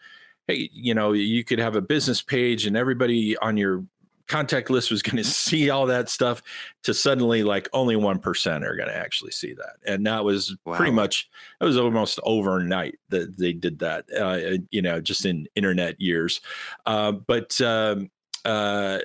hey, 0.47 0.69
you 0.73 0.93
know, 0.93 1.13
you 1.13 1.43
could 1.43 1.59
have 1.59 1.75
a 1.75 1.81
business 1.81 2.21
page 2.21 2.65
and 2.65 2.75
everybody 2.75 3.37
on 3.37 3.57
your 3.57 3.83
contact 4.27 4.69
list 4.69 4.91
was 4.91 5.01
going 5.03 5.17
to 5.17 5.23
see 5.23 5.69
all 5.69 5.85
that 5.85 6.09
stuff 6.09 6.41
to 6.83 6.93
suddenly 6.93 7.43
like 7.43 7.69
only 7.73 7.95
1% 7.95 8.63
are 8.63 8.75
going 8.75 8.89
to 8.89 8.95
actually 8.95 9.31
see 9.31 9.53
that 9.53 9.75
and 9.85 10.05
that 10.05 10.23
was 10.23 10.55
wow. 10.65 10.75
pretty 10.75 10.91
much 10.91 11.29
it 11.59 11.65
was 11.65 11.77
almost 11.77 12.19
overnight 12.23 12.97
that 13.09 13.37
they 13.37 13.53
did 13.53 13.79
that 13.79 14.05
uh, 14.19 14.57
you 14.71 14.81
know 14.81 14.99
just 14.99 15.25
in 15.25 15.47
internet 15.55 15.99
years 15.99 16.41
uh, 16.85 17.11
but 17.11 17.59
um, 17.61 18.09
uh, 18.45 18.99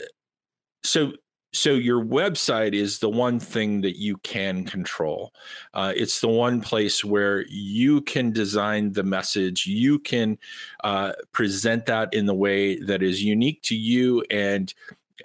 so 0.83 1.13
so 1.53 1.73
your 1.73 2.05
website 2.05 2.75
is 2.75 2.99
the 2.99 3.09
one 3.09 3.41
thing 3.41 3.81
that 3.81 3.97
you 3.97 4.19
can 4.19 4.65
control. 4.65 5.33
Uh, 5.73 5.93
it's 5.97 6.21
the 6.21 6.29
one 6.29 6.61
place 6.61 7.05
where 7.05 7.47
you 7.49 8.03
can 8.03 8.33
design 8.33 8.93
the 8.93 9.03
message. 9.03 9.67
You 9.67 9.99
can 9.99 10.39
uh, 10.85 11.13
present 11.33 11.87
that 11.87 12.13
in 12.13 12.27
the 12.27 12.35
way 12.35 12.79
that 12.81 13.03
is 13.03 13.23
unique 13.23 13.63
to 13.63 13.77
you 13.77 14.23
and 14.31 14.73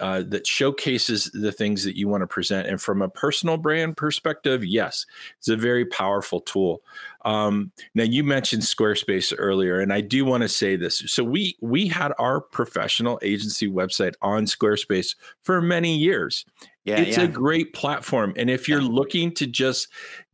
uh, 0.00 0.22
that 0.28 0.46
showcases 0.46 1.30
the 1.32 1.52
things 1.52 1.84
that 1.84 1.96
you 1.96 2.08
want 2.08 2.22
to 2.22 2.26
present. 2.26 2.66
And 2.66 2.80
from 2.80 3.02
a 3.02 3.08
personal 3.08 3.56
brand 3.56 3.96
perspective, 3.96 4.64
yes, 4.64 5.06
it's 5.38 5.48
a 5.48 5.56
very 5.56 5.84
powerful 5.84 6.40
tool. 6.40 6.82
Um, 7.24 7.72
now 7.94 8.04
you 8.04 8.24
mentioned 8.24 8.62
Squarespace 8.62 9.32
earlier, 9.36 9.80
and 9.80 9.92
I 9.92 10.00
do 10.00 10.24
want 10.24 10.42
to 10.42 10.48
say 10.48 10.76
this. 10.76 11.02
So 11.06 11.24
we 11.24 11.56
we 11.60 11.86
had 11.86 12.12
our 12.18 12.40
professional 12.40 13.18
agency 13.22 13.68
website 13.68 14.14
on 14.20 14.46
Squarespace 14.46 15.14
for 15.42 15.62
many 15.62 15.96
years. 15.96 16.44
Yeah, 16.84 17.00
it's 17.00 17.16
yeah. 17.16 17.24
a 17.24 17.28
great 17.28 17.72
platform, 17.72 18.34
and 18.36 18.50
if 18.50 18.68
you're 18.68 18.82
yeah. 18.82 18.88
looking 18.88 19.32
to 19.34 19.46
just 19.46 19.88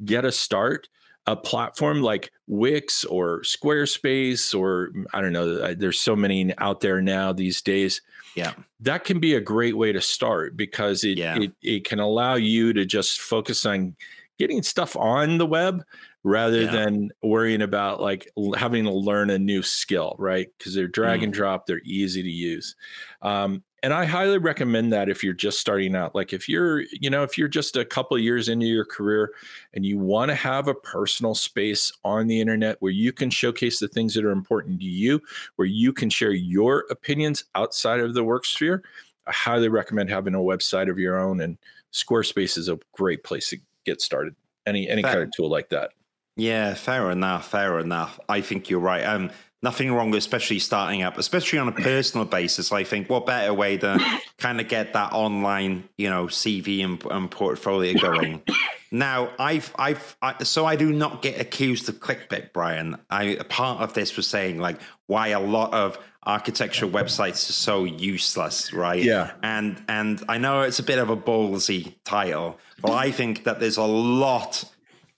get 0.04 0.24
a 0.24 0.32
start, 0.32 0.88
a 1.26 1.36
platform 1.36 2.02
like 2.02 2.32
Wix 2.48 3.04
or 3.04 3.42
Squarespace 3.42 4.58
or 4.58 4.90
I 5.12 5.20
don't 5.20 5.32
know, 5.32 5.74
there's 5.74 6.00
so 6.00 6.16
many 6.16 6.52
out 6.58 6.80
there 6.80 7.00
now 7.00 7.32
these 7.32 7.62
days 7.62 8.00
yeah 8.40 8.52
that 8.80 9.04
can 9.04 9.20
be 9.20 9.34
a 9.34 9.40
great 9.40 9.76
way 9.76 9.92
to 9.92 10.00
start 10.00 10.56
because 10.56 11.04
it, 11.04 11.18
yeah. 11.18 11.36
it 11.38 11.52
it 11.62 11.84
can 11.84 12.00
allow 12.00 12.34
you 12.34 12.72
to 12.72 12.84
just 12.84 13.20
focus 13.20 13.66
on 13.66 13.94
getting 14.38 14.62
stuff 14.62 14.96
on 14.96 15.38
the 15.38 15.46
web 15.46 15.82
rather 16.22 16.62
yeah. 16.62 16.70
than 16.70 17.10
worrying 17.22 17.62
about 17.62 18.00
like 18.00 18.30
having 18.56 18.84
to 18.84 18.92
learn 18.92 19.30
a 19.30 19.38
new 19.38 19.62
skill 19.62 20.14
right 20.18 20.48
because 20.58 20.74
they're 20.74 20.88
drag 20.88 21.20
mm. 21.20 21.24
and 21.24 21.32
drop 21.32 21.66
they're 21.66 21.82
easy 21.84 22.22
to 22.22 22.30
use 22.30 22.76
um, 23.22 23.62
and 23.82 23.94
I 23.94 24.04
highly 24.04 24.38
recommend 24.38 24.92
that 24.92 25.08
if 25.08 25.24
you're 25.24 25.32
just 25.32 25.58
starting 25.58 25.96
out. 25.96 26.14
Like 26.14 26.32
if 26.32 26.48
you're, 26.48 26.82
you 26.92 27.08
know, 27.08 27.22
if 27.22 27.38
you're 27.38 27.48
just 27.48 27.76
a 27.76 27.84
couple 27.84 28.18
years 28.18 28.48
into 28.48 28.66
your 28.66 28.84
career 28.84 29.32
and 29.72 29.86
you 29.86 29.98
want 29.98 30.28
to 30.30 30.34
have 30.34 30.68
a 30.68 30.74
personal 30.74 31.34
space 31.34 31.90
on 32.04 32.26
the 32.26 32.40
internet 32.40 32.76
where 32.80 32.92
you 32.92 33.12
can 33.12 33.30
showcase 33.30 33.78
the 33.78 33.88
things 33.88 34.14
that 34.14 34.24
are 34.24 34.32
important 34.32 34.80
to 34.80 34.86
you, 34.86 35.20
where 35.56 35.66
you 35.66 35.92
can 35.92 36.10
share 36.10 36.32
your 36.32 36.84
opinions 36.90 37.44
outside 37.54 38.00
of 38.00 38.12
the 38.12 38.24
work 38.24 38.44
sphere, 38.44 38.82
I 39.26 39.32
highly 39.32 39.68
recommend 39.68 40.10
having 40.10 40.34
a 40.34 40.38
website 40.38 40.90
of 40.90 40.98
your 40.98 41.18
own. 41.18 41.40
And 41.40 41.56
Squarespace 41.92 42.58
is 42.58 42.68
a 42.68 42.78
great 42.92 43.24
place 43.24 43.48
to 43.50 43.58
get 43.86 44.02
started. 44.02 44.34
Any 44.66 44.88
any 44.88 45.02
fair. 45.02 45.12
kind 45.12 45.24
of 45.24 45.32
tool 45.34 45.48
like 45.48 45.70
that. 45.70 45.92
Yeah, 46.36 46.74
fair 46.74 47.10
enough. 47.10 47.50
Fair 47.50 47.78
enough. 47.78 48.20
I 48.28 48.40
think 48.40 48.68
you're 48.70 48.80
right. 48.80 49.04
Um, 49.04 49.30
nothing 49.62 49.92
wrong, 49.92 50.14
especially 50.14 50.58
starting 50.58 51.02
up, 51.02 51.18
especially 51.18 51.58
on 51.58 51.68
a 51.68 51.72
personal 51.72 52.24
basis. 52.24 52.72
I 52.72 52.84
think 52.84 53.10
what 53.10 53.26
better 53.26 53.52
way 53.52 53.76
to 53.78 53.98
kind 54.38 54.60
of 54.60 54.68
get 54.68 54.94
that 54.94 55.12
online, 55.12 55.88
you 55.96 56.08
know, 56.08 56.26
CV 56.26 56.84
and, 56.84 57.02
and 57.10 57.30
portfolio 57.30 57.98
going. 57.98 58.42
Now, 58.90 59.30
I've, 59.38 59.72
I've, 59.78 60.16
I, 60.20 60.42
so 60.42 60.66
I 60.66 60.76
do 60.76 60.92
not 60.92 61.22
get 61.22 61.40
accused 61.40 61.88
of 61.88 61.96
clickbait, 61.96 62.52
Brian. 62.52 62.96
I 63.10 63.36
part 63.48 63.82
of 63.82 63.94
this 63.94 64.16
was 64.16 64.26
saying 64.26 64.58
like 64.58 64.80
why 65.06 65.28
a 65.28 65.40
lot 65.40 65.72
of 65.72 65.98
architectural 66.26 66.90
websites 66.90 67.48
are 67.48 67.52
so 67.52 67.84
useless, 67.84 68.72
right? 68.72 69.02
Yeah. 69.02 69.32
And 69.42 69.82
and 69.88 70.22
I 70.28 70.38
know 70.38 70.62
it's 70.62 70.78
a 70.78 70.82
bit 70.82 70.98
of 70.98 71.08
a 71.10 71.16
ballsy 71.16 71.94
title, 72.04 72.58
but 72.80 72.92
I 72.92 73.10
think 73.10 73.44
that 73.44 73.60
there's 73.60 73.76
a 73.76 73.84
lot 73.84 74.64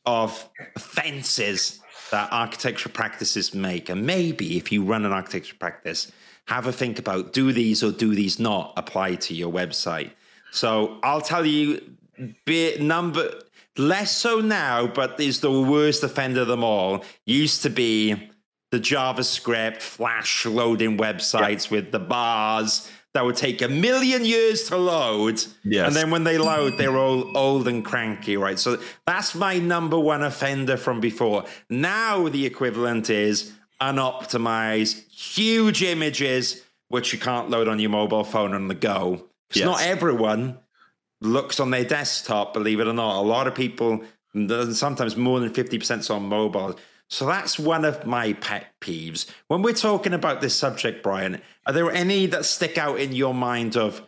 of 0.04 0.48
offenses 0.76 1.81
that 2.12 2.32
architecture 2.32 2.88
practices 2.88 3.52
make. 3.52 3.88
And 3.88 4.06
maybe 4.06 4.56
if 4.56 4.70
you 4.70 4.84
run 4.84 5.04
an 5.04 5.12
architecture 5.12 5.56
practice, 5.58 6.12
have 6.46 6.66
a 6.66 6.72
think 6.72 6.98
about 6.98 7.32
do 7.32 7.52
these 7.52 7.82
or 7.82 7.90
do 7.90 8.14
these 8.14 8.38
not 8.38 8.72
apply 8.76 9.16
to 9.16 9.34
your 9.34 9.52
website. 9.52 10.12
So 10.52 10.98
I'll 11.02 11.20
tell 11.20 11.44
you, 11.44 11.80
be 12.44 12.78
number 12.78 13.32
less 13.76 14.16
so 14.16 14.40
now, 14.40 14.86
but 14.86 15.18
is 15.18 15.40
the 15.40 15.50
worst 15.50 16.02
offender 16.02 16.42
of 16.42 16.48
them 16.48 16.62
all. 16.62 17.04
Used 17.26 17.62
to 17.62 17.70
be 17.70 18.30
the 18.70 18.78
JavaScript 18.78 19.80
flash 19.80 20.46
loading 20.46 20.98
websites 20.98 21.70
with 21.70 21.92
the 21.92 21.98
bars 21.98 22.90
that 23.14 23.24
would 23.24 23.36
take 23.36 23.60
a 23.60 23.68
million 23.68 24.24
years 24.24 24.64
to 24.64 24.76
load. 24.76 25.42
Yes. 25.64 25.86
And 25.86 25.94
then 25.94 26.10
when 26.10 26.24
they 26.24 26.38
load, 26.38 26.78
they're 26.78 26.96
all 26.96 27.36
old 27.36 27.68
and 27.68 27.84
cranky, 27.84 28.36
right? 28.36 28.58
So 28.58 28.78
that's 29.06 29.34
my 29.34 29.58
number 29.58 29.98
one 29.98 30.22
offender 30.22 30.76
from 30.76 31.00
before. 31.00 31.44
Now 31.68 32.28
the 32.28 32.46
equivalent 32.46 33.10
is 33.10 33.52
unoptimized, 33.80 35.10
huge 35.10 35.82
images, 35.82 36.62
which 36.88 37.12
you 37.12 37.18
can't 37.18 37.50
load 37.50 37.68
on 37.68 37.78
your 37.78 37.90
mobile 37.90 38.24
phone 38.24 38.54
on 38.54 38.68
the 38.68 38.74
go. 38.74 39.28
Because 39.48 39.60
yes. 39.60 39.66
not 39.66 39.82
everyone 39.82 40.58
looks 41.20 41.60
on 41.60 41.70
their 41.70 41.84
desktop, 41.84 42.54
believe 42.54 42.80
it 42.80 42.86
or 42.86 42.94
not. 42.94 43.20
A 43.20 43.26
lot 43.26 43.46
of 43.46 43.54
people, 43.54 44.02
sometimes 44.72 45.16
more 45.16 45.38
than 45.40 45.50
50% 45.50 45.98
is 45.98 46.10
on 46.10 46.28
mobile. 46.28 46.78
So 47.12 47.26
that's 47.26 47.58
one 47.58 47.84
of 47.84 48.06
my 48.06 48.32
pet 48.32 48.68
peeves. 48.80 49.26
When 49.48 49.60
we're 49.60 49.74
talking 49.74 50.14
about 50.14 50.40
this 50.40 50.54
subject, 50.54 51.02
Brian, 51.02 51.42
are 51.66 51.72
there 51.74 51.90
any 51.90 52.24
that 52.24 52.46
stick 52.46 52.78
out 52.78 52.98
in 53.00 53.12
your 53.12 53.34
mind 53.34 53.76
of 53.76 54.00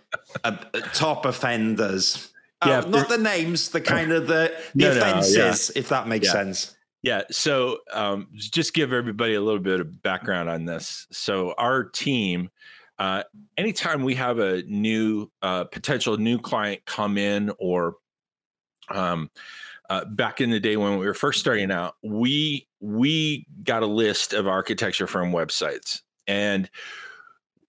uh, 0.43 0.57
top 0.95 1.27
offenders? 1.27 2.33
Yeah, 2.64 2.79
uh, 2.79 2.88
not 2.88 3.11
the 3.11 3.19
names, 3.19 3.69
the 3.69 3.83
kind 3.83 4.11
of 4.11 4.27
the, 4.27 4.57
the 4.75 4.85
no, 4.87 4.90
offenses, 4.93 5.37
no, 5.37 5.45
yeah. 5.45 5.81
if 5.83 5.90
that 5.90 6.09
makes 6.09 6.29
yeah. 6.29 6.33
sense. 6.33 6.77
Yeah. 7.03 7.23
So 7.31 7.81
um, 7.93 8.29
just 8.33 8.73
give 8.73 8.95
everybody 8.95 9.35
a 9.35 9.40
little 9.43 9.61
bit 9.61 9.81
of 9.81 10.03
background 10.03 10.49
on 10.49 10.64
this. 10.64 11.07
So 11.12 11.53
our 11.59 11.85
team, 11.85 12.49
uh, 12.99 13.25
anytime 13.59 14.03
we 14.03 14.14
have 14.14 14.38
a 14.38 14.62
new 14.62 15.31
uh, 15.43 15.64
potential 15.64 16.17
new 16.17 16.38
client 16.38 16.81
come 16.87 17.19
in 17.19 17.53
or 17.59 17.97
um, 18.88 19.29
uh, 19.90 20.05
back 20.07 20.40
in 20.40 20.51
the 20.51 20.61
day 20.61 20.77
when 20.77 20.99
we 20.99 21.07
were 21.07 21.14
first 21.14 21.40
starting 21.40 21.70
out, 21.70 21.94
we 22.03 22.66
we 22.81 23.47
got 23.62 23.83
a 23.83 23.87
list 23.87 24.33
of 24.33 24.47
architecture 24.47 25.07
firm 25.07 25.33
websites, 25.33 26.03
and 26.27 26.70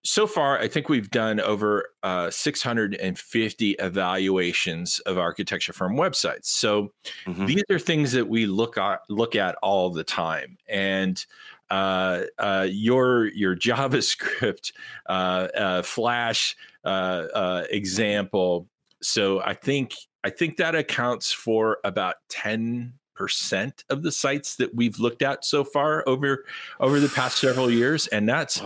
so 0.06 0.28
far, 0.28 0.60
I 0.60 0.68
think 0.68 0.88
we've 0.88 1.10
done 1.10 1.40
over 1.40 1.90
uh, 2.04 2.30
650 2.30 3.72
evaluations 3.72 5.00
of 5.00 5.18
architecture 5.18 5.74
firm 5.74 5.96
websites. 5.96 6.46
So 6.46 6.94
mm-hmm. 7.26 7.48
these 7.48 7.64
are 7.72 7.80
things 7.80 8.12
that 8.12 8.28
we 8.28 8.46
look 8.46 8.78
at 8.78 9.02
look 9.10 9.36
at 9.36 9.56
all 9.64 9.90
the 9.90 10.04
time, 10.04 10.58
and 10.70 11.24
uh, 11.72 12.22
uh, 12.38 12.68
your 12.70 13.28
your 13.28 13.56
JavaScript 13.58 14.72
uh, 15.08 15.48
uh, 15.58 15.82
Flash 15.82 16.56
uh, 16.84 17.64
example. 17.72 18.68
So 19.02 19.42
I 19.42 19.56
think 19.56 19.96
I 20.26 20.32
think 20.32 20.58
that 20.58 20.74
accounts 20.74 21.32
for 21.32 21.78
about 21.84 22.16
10 22.30 22.94
percent 23.14 23.86
of 23.90 24.04
the 24.04 24.12
sites 24.12 24.58
that 24.58 24.76
we've 24.76 25.00
looked 25.00 25.22
at 25.22 25.46
so 25.46 25.64
far 25.64 26.04
over 26.06 26.44
over 26.82 27.00
the 27.00 27.08
past 27.08 27.38
several 27.38 27.72
years 27.72 28.08
and 28.08 28.28
that's 28.28 28.62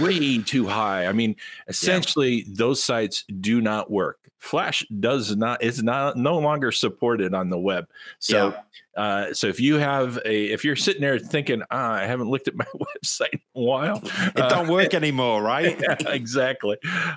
way 0.00 0.38
too 0.38 0.68
high. 0.68 1.06
I 1.06 1.12
mean 1.12 1.34
essentially 1.66 2.44
yeah. 2.46 2.54
those 2.54 2.82
sites 2.82 3.24
do 3.40 3.60
not 3.60 3.90
work. 3.90 4.30
Flash 4.38 4.86
does 5.00 5.34
not 5.34 5.64
is 5.64 5.82
not 5.82 6.16
no 6.16 6.38
longer 6.38 6.70
supported 6.70 7.34
on 7.34 7.50
the 7.50 7.58
web. 7.58 7.86
So 8.20 8.54
yeah. 8.96 9.02
uh, 9.02 9.34
so 9.34 9.48
if 9.48 9.58
you 9.58 9.76
have 9.76 10.18
a 10.24 10.44
if 10.52 10.64
you're 10.64 10.76
sitting 10.76 11.02
there 11.02 11.18
thinking 11.18 11.62
ah, 11.72 11.94
i 11.94 12.04
haven't 12.04 12.30
looked 12.30 12.46
at 12.46 12.54
my 12.54 12.66
website 13.02 13.32
in 13.32 13.40
a 13.56 13.62
while 13.62 14.00
it 14.04 14.36
don't 14.36 14.68
uh, 14.68 14.72
work 14.72 14.94
anymore 14.94 15.42
right? 15.42 15.80
yeah, 15.80 15.96
exactly. 16.12 16.76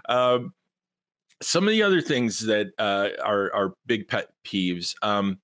Um, 0.10 0.54
some 1.42 1.66
of 1.66 1.72
the 1.72 1.84
other 1.84 2.02
things 2.02 2.40
that 2.42 2.68
uh, 2.78 3.10
are 3.24 3.54
are 3.54 3.74
big 3.86 4.08
pet 4.08 4.28
peeves. 4.46 4.96
Um, 5.02 5.40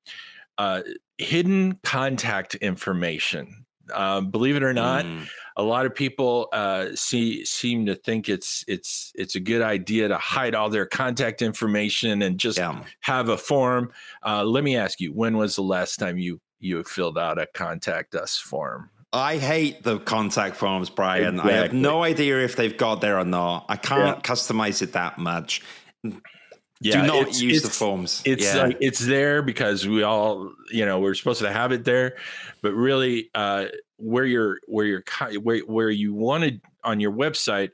uh, 0.57 0.81
hidden 1.17 1.79
contact 1.83 2.55
information. 2.55 3.65
Uh, 3.93 4.19
believe 4.19 4.57
it 4.57 4.63
or 4.63 4.73
not, 4.73 5.05
mm. 5.05 5.25
a 5.55 5.63
lot 5.63 5.85
of 5.85 5.95
people 5.95 6.49
uh, 6.51 6.87
see 6.93 7.45
seem 7.45 7.85
to 7.85 7.95
think 7.95 8.27
it's 8.27 8.65
it's 8.67 9.13
it's 9.15 9.35
a 9.35 9.39
good 9.39 9.61
idea 9.61 10.09
to 10.09 10.17
hide 10.17 10.55
all 10.55 10.69
their 10.69 10.85
contact 10.85 11.41
information 11.41 12.21
and 12.21 12.37
just 12.37 12.57
yeah. 12.57 12.83
have 13.01 13.29
a 13.29 13.37
form. 13.37 13.91
Uh, 14.25 14.43
let 14.43 14.63
me 14.63 14.75
ask 14.75 14.99
you, 14.99 15.13
when 15.13 15.37
was 15.37 15.55
the 15.55 15.61
last 15.61 15.97
time 15.97 16.17
you 16.17 16.41
you 16.59 16.83
filled 16.83 17.17
out 17.17 17.39
a 17.39 17.47
contact 17.53 18.13
us 18.13 18.35
form? 18.35 18.89
I 19.13 19.37
hate 19.37 19.83
the 19.83 19.99
contact 19.99 20.57
forms, 20.57 20.89
Brian. 20.89 21.35
Exactly. 21.35 21.53
I 21.53 21.57
have 21.57 21.73
no 21.73 22.03
idea 22.03 22.43
if 22.43 22.57
they've 22.57 22.75
got 22.75 22.99
there 22.99 23.17
or 23.17 23.23
not. 23.23 23.65
I 23.69 23.77
can't 23.77 24.17
yeah. 24.17 24.21
customize 24.21 24.81
it 24.81 24.91
that 24.93 25.17
much 25.17 25.61
yeah, 26.03 27.01
do 27.01 27.07
not 27.07 27.39
use 27.39 27.63
the 27.63 27.69
forms. 27.69 28.21
It's 28.25 28.45
yeah. 28.45 28.63
like 28.63 28.77
it's 28.81 28.99
there 28.99 29.41
because 29.41 29.87
we 29.87 30.03
all, 30.03 30.51
you 30.71 30.85
know, 30.85 30.99
we're 30.99 31.15
supposed 31.15 31.41
to 31.41 31.51
have 31.51 31.71
it 31.71 31.83
there, 31.83 32.17
but 32.61 32.73
really, 32.73 33.29
uh, 33.33 33.65
where 33.97 34.25
you're 34.25 34.59
where 34.67 34.85
you're 34.85 35.03
where 35.41 35.59
where 35.61 35.89
you 35.89 36.13
wanted 36.13 36.61
on 36.83 36.99
your 36.99 37.11
website, 37.11 37.71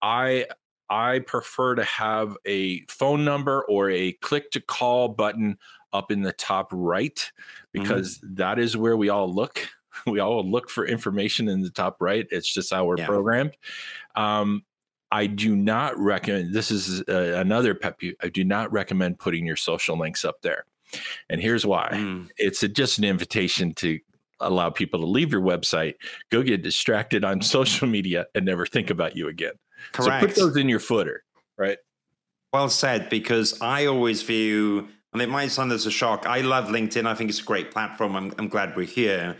I 0.00 0.46
I 0.88 1.20
prefer 1.20 1.74
to 1.74 1.84
have 1.84 2.36
a 2.46 2.84
phone 2.88 3.24
number 3.24 3.64
or 3.68 3.90
a 3.90 4.12
click 4.12 4.50
to 4.52 4.60
call 4.60 5.08
button 5.08 5.58
up 5.92 6.10
in 6.10 6.22
the 6.22 6.32
top 6.32 6.68
right 6.72 7.16
mm-hmm. 7.16 7.82
because 7.82 8.18
mm-hmm. 8.18 8.34
that 8.34 8.58
is 8.58 8.76
where 8.76 8.96
we 8.96 9.08
all 9.08 9.32
look. 9.32 9.68
We 10.06 10.20
all 10.20 10.48
look 10.48 10.70
for 10.70 10.86
information 10.86 11.48
in 11.48 11.60
the 11.60 11.70
top 11.70 11.96
right. 11.98 12.24
It's 12.30 12.46
just 12.46 12.72
how 12.72 12.84
we're 12.84 12.98
yeah. 12.98 13.06
programmed. 13.06 13.56
Um, 14.14 14.62
I 15.10 15.26
do 15.26 15.56
not 15.56 15.98
recommend 15.98 16.54
this 16.54 16.70
is 16.70 17.02
uh, 17.08 17.34
another 17.36 17.74
pet 17.74 17.98
peeve. 17.98 18.14
I 18.22 18.28
do 18.28 18.44
not 18.44 18.70
recommend 18.72 19.18
putting 19.18 19.46
your 19.46 19.56
social 19.56 19.98
links 19.98 20.24
up 20.24 20.42
there. 20.42 20.64
And 21.28 21.40
here's 21.40 21.66
why. 21.66 21.90
Mm. 21.92 22.28
It's 22.36 22.62
a, 22.62 22.68
just 22.68 22.98
an 22.98 23.04
invitation 23.04 23.74
to 23.74 23.98
allow 24.40 24.70
people 24.70 25.00
to 25.00 25.06
leave 25.06 25.32
your 25.32 25.42
website, 25.42 25.94
go 26.30 26.42
get 26.42 26.62
distracted 26.62 27.24
on 27.24 27.42
social 27.42 27.88
media 27.88 28.26
and 28.34 28.44
never 28.44 28.66
think 28.66 28.90
about 28.90 29.16
you 29.16 29.28
again. 29.28 29.54
Correct. 29.92 30.22
So 30.22 30.26
put 30.26 30.36
those 30.36 30.56
in 30.56 30.68
your 30.68 30.80
footer, 30.80 31.24
right? 31.56 31.78
Well 32.52 32.68
said 32.68 33.10
because 33.10 33.60
I 33.60 33.86
always 33.86 34.22
view 34.22 34.88
and 35.12 35.22
it 35.22 35.28
might 35.28 35.50
sound 35.50 35.72
as 35.72 35.86
a 35.86 35.90
shock. 35.90 36.26
I 36.26 36.40
love 36.40 36.66
LinkedIn. 36.68 37.06
I 37.06 37.14
think 37.14 37.30
it's 37.30 37.40
a 37.40 37.44
great 37.44 37.70
platform. 37.70 38.14
I'm, 38.14 38.32
I'm 38.38 38.48
glad 38.48 38.76
we're 38.76 38.86
here. 38.86 39.36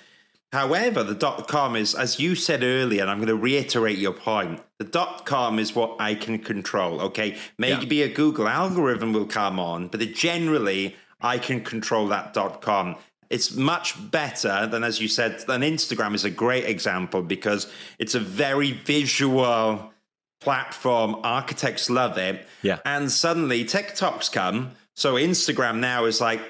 However, 0.52 1.02
the 1.02 1.14
dot 1.14 1.46
com 1.46 1.76
is, 1.76 1.94
as 1.94 2.18
you 2.18 2.34
said 2.34 2.62
earlier, 2.62 3.02
and 3.02 3.10
I'm 3.10 3.18
going 3.18 3.28
to 3.28 3.36
reiterate 3.36 3.98
your 3.98 4.14
point, 4.14 4.62
the 4.78 4.84
dot 4.84 5.26
com 5.26 5.58
is 5.58 5.74
what 5.74 5.96
I 6.00 6.14
can 6.14 6.38
control. 6.38 7.00
Okay. 7.02 7.36
Maybe 7.58 7.96
yeah. 7.96 8.06
a 8.06 8.08
Google 8.08 8.48
algorithm 8.48 9.12
will 9.12 9.26
come 9.26 9.60
on, 9.60 9.88
but 9.88 10.00
generally, 10.14 10.96
I 11.20 11.38
can 11.38 11.62
control 11.62 12.08
that 12.08 12.32
dot 12.32 12.62
com. 12.62 12.96
It's 13.28 13.54
much 13.54 14.10
better 14.10 14.66
than, 14.66 14.84
as 14.84 15.02
you 15.02 15.08
said, 15.08 15.40
than 15.46 15.60
Instagram 15.60 16.14
is 16.14 16.24
a 16.24 16.30
great 16.30 16.64
example 16.64 17.20
because 17.20 17.70
it's 17.98 18.14
a 18.14 18.20
very 18.20 18.72
visual 18.72 19.92
platform. 20.40 21.16
Architects 21.24 21.90
love 21.90 22.16
it. 22.16 22.46
Yeah. 22.62 22.78
And 22.86 23.12
suddenly 23.12 23.66
TikToks 23.66 24.32
come. 24.32 24.70
So 24.96 25.16
Instagram 25.16 25.76
now 25.80 26.06
is 26.06 26.22
like, 26.22 26.40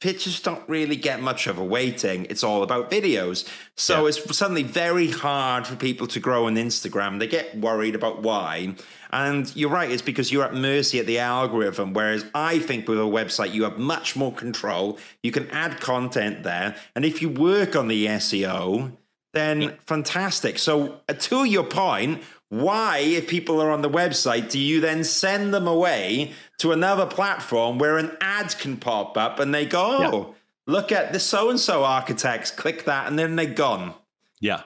pictures 0.00 0.40
don't 0.40 0.62
really 0.68 0.96
get 0.96 1.20
much 1.22 1.46
of 1.46 1.58
a 1.58 1.64
weighting. 1.64 2.26
It's 2.28 2.44
all 2.44 2.62
about 2.62 2.90
videos. 2.90 3.48
So 3.76 4.02
yeah. 4.02 4.08
it's 4.08 4.36
suddenly 4.36 4.62
very 4.62 5.10
hard 5.10 5.66
for 5.66 5.76
people 5.76 6.06
to 6.08 6.20
grow 6.20 6.46
on 6.46 6.56
Instagram. 6.56 7.18
They 7.18 7.26
get 7.26 7.56
worried 7.56 7.94
about 7.94 8.22
why. 8.22 8.74
And 9.10 9.54
you're 9.56 9.70
right, 9.70 9.90
it's 9.90 10.02
because 10.02 10.30
you're 10.30 10.44
at 10.44 10.54
mercy 10.54 10.98
at 10.98 11.06
the 11.06 11.18
algorithm. 11.18 11.94
Whereas 11.94 12.26
I 12.34 12.58
think 12.58 12.88
with 12.88 12.98
a 12.98 13.02
website, 13.02 13.54
you 13.54 13.62
have 13.62 13.78
much 13.78 14.16
more 14.16 14.32
control. 14.32 14.98
You 15.22 15.32
can 15.32 15.48
add 15.50 15.80
content 15.80 16.42
there. 16.42 16.76
And 16.94 17.04
if 17.04 17.22
you 17.22 17.30
work 17.30 17.74
on 17.74 17.88
the 17.88 18.06
SEO, 18.06 18.92
then 19.32 19.76
fantastic. 19.86 20.58
So, 20.58 21.00
uh, 21.08 21.12
to 21.12 21.44
your 21.44 21.64
point, 21.64 22.22
why, 22.48 22.98
if 22.98 23.26
people 23.26 23.60
are 23.60 23.70
on 23.70 23.82
the 23.82 23.90
website, 23.90 24.50
do 24.50 24.58
you 24.58 24.80
then 24.80 25.02
send 25.02 25.52
them 25.52 25.66
away 25.66 26.32
to 26.58 26.72
another 26.72 27.06
platform 27.06 27.78
where 27.78 27.98
an 27.98 28.16
ad 28.20 28.56
can 28.58 28.76
pop 28.76 29.16
up 29.18 29.40
and 29.40 29.52
they 29.52 29.66
go, 29.66 29.98
oh, 29.98 30.26
yeah. 30.28 30.72
look 30.72 30.92
at 30.92 31.12
the 31.12 31.18
so 31.18 31.50
and 31.50 31.58
so 31.58 31.84
architects, 31.84 32.50
click 32.50 32.84
that, 32.84 33.08
and 33.08 33.18
then 33.18 33.34
they're 33.36 33.46
gone? 33.46 33.94
Yeah. 34.40 34.62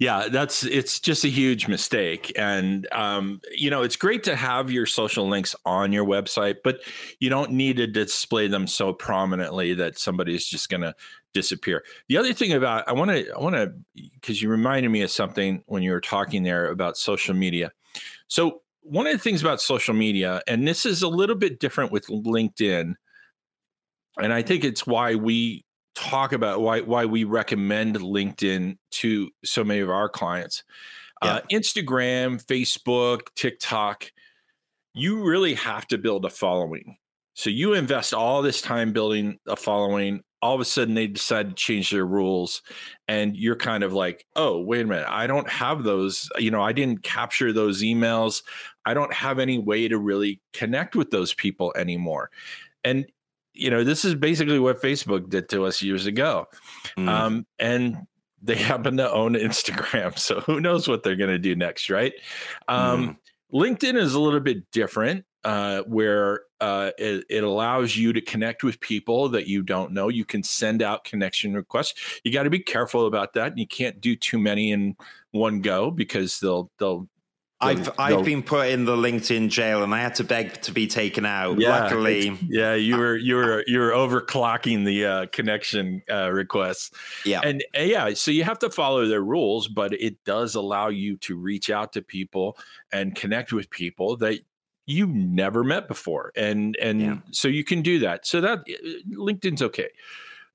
Yeah, 0.00 0.26
that's 0.28 0.64
it's 0.64 0.98
just 0.98 1.24
a 1.24 1.28
huge 1.28 1.68
mistake. 1.68 2.32
And 2.36 2.88
um, 2.92 3.40
you 3.56 3.70
know, 3.70 3.82
it's 3.82 3.94
great 3.94 4.24
to 4.24 4.34
have 4.34 4.70
your 4.70 4.86
social 4.86 5.28
links 5.28 5.54
on 5.64 5.92
your 5.92 6.04
website, 6.04 6.56
but 6.64 6.80
you 7.20 7.30
don't 7.30 7.52
need 7.52 7.76
to 7.76 7.86
display 7.86 8.48
them 8.48 8.66
so 8.66 8.92
prominently 8.92 9.72
that 9.74 9.96
somebody's 9.96 10.46
just 10.46 10.68
gonna 10.68 10.96
disappear. 11.34 11.84
The 12.08 12.16
other 12.16 12.32
thing 12.32 12.52
about 12.52 12.88
I 12.88 12.92
want 12.92 13.10
to 13.10 13.30
I 13.32 13.38
want 13.38 13.56
to 13.56 13.72
because 13.94 14.40
you 14.40 14.48
reminded 14.48 14.88
me 14.88 15.02
of 15.02 15.10
something 15.10 15.62
when 15.66 15.82
you 15.82 15.90
were 15.90 16.00
talking 16.00 16.42
there 16.42 16.68
about 16.70 16.96
social 16.96 17.34
media. 17.34 17.72
So 18.28 18.62
one 18.80 19.06
of 19.06 19.12
the 19.12 19.18
things 19.18 19.42
about 19.42 19.60
social 19.60 19.94
media, 19.94 20.42
and 20.46 20.66
this 20.66 20.86
is 20.86 21.02
a 21.02 21.08
little 21.08 21.36
bit 21.36 21.58
different 21.58 21.92
with 21.92 22.06
LinkedIn, 22.06 22.94
and 24.18 24.32
I 24.32 24.42
think 24.42 24.64
it's 24.64 24.86
why 24.86 25.14
we 25.14 25.64
talk 25.94 26.32
about 26.32 26.60
why 26.60 26.80
why 26.80 27.04
we 27.04 27.24
recommend 27.24 27.96
LinkedIn 27.96 28.78
to 28.92 29.30
so 29.44 29.64
many 29.64 29.80
of 29.80 29.90
our 29.90 30.08
clients. 30.08 30.64
Yeah. 31.22 31.34
Uh, 31.34 31.40
Instagram, 31.52 32.44
Facebook, 32.44 33.28
TikTok, 33.36 34.10
you 34.94 35.24
really 35.24 35.54
have 35.54 35.86
to 35.88 35.98
build 35.98 36.24
a 36.24 36.30
following. 36.30 36.96
So 37.34 37.50
you 37.50 37.74
invest 37.74 38.14
all 38.14 38.42
this 38.42 38.60
time 38.60 38.92
building 38.92 39.38
a 39.46 39.56
following 39.56 40.22
all 40.44 40.54
of 40.54 40.60
a 40.60 40.64
sudden 40.64 40.92
they 40.92 41.06
decide 41.06 41.48
to 41.48 41.54
change 41.54 41.90
their 41.90 42.04
rules 42.04 42.60
and 43.08 43.34
you're 43.34 43.56
kind 43.56 43.82
of 43.82 43.94
like 43.94 44.26
oh 44.36 44.60
wait 44.60 44.82
a 44.82 44.84
minute 44.84 45.06
i 45.08 45.26
don't 45.26 45.48
have 45.48 45.84
those 45.84 46.28
you 46.38 46.50
know 46.50 46.60
i 46.60 46.70
didn't 46.70 47.02
capture 47.02 47.50
those 47.50 47.82
emails 47.82 48.42
i 48.84 48.92
don't 48.92 49.12
have 49.14 49.38
any 49.38 49.58
way 49.58 49.88
to 49.88 49.98
really 49.98 50.42
connect 50.52 50.94
with 50.94 51.10
those 51.10 51.32
people 51.32 51.72
anymore 51.76 52.30
and 52.84 53.06
you 53.54 53.70
know 53.70 53.82
this 53.82 54.04
is 54.04 54.14
basically 54.14 54.58
what 54.58 54.82
facebook 54.82 55.30
did 55.30 55.48
to 55.48 55.64
us 55.64 55.80
years 55.80 56.04
ago 56.04 56.46
mm. 56.98 57.08
um, 57.08 57.46
and 57.58 57.96
they 58.42 58.54
happen 58.70 58.98
to 58.98 59.10
own 59.10 59.32
instagram 59.32 60.18
so 60.18 60.40
who 60.40 60.60
knows 60.60 60.86
what 60.86 61.02
they're 61.02 61.16
going 61.16 61.30
to 61.30 61.38
do 61.38 61.56
next 61.56 61.88
right 61.88 62.12
um, 62.68 63.08
mm. 63.08 63.16
LinkedIn 63.54 63.96
is 63.96 64.14
a 64.14 64.20
little 64.20 64.40
bit 64.40 64.68
different, 64.72 65.24
uh, 65.44 65.82
where 65.82 66.42
uh, 66.60 66.90
it, 66.96 67.24
it, 67.28 67.44
allows 67.44 67.96
you 67.96 68.12
to 68.12 68.20
connect 68.20 68.64
with 68.64 68.80
people 68.80 69.28
that 69.28 69.46
you 69.46 69.62
don't 69.62 69.92
know. 69.92 70.08
You 70.08 70.24
can 70.24 70.42
send 70.42 70.82
out 70.82 71.04
connection 71.04 71.54
requests. 71.54 72.20
You 72.24 72.32
got 72.32 72.44
to 72.44 72.50
be 72.50 72.60
careful 72.60 73.06
about 73.06 73.34
that. 73.34 73.48
And 73.48 73.58
you 73.58 73.66
can't 73.66 74.00
do 74.00 74.16
too 74.16 74.38
many 74.38 74.72
in 74.72 74.96
one 75.32 75.60
go 75.60 75.90
because 75.90 76.40
they'll 76.40 76.70
they'll 76.78 77.08
I've 77.60 77.90
I've 77.98 78.24
been 78.24 78.42
put 78.42 78.68
in 78.68 78.84
the 78.84 78.96
LinkedIn 78.96 79.48
jail 79.48 79.82
and 79.82 79.94
I 79.94 80.00
had 80.00 80.16
to 80.16 80.24
beg 80.24 80.60
to 80.62 80.72
be 80.72 80.86
taken 80.86 81.24
out. 81.24 81.58
Yeah, 81.58 81.80
Luckily, 81.80 82.36
yeah, 82.48 82.74
you 82.74 82.96
were 82.96 83.16
you 83.16 83.36
were 83.36 83.64
you 83.66 83.78
were 83.78 83.90
overclocking 83.90 84.84
the 84.84 85.06
uh, 85.06 85.26
connection 85.26 86.02
uh, 86.10 86.30
requests. 86.30 86.90
Yeah, 87.24 87.40
and 87.42 87.64
uh, 87.76 87.82
yeah, 87.82 88.12
so 88.14 88.30
you 88.30 88.44
have 88.44 88.58
to 88.60 88.70
follow 88.70 89.06
their 89.06 89.22
rules, 89.22 89.68
but 89.68 89.94
it 89.94 90.22
does 90.24 90.54
allow 90.54 90.88
you 90.88 91.16
to 91.18 91.36
reach 91.36 91.70
out 91.70 91.92
to 91.94 92.02
people 92.02 92.58
and 92.92 93.14
connect 93.14 93.52
with 93.52 93.70
people 93.70 94.16
that 94.18 94.40
you 94.86 95.06
never 95.06 95.64
met 95.64 95.88
before, 95.88 96.32
and 96.36 96.76
and 96.80 97.00
yeah. 97.00 97.16
so 97.30 97.48
you 97.48 97.64
can 97.64 97.82
do 97.82 97.98
that. 98.00 98.26
So 98.26 98.40
that 98.40 98.64
LinkedIn's 99.10 99.62
okay. 99.62 99.88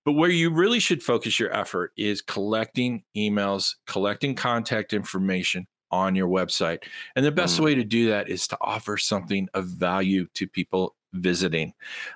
But 0.05 0.13
where 0.13 0.29
you 0.29 0.49
really 0.49 0.79
should 0.79 1.03
focus 1.03 1.39
your 1.39 1.53
effort 1.53 1.91
is 1.97 2.21
collecting 2.21 3.03
emails, 3.15 3.75
collecting 3.85 4.33
contact 4.33 4.93
information, 4.93 5.67
on 5.91 6.15
your 6.15 6.27
website. 6.27 6.83
And 7.15 7.25
the 7.25 7.31
best 7.31 7.59
mm. 7.59 7.65
way 7.65 7.75
to 7.75 7.83
do 7.83 8.09
that 8.09 8.29
is 8.29 8.47
to 8.47 8.57
offer 8.61 8.97
something 8.97 9.47
of 9.53 9.65
value 9.65 10.27
to 10.35 10.47
people 10.47 10.95
visiting, 11.13 11.73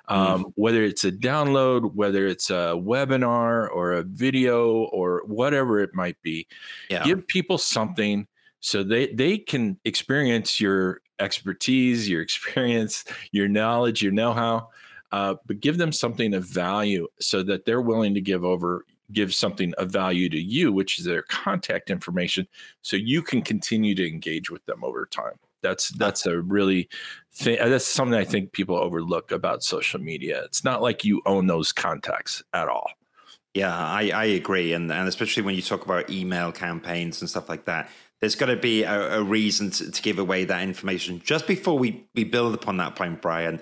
um, 0.08 0.44
mm. 0.44 0.52
whether 0.54 0.82
it's 0.82 1.04
a 1.04 1.12
download, 1.12 1.94
whether 1.94 2.26
it's 2.26 2.50
a 2.50 2.74
webinar 2.76 3.68
or 3.70 3.92
a 3.92 4.02
video 4.02 4.84
or 4.84 5.22
whatever 5.26 5.80
it 5.80 5.90
might 5.94 6.20
be. 6.22 6.46
Yeah. 6.88 7.04
Give 7.04 7.26
people 7.26 7.58
something 7.58 8.26
so 8.60 8.82
they 8.82 9.12
they 9.12 9.38
can 9.38 9.78
experience 9.84 10.60
your 10.60 11.00
expertise, 11.18 12.08
your 12.08 12.22
experience, 12.22 13.04
your 13.32 13.48
knowledge, 13.48 14.02
your 14.02 14.12
know-how. 14.12 14.68
Uh, 15.12 15.36
but 15.46 15.60
give 15.60 15.78
them 15.78 15.92
something 15.92 16.34
of 16.34 16.44
value 16.44 17.06
so 17.20 17.42
that 17.42 17.64
they're 17.64 17.80
willing 17.80 18.14
to 18.14 18.20
give 18.20 18.44
over 18.44 18.84
give 19.12 19.34
something 19.34 19.72
of 19.74 19.90
value 19.90 20.28
to 20.28 20.40
you, 20.40 20.72
which 20.72 20.98
is 20.98 21.04
their 21.04 21.22
contact 21.22 21.90
information, 21.90 22.46
so 22.82 22.96
you 22.96 23.22
can 23.22 23.42
continue 23.42 23.94
to 23.94 24.06
engage 24.06 24.50
with 24.50 24.64
them 24.66 24.82
over 24.82 25.06
time. 25.06 25.34
That's 25.62 25.90
that's 25.90 26.26
a 26.26 26.40
really 26.40 26.88
thing. 27.32 27.58
That's 27.58 27.86
something 27.86 28.18
I 28.18 28.24
think 28.24 28.52
people 28.52 28.76
overlook 28.76 29.32
about 29.32 29.62
social 29.62 30.00
media. 30.00 30.42
It's 30.44 30.64
not 30.64 30.82
like 30.82 31.04
you 31.04 31.22
own 31.24 31.46
those 31.46 31.72
contacts 31.72 32.42
at 32.52 32.68
all. 32.68 32.90
Yeah, 33.54 33.74
I, 33.74 34.10
I 34.10 34.24
agree, 34.24 34.72
and 34.72 34.92
and 34.92 35.08
especially 35.08 35.42
when 35.42 35.54
you 35.54 35.62
talk 35.62 35.84
about 35.84 36.10
email 36.10 36.52
campaigns 36.52 37.20
and 37.20 37.30
stuff 37.30 37.48
like 37.48 37.64
that, 37.66 37.88
there's 38.24 38.36
got 38.36 38.46
to 38.46 38.56
be 38.56 38.84
a, 38.84 39.18
a 39.18 39.22
reason 39.22 39.70
to, 39.70 39.90
to, 39.90 40.00
give 40.00 40.18
away 40.18 40.46
that 40.46 40.62
information. 40.62 41.20
Just 41.22 41.46
before 41.46 41.78
we 41.78 42.06
we 42.14 42.24
build 42.24 42.54
upon 42.54 42.78
that 42.78 42.96
point, 42.96 43.20
Brian, 43.20 43.60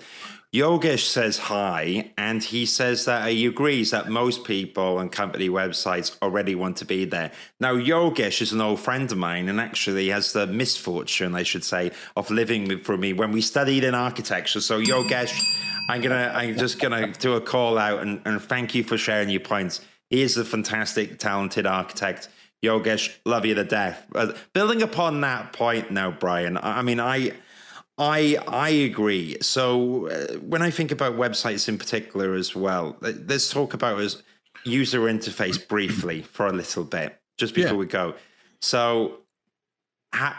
Yogesh 0.53 1.05
says 1.05 1.37
hi, 1.37 2.13
and 2.17 2.41
he 2.41 2.65
says 2.65 3.03
that 3.03 3.29
he 3.29 3.45
agrees 3.45 3.91
that 3.91 4.07
most 4.07 4.45
people 4.45 4.99
on 4.99 5.09
company 5.09 5.49
websites 5.49 6.15
already 6.21 6.55
want 6.55 6.77
to 6.77 6.85
be 6.85 7.03
there. 7.03 7.33
Now, 7.59 7.73
Yogesh 7.73 8.41
is 8.41 8.53
an 8.53 8.61
old 8.61 8.79
friend 8.79 9.11
of 9.11 9.17
mine 9.17 9.49
and 9.49 9.59
actually 9.59 10.07
has 10.09 10.31
the 10.31 10.47
misfortune, 10.47 11.35
I 11.35 11.43
should 11.43 11.65
say, 11.65 11.91
of 12.15 12.31
living 12.31 12.65
with 12.69 12.85
for 12.85 12.95
me 12.95 13.11
when 13.11 13.33
we 13.33 13.41
studied 13.41 13.83
in 13.83 13.93
architecture. 13.93 14.61
So, 14.61 14.81
Yogesh, 14.81 15.59
I'm 15.89 15.99
gonna, 15.99 16.31
I'm 16.33 16.57
just 16.57 16.79
gonna 16.79 17.11
do 17.11 17.33
a 17.33 17.41
call 17.41 17.77
out 17.77 18.01
and, 18.01 18.21
and 18.23 18.41
thank 18.41 18.73
you 18.75 18.85
for 18.85 18.97
sharing 18.97 19.29
your 19.29 19.41
points. 19.41 19.81
He 20.09 20.21
is 20.21 20.37
a 20.37 20.45
fantastic, 20.45 21.19
talented 21.19 21.65
architect. 21.65 22.29
Yogesh, 22.63 23.13
love 23.25 23.45
you 23.45 23.55
to 23.55 23.63
death. 23.63 24.05
Building 24.53 24.81
upon 24.81 25.21
that 25.21 25.53
point 25.53 25.91
now, 25.91 26.11
Brian, 26.11 26.57
I 26.57 26.81
mean, 26.81 26.99
I 26.99 27.33
I 27.97 28.37
I 28.47 28.69
agree. 28.69 29.37
So 29.41 30.07
uh, 30.07 30.35
when 30.39 30.61
I 30.61 30.71
think 30.71 30.91
about 30.91 31.15
websites 31.15 31.67
in 31.67 31.77
particular 31.77 32.33
as 32.33 32.55
well, 32.55 32.97
let's 33.01 33.49
talk 33.49 33.73
about 33.73 33.99
as 33.99 34.23
user 34.63 35.01
interface 35.01 35.67
briefly 35.67 36.21
for 36.31 36.47
a 36.47 36.53
little 36.53 36.85
bit 36.85 37.19
just 37.37 37.53
before 37.53 37.73
yeah. 37.73 37.77
we 37.77 37.85
go. 37.85 38.15
So 38.61 39.19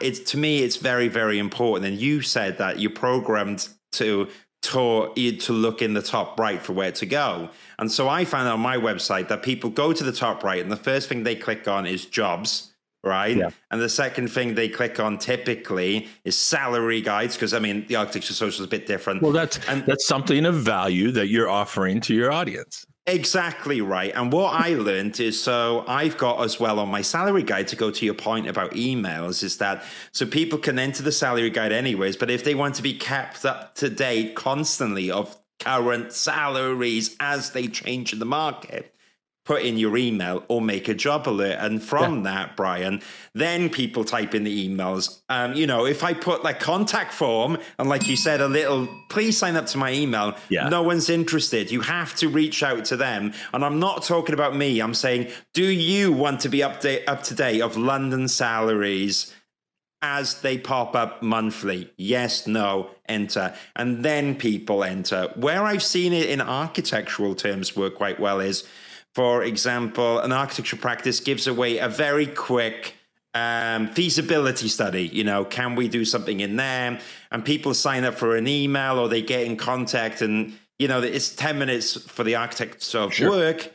it's 0.01 0.21
to 0.21 0.39
me 0.39 0.63
it's 0.63 0.77
very 0.77 1.09
very 1.09 1.37
important 1.37 1.85
and 1.91 2.01
you 2.01 2.23
said 2.23 2.59
that 2.59 2.79
you're 2.79 2.93
programmed 2.93 3.69
to 3.91 4.29
to 4.65 5.13
to 5.15 5.53
look 5.53 5.83
in 5.83 5.95
the 5.95 6.03
top 6.03 6.39
right 6.39 6.61
for 6.61 6.73
where 6.73 6.93
to 6.93 7.07
go. 7.07 7.51
And 7.79 7.91
so 7.91 8.09
I 8.09 8.25
found 8.25 8.49
on 8.49 8.61
my 8.61 8.77
website 8.77 9.29
that 9.29 9.43
people 9.43 9.71
go 9.71 9.93
to 9.93 10.05
the 10.05 10.13
top 10.13 10.43
right 10.45 10.63
and 10.63 10.71
the 10.71 10.77
first 10.77 11.09
thing 11.09 11.23
they 11.23 11.37
click 11.37 11.69
on 11.69 11.87
is 11.87 12.05
jobs 12.07 12.71
right? 13.05 13.37
Yeah. 13.37 13.51
And 13.71 13.81
the 13.81 13.89
second 13.89 14.29
thing 14.29 14.55
they 14.55 14.69
click 14.69 14.99
on 14.99 15.19
typically 15.19 16.09
is 16.25 16.39
salary 16.39 17.03
guides 17.03 17.37
because 17.37 17.53
I 17.53 17.59
mean 17.59 17.87
the 17.87 17.97
architecture 17.97 18.33
social 18.33 18.63
is 18.63 18.67
a 18.67 18.71
bit 18.71 18.87
different. 18.87 19.23
Well, 19.23 19.33
that's 19.33 19.61
and 19.69 19.85
that's 19.87 20.07
something 20.07 20.47
of 20.47 20.55
value 20.55 21.11
that 21.13 21.29
you're 21.29 21.49
offering 21.49 22.01
to 22.03 22.15
your 22.15 22.33
audience. 22.33 22.87
Exactly 23.07 23.83
right. 23.83 24.13
And 24.15 24.33
what 24.33 24.55
I 24.55 24.75
learned 24.75 25.21
is 25.21 25.43
so 25.43 25.85
I've 25.87 26.17
got 26.17 26.43
as 26.43 26.59
well 26.59 26.79
on 26.79 26.89
my 26.89 27.03
salary 27.03 27.43
guide 27.43 27.69
to 27.69 27.77
go 27.77 27.91
to 27.91 28.05
your 28.05 28.15
point 28.15 28.49
about 28.49 28.71
emails 28.73 29.43
is 29.43 29.59
that 29.59 29.85
so 30.13 30.25
people 30.25 30.59
can 30.59 30.79
enter 30.79 31.03
the 31.03 31.13
salary 31.13 31.51
guide 31.51 31.71
anyways, 31.71 32.17
but 32.17 32.31
if 32.31 32.45
they 32.45 32.55
want 32.55 32.77
to 32.77 32.83
be 32.83 32.95
kept 32.95 33.45
up 33.45 33.75
to 33.75 33.91
date 33.91 34.35
constantly 34.35 35.11
of 35.11 35.37
current 35.61 36.15
salaries 36.15 37.15
as 37.21 37.51
they 37.51 37.69
change 37.69 38.15
in 38.15 38.21
the 38.21 38.25
market, 38.25 38.94
put 39.45 39.63
in 39.63 39.77
your 39.77 39.97
email 39.97 40.43
or 40.49 40.61
make 40.61 40.89
a 40.89 40.95
job 40.95 41.29
alert. 41.29 41.59
And 41.61 41.83
from 41.83 42.17
yeah. 42.17 42.23
that, 42.23 42.57
Brian, 42.57 43.03
then 43.35 43.69
people 43.69 44.05
type 44.05 44.35
in 44.35 44.45
the 44.45 44.69
emails. 44.69 45.21
Um, 45.29 45.55
you 45.55 45.67
know, 45.67 45.87
if 45.87 46.03
I 46.03 46.15
put 46.15 46.43
like 46.43 46.61
contact 46.61 47.13
form 47.13 47.59
and 47.79 47.89
like 47.89 48.09
you 48.09 48.17
said, 48.17 48.41
a 48.41 48.49
little, 48.49 48.89
please 49.11 49.37
sign 49.37 49.57
up 49.57 49.67
to 49.67 49.79
my 49.79 49.93
email. 49.93 50.35
Yeah. 50.49 50.69
No 50.69 50.83
one's 50.83 51.11
interested. 51.11 51.71
You 51.71 51.83
have 51.83 52.15
to 52.17 52.29
reach 52.29 52.63
out 52.63 52.87
to 52.87 52.97
them. 52.97 53.35
And 53.53 53.65
I'm 53.65 53.79
not 53.79 54.03
talking 54.03 54.35
about 54.35 54.57
me. 54.57 54.81
I'm 54.81 54.95
saying, 54.95 55.31
do 55.53 55.65
you 55.65 56.13
want 56.13 56.41
to 56.41 56.49
be 56.49 56.59
update 56.59 57.05
up 57.07 57.23
to 57.25 57.35
date 57.35 57.61
of 57.61 57.77
London 57.77 58.29
salaries? 58.29 59.33
as 60.07 60.43
they 60.43 60.59
pop 60.59 60.95
up 60.95 61.23
monthly. 61.23 61.91
Yes, 61.97 62.47
no, 62.47 62.91
enter. 63.09 63.55
And 63.75 64.05
then 64.05 64.35
people 64.35 64.85
enter. 64.85 65.33
Where 65.35 65.63
I've 65.63 65.83
seen 65.83 66.13
it 66.13 66.29
in 66.29 66.43
architectural 66.43 67.35
terms 67.35 67.75
work 67.75 67.95
quite 67.95 68.21
well 68.21 68.39
is 68.39 68.65
for 69.15 69.45
example, 69.45 70.19
an 70.19 70.33
architecture 70.33 70.77
practice 70.77 71.21
gives 71.21 71.47
away 71.47 71.79
a 71.79 71.89
very 71.89 72.27
quick 72.27 72.95
um, 73.33 73.89
feasibility 73.89 74.69
study. 74.69 75.07
You 75.07 75.25
know, 75.25 75.45
can 75.45 75.77
we 75.77 75.89
do 75.89 76.05
something 76.05 76.41
in 76.41 76.57
there? 76.57 76.99
And 77.31 77.45
people 77.45 77.75
sign 77.75 78.05
up 78.05 78.15
for 78.15 78.37
an 78.37 78.49
email 78.49 78.99
or 78.99 79.09
they 79.09 79.23
get 79.23 79.45
in 79.45 79.57
contact, 79.57 80.21
and 80.21 80.55
you 80.79 80.89
know, 80.89 81.01
it's 81.01 81.35
ten 81.35 81.59
minutes 81.59 82.01
for 82.11 82.25
the 82.25 82.35
architect 82.35 82.95
of 82.95 83.15
sure. 83.15 83.31
work. 83.31 83.73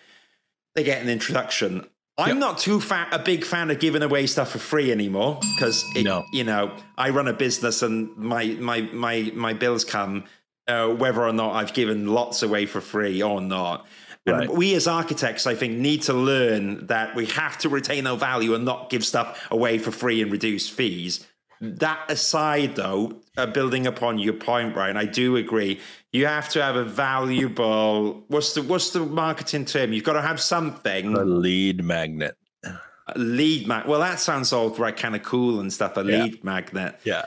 They 0.76 0.84
get 0.84 1.02
an 1.02 1.10
introduction. 1.10 1.86
I'm 2.18 2.30
yep. 2.30 2.38
not 2.38 2.58
too 2.58 2.82
fa- 2.82 3.08
a 3.14 3.20
big 3.20 3.46
fan 3.46 3.72
of 3.72 3.80
giving 3.80 4.04
away 4.04 4.28
stuff 4.28 4.52
for 4.52 4.60
free 4.60 4.92
anymore 4.92 5.40
because 5.56 5.86
no. 5.96 6.26
you 6.34 6.44
know 6.44 6.76
I 6.98 7.12
run 7.12 7.30
a 7.30 7.34
business 7.34 7.82
and 7.82 8.16
my 8.18 8.46
my 8.60 8.82
my 8.92 9.32
my 9.34 9.54
bills 9.54 9.86
come 9.86 10.26
uh, 10.68 10.90
whether 10.90 11.24
or 11.24 11.32
not 11.32 11.56
I've 11.56 11.74
given 11.74 12.08
lots 12.08 12.44
away 12.44 12.66
for 12.66 12.82
free 12.82 13.22
or 13.24 13.40
not. 13.40 13.88
Right. 14.26 14.50
we 14.50 14.76
as 14.76 14.88
architects, 14.88 15.48
I 15.48 15.56
think, 15.56 15.78
need 15.78 16.04
to 16.04 16.14
learn 16.14 16.88
that 16.88 17.16
we 17.16 17.26
have 17.28 17.58
to 17.60 17.70
retain 17.70 18.06
our 18.06 18.18
value 18.18 18.54
and 18.54 18.66
not 18.66 18.90
give 18.90 19.06
stuff 19.06 19.48
away 19.50 19.78
for 19.78 19.92
free 19.92 20.22
and 20.22 20.32
reduce 20.32 20.70
fees. 20.70 21.26
That 21.62 22.00
aside, 22.10 22.76
though, 22.76 23.20
uh, 23.36 23.46
building 23.48 23.86
upon 23.86 24.18
your 24.18 24.34
point, 24.34 24.74
Brian, 24.74 24.96
I 24.96 25.06
do 25.06 25.36
agree. 25.36 25.82
You 26.14 26.26
have 26.26 26.48
to 26.50 26.64
have 26.64 26.78
a 26.78 26.86
valuable. 26.86 28.24
What's 28.30 28.54
the 28.54 28.62
what's 28.62 28.92
the 28.92 29.02
marketing 29.02 29.66
term? 29.66 29.92
You've 29.92 30.06
got 30.06 30.14
to 30.14 30.22
have 30.22 30.40
something. 30.40 31.18
A 31.18 31.26
lead 31.26 31.84
magnet. 31.84 32.38
A 32.64 33.18
lead 33.18 33.68
magnet. 33.68 33.90
Well, 33.90 34.00
that 34.00 34.22
sounds 34.22 34.54
all 34.54 34.70
right, 34.70 34.96
kind 34.96 35.18
of 35.18 35.24
cool 35.24 35.60
and 35.60 35.74
stuff. 35.74 35.98
A 35.98 36.04
yeah. 36.06 36.24
lead 36.24 36.44
magnet. 36.46 36.98
Yeah. 37.04 37.26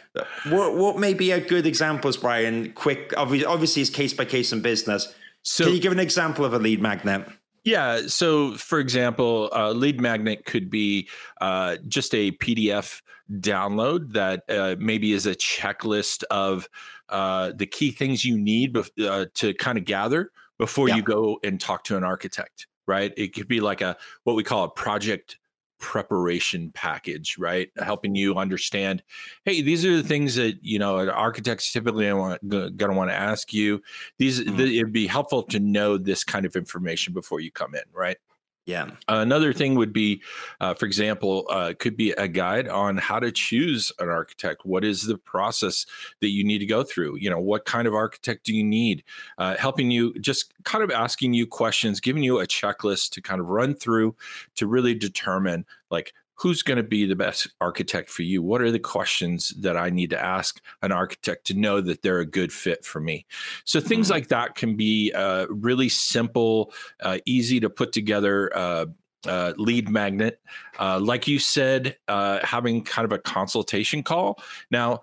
What 0.48 0.76
what 0.76 0.98
may 0.98 1.12
be 1.12 1.32
a 1.32 1.40
good 1.40 1.66
examples, 1.66 2.16
Brian? 2.16 2.72
Quick. 2.72 3.12
Obviously, 3.18 3.44
obviously, 3.44 3.82
it's 3.82 3.90
case 3.90 4.14
by 4.14 4.24
case 4.24 4.50
in 4.50 4.62
business 4.62 5.14
so, 5.42 5.64
can 5.64 5.74
you 5.74 5.80
give 5.80 5.92
an 5.92 6.00
example 6.00 6.44
of 6.44 6.54
a 6.54 6.58
lead 6.58 6.80
magnet? 6.80 7.26
Yeah. 7.64 8.02
So, 8.06 8.56
for 8.56 8.80
example, 8.80 9.48
a 9.52 9.72
lead 9.72 10.00
magnet 10.00 10.44
could 10.44 10.68
be 10.68 11.08
uh, 11.40 11.76
just 11.86 12.14
a 12.14 12.32
PDF 12.32 13.02
download 13.38 14.12
that 14.12 14.44
uh, 14.48 14.76
maybe 14.78 15.12
is 15.12 15.26
a 15.26 15.34
checklist 15.34 16.24
of 16.24 16.68
uh, 17.08 17.52
the 17.54 17.66
key 17.66 17.90
things 17.92 18.24
you 18.24 18.36
need 18.36 18.74
bef- 18.74 19.06
uh, 19.06 19.26
to 19.34 19.54
kind 19.54 19.78
of 19.78 19.84
gather 19.84 20.30
before 20.58 20.88
yeah. 20.88 20.96
you 20.96 21.02
go 21.02 21.38
and 21.44 21.60
talk 21.60 21.84
to 21.84 21.96
an 21.96 22.04
architect. 22.04 22.66
Right. 22.86 23.12
It 23.16 23.32
could 23.32 23.46
be 23.46 23.60
like 23.60 23.80
a 23.80 23.96
what 24.24 24.34
we 24.34 24.42
call 24.42 24.64
a 24.64 24.68
project 24.68 25.38
preparation 25.82 26.70
package, 26.72 27.36
right? 27.36 27.68
Helping 27.76 28.14
you 28.14 28.36
understand, 28.36 29.02
hey, 29.44 29.60
these 29.60 29.84
are 29.84 29.96
the 29.96 30.02
things 30.02 30.36
that 30.36 30.54
you 30.62 30.78
know 30.78 31.10
architects 31.10 31.70
typically 31.70 32.10
want 32.12 32.48
going 32.48 32.76
to 32.78 32.92
want 32.92 33.10
to 33.10 33.14
ask 33.14 33.52
you. 33.52 33.82
These 34.16 34.40
mm-hmm. 34.40 34.60
it'd 34.60 34.92
be 34.92 35.06
helpful 35.06 35.42
to 35.42 35.60
know 35.60 35.98
this 35.98 36.24
kind 36.24 36.46
of 36.46 36.56
information 36.56 37.12
before 37.12 37.40
you 37.40 37.50
come 37.50 37.74
in, 37.74 37.82
right? 37.92 38.16
Yeah. 38.64 38.90
Another 39.08 39.52
thing 39.52 39.74
would 39.74 39.92
be, 39.92 40.22
uh, 40.60 40.74
for 40.74 40.86
example, 40.86 41.46
uh, 41.50 41.74
could 41.76 41.96
be 41.96 42.12
a 42.12 42.28
guide 42.28 42.68
on 42.68 42.96
how 42.96 43.18
to 43.18 43.32
choose 43.32 43.90
an 43.98 44.08
architect. 44.08 44.64
What 44.64 44.84
is 44.84 45.02
the 45.02 45.18
process 45.18 45.84
that 46.20 46.28
you 46.28 46.44
need 46.44 46.58
to 46.58 46.66
go 46.66 46.84
through? 46.84 47.16
You 47.16 47.28
know, 47.28 47.40
what 47.40 47.64
kind 47.64 47.88
of 47.88 47.94
architect 47.94 48.44
do 48.44 48.54
you 48.54 48.62
need? 48.62 49.02
Uh, 49.36 49.56
helping 49.56 49.90
you, 49.90 50.14
just 50.20 50.54
kind 50.62 50.84
of 50.84 50.92
asking 50.92 51.34
you 51.34 51.44
questions, 51.44 51.98
giving 51.98 52.22
you 52.22 52.38
a 52.38 52.46
checklist 52.46 53.10
to 53.10 53.20
kind 53.20 53.40
of 53.40 53.48
run 53.48 53.74
through 53.74 54.14
to 54.54 54.68
really 54.68 54.94
determine 54.94 55.66
like 55.90 56.14
who's 56.34 56.62
going 56.62 56.76
to 56.76 56.82
be 56.82 57.06
the 57.06 57.16
best 57.16 57.48
architect 57.60 58.10
for 58.10 58.22
you? 58.22 58.42
What 58.42 58.62
are 58.62 58.70
the 58.70 58.78
questions 58.78 59.50
that 59.60 59.76
I 59.76 59.90
need 59.90 60.10
to 60.10 60.22
ask 60.22 60.60
an 60.82 60.92
architect 60.92 61.46
to 61.48 61.54
know 61.54 61.80
that 61.80 62.02
they're 62.02 62.20
a 62.20 62.26
good 62.26 62.52
fit 62.52 62.84
for 62.84 63.00
me? 63.00 63.26
So 63.64 63.80
things 63.80 64.06
mm-hmm. 64.06 64.14
like 64.14 64.28
that 64.28 64.54
can 64.54 64.76
be 64.76 65.12
uh, 65.12 65.46
really 65.48 65.88
simple, 65.88 66.72
uh, 67.00 67.18
easy 67.26 67.60
to 67.60 67.70
put 67.70 67.92
together. 67.92 68.50
Uh, 68.54 68.86
uh, 69.24 69.52
lead 69.56 69.88
magnet, 69.88 70.40
uh, 70.80 70.98
like 70.98 71.28
you 71.28 71.38
said, 71.38 71.96
uh, 72.08 72.40
having 72.42 72.82
kind 72.82 73.04
of 73.04 73.12
a 73.12 73.18
consultation 73.18 74.02
call. 74.02 74.42
Now, 74.68 75.02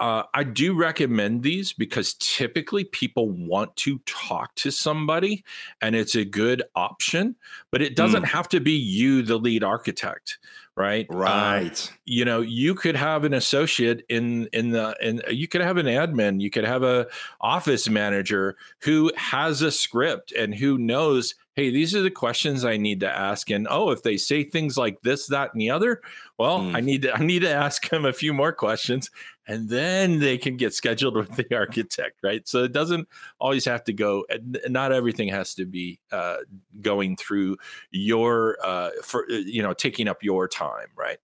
uh, 0.00 0.22
I 0.32 0.44
do 0.44 0.74
recommend 0.74 1.42
these 1.42 1.72
because 1.72 2.14
typically 2.14 2.84
people 2.84 3.30
want 3.30 3.74
to 3.76 3.98
talk 4.06 4.54
to 4.56 4.70
somebody 4.70 5.44
and 5.80 5.96
it's 5.96 6.14
a 6.14 6.24
good 6.24 6.62
option, 6.74 7.36
but 7.72 7.82
it 7.82 7.96
doesn't 7.96 8.22
mm. 8.22 8.28
have 8.28 8.48
to 8.50 8.60
be 8.60 8.72
you, 8.72 9.22
the 9.22 9.38
lead 9.38 9.64
architect, 9.64 10.38
right? 10.76 11.06
Uh, 11.10 11.16
right. 11.16 11.92
you 12.04 12.24
know, 12.24 12.40
you 12.40 12.74
could 12.74 12.94
have 12.94 13.24
an 13.24 13.34
associate 13.34 14.04
in 14.08 14.48
in 14.52 14.70
the 14.70 14.96
and 15.02 15.22
you 15.30 15.48
could 15.48 15.60
have 15.60 15.76
an 15.76 15.86
admin, 15.86 16.40
you 16.40 16.50
could 16.50 16.64
have 16.64 16.84
a 16.84 17.08
office 17.40 17.88
manager 17.88 18.56
who 18.82 19.10
has 19.16 19.62
a 19.62 19.72
script 19.72 20.32
and 20.32 20.54
who 20.54 20.78
knows 20.78 21.34
hey, 21.58 21.70
these 21.70 21.92
are 21.92 22.02
the 22.02 22.10
questions 22.10 22.64
I 22.64 22.76
need 22.76 23.00
to 23.00 23.10
ask. 23.10 23.50
And 23.50 23.66
oh, 23.68 23.90
if 23.90 24.04
they 24.04 24.16
say 24.16 24.44
things 24.44 24.78
like 24.78 25.02
this, 25.02 25.26
that, 25.26 25.52
and 25.52 25.60
the 25.60 25.70
other, 25.70 26.00
well, 26.38 26.60
mm. 26.60 26.76
I 26.76 26.78
need 26.78 27.02
to 27.02 27.12
I 27.12 27.18
need 27.18 27.40
to 27.40 27.50
ask 27.50 27.88
them 27.88 28.04
a 28.04 28.12
few 28.12 28.32
more 28.32 28.52
questions, 28.52 29.10
and 29.48 29.68
then 29.68 30.20
they 30.20 30.38
can 30.38 30.56
get 30.56 30.72
scheduled 30.72 31.16
with 31.16 31.34
the 31.34 31.52
architect, 31.56 32.20
right? 32.22 32.46
So 32.46 32.62
it 32.62 32.70
doesn't 32.70 33.08
always 33.40 33.64
have 33.64 33.82
to 33.84 33.92
go. 33.92 34.24
Not 34.68 34.92
everything 34.92 35.26
has 35.30 35.52
to 35.54 35.66
be 35.66 35.98
uh, 36.12 36.36
going 36.80 37.16
through 37.16 37.56
your 37.90 38.56
uh, 38.62 38.90
for 39.02 39.26
uh, 39.28 39.34
you 39.34 39.64
know 39.64 39.74
taking 39.74 40.06
up 40.06 40.22
your 40.22 40.46
time, 40.46 40.90
right? 40.96 41.18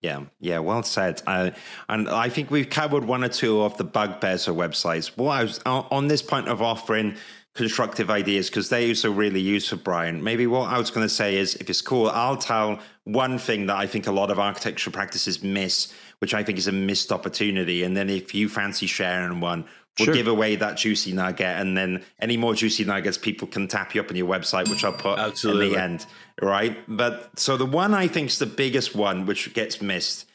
Yeah, 0.00 0.26
yeah, 0.38 0.60
well 0.60 0.84
said. 0.84 1.22
Uh, 1.26 1.50
and 1.88 2.08
I 2.08 2.28
think 2.28 2.52
we've 2.52 2.70
covered 2.70 3.04
one 3.04 3.24
or 3.24 3.28
two 3.28 3.62
of 3.62 3.76
the 3.78 3.84
bugbears 3.84 4.46
of 4.46 4.54
websites. 4.54 5.16
Well, 5.16 5.28
I 5.28 5.42
was 5.42 5.60
on 5.66 6.06
this 6.06 6.22
point 6.22 6.48
of 6.48 6.62
offering 6.62 7.16
constructive 7.54 8.10
ideas 8.10 8.48
because 8.48 8.70
they 8.70 8.88
also 8.88 9.10
really 9.12 9.40
useful, 9.40 9.78
Brian. 9.78 10.22
Maybe 10.22 10.46
what 10.46 10.70
I 10.70 10.78
was 10.78 10.90
going 10.90 11.06
to 11.06 11.14
say 11.14 11.36
is 11.36 11.54
if 11.56 11.68
it's 11.68 11.82
cool, 11.82 12.08
I'll 12.08 12.36
tell 12.36 12.80
one 13.04 13.38
thing 13.38 13.66
that 13.66 13.76
I 13.76 13.86
think 13.86 14.06
a 14.06 14.12
lot 14.12 14.30
of 14.30 14.38
architectural 14.38 14.92
practices 14.92 15.42
miss, 15.42 15.92
which 16.20 16.32
I 16.32 16.42
think 16.42 16.58
is 16.58 16.66
a 16.66 16.72
missed 16.72 17.12
opportunity. 17.12 17.82
And 17.82 17.96
then 17.96 18.08
if 18.08 18.34
you 18.34 18.48
fancy 18.48 18.86
sharing 18.86 19.40
one, 19.40 19.66
we'll 19.98 20.06
sure. 20.06 20.14
give 20.14 20.28
away 20.28 20.56
that 20.56 20.78
juicy 20.78 21.12
nugget. 21.12 21.58
And 21.58 21.76
then 21.76 22.02
any 22.20 22.38
more 22.38 22.54
juicy 22.54 22.84
nuggets, 22.84 23.18
people 23.18 23.46
can 23.46 23.68
tap 23.68 23.94
you 23.94 24.00
up 24.00 24.08
on 24.08 24.16
your 24.16 24.28
website, 24.28 24.70
which 24.70 24.82
I'll 24.82 24.92
put 24.94 25.18
Absolutely. 25.18 25.66
in 25.66 25.72
the 25.72 25.78
end. 25.78 26.06
Right. 26.40 26.78
But 26.88 27.38
so 27.38 27.58
the 27.58 27.66
one 27.66 27.92
I 27.92 28.08
think 28.08 28.28
is 28.28 28.38
the 28.38 28.46
biggest 28.46 28.94
one, 28.94 29.26
which 29.26 29.52
gets 29.52 29.82
missed, 29.82 30.26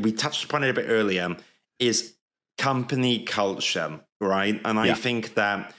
we 0.00 0.10
touched 0.10 0.44
upon 0.44 0.64
it 0.64 0.70
a 0.70 0.74
bit 0.74 0.86
earlier, 0.88 1.36
is 1.78 2.14
company 2.56 3.24
culture. 3.24 4.00
Right. 4.22 4.58
And 4.64 4.78
I 4.78 4.94
think 4.94 5.34
that 5.34 5.74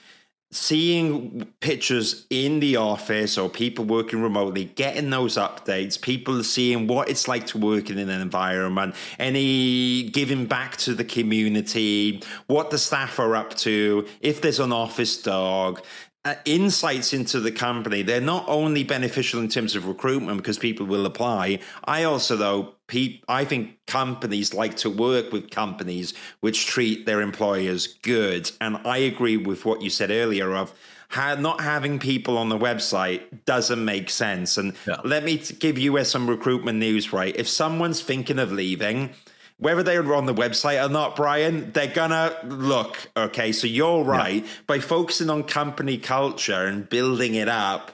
seeing 0.53 1.45
pictures 1.59 2.25
in 2.29 2.59
the 2.59 2.75
office 2.75 3.37
or 3.37 3.49
people 3.49 3.85
working 3.85 4.21
remotely, 4.21 4.65
getting 4.65 5.09
those 5.09 5.35
updates, 5.35 5.99
people 5.99 6.43
seeing 6.43 6.87
what 6.87 7.09
it's 7.09 7.27
like 7.27 7.45
to 7.47 7.57
work 7.57 7.89
in 7.89 7.97
an 7.97 8.09
environment, 8.09 8.95
any 9.19 10.03
giving 10.03 10.45
back 10.45 10.77
to 10.77 10.93
the 10.93 11.03
community, 11.03 12.21
what 12.47 12.69
the 12.69 12.77
staff 12.77 13.19
are 13.19 13.35
up 13.35 13.55
to, 13.55 14.07
if 14.21 14.41
there's 14.41 14.59
an 14.59 14.71
office 14.71 15.21
dog, 15.21 15.81
uh, 16.25 16.35
insights 16.45 17.11
into 17.11 17.41
the 17.41 17.51
company 17.51 18.01
they're 18.01 18.21
not 18.21 18.45
only 18.47 18.81
beneficial 18.81 19.41
in 19.41 19.49
terms 19.49 19.75
of 19.75 19.85
recruitment 19.87 20.37
because 20.37 20.57
people 20.57 20.85
will 20.85 21.05
apply 21.05 21.59
i 21.83 22.03
also 22.03 22.37
though 22.37 22.72
pe- 22.87 23.19
i 23.27 23.45
think 23.45 23.77
companies 23.87 24.53
like 24.53 24.75
to 24.75 24.89
work 24.89 25.31
with 25.31 25.49
companies 25.49 26.13
which 26.41 26.65
treat 26.65 27.05
their 27.05 27.21
employers 27.21 27.87
good 28.01 28.49
and 28.61 28.77
i 28.85 28.97
agree 28.97 29.37
with 29.37 29.65
what 29.65 29.81
you 29.81 29.89
said 29.89 30.11
earlier 30.11 30.53
of 30.55 30.73
how 31.09 31.35
not 31.35 31.61
having 31.61 31.99
people 31.99 32.37
on 32.37 32.49
the 32.49 32.57
website 32.57 33.21
doesn't 33.45 33.83
make 33.83 34.09
sense 34.09 34.57
and 34.57 34.73
yeah. 34.87 34.97
let 35.03 35.23
me 35.23 35.37
give 35.59 35.77
you 35.77 35.97
uh, 35.97 36.03
some 36.03 36.29
recruitment 36.29 36.79
news 36.79 37.13
right 37.13 37.35
if 37.35 37.47
someone's 37.47 38.01
thinking 38.01 38.39
of 38.39 38.51
leaving 38.51 39.09
whether 39.57 39.83
they're 39.83 40.13
on 40.13 40.25
the 40.25 40.33
website 40.33 40.83
or 40.83 40.89
not, 40.89 41.15
Brian, 41.15 41.71
they're 41.71 41.87
gonna 41.87 42.35
look. 42.43 43.09
Okay, 43.15 43.51
so 43.51 43.65
you're 43.65 44.03
right. 44.03 44.43
Yeah. 44.43 44.49
By 44.67 44.79
focusing 44.79 45.29
on 45.29 45.43
company 45.43 45.97
culture 45.97 46.65
and 46.65 46.87
building 46.89 47.35
it 47.35 47.47
up, 47.47 47.91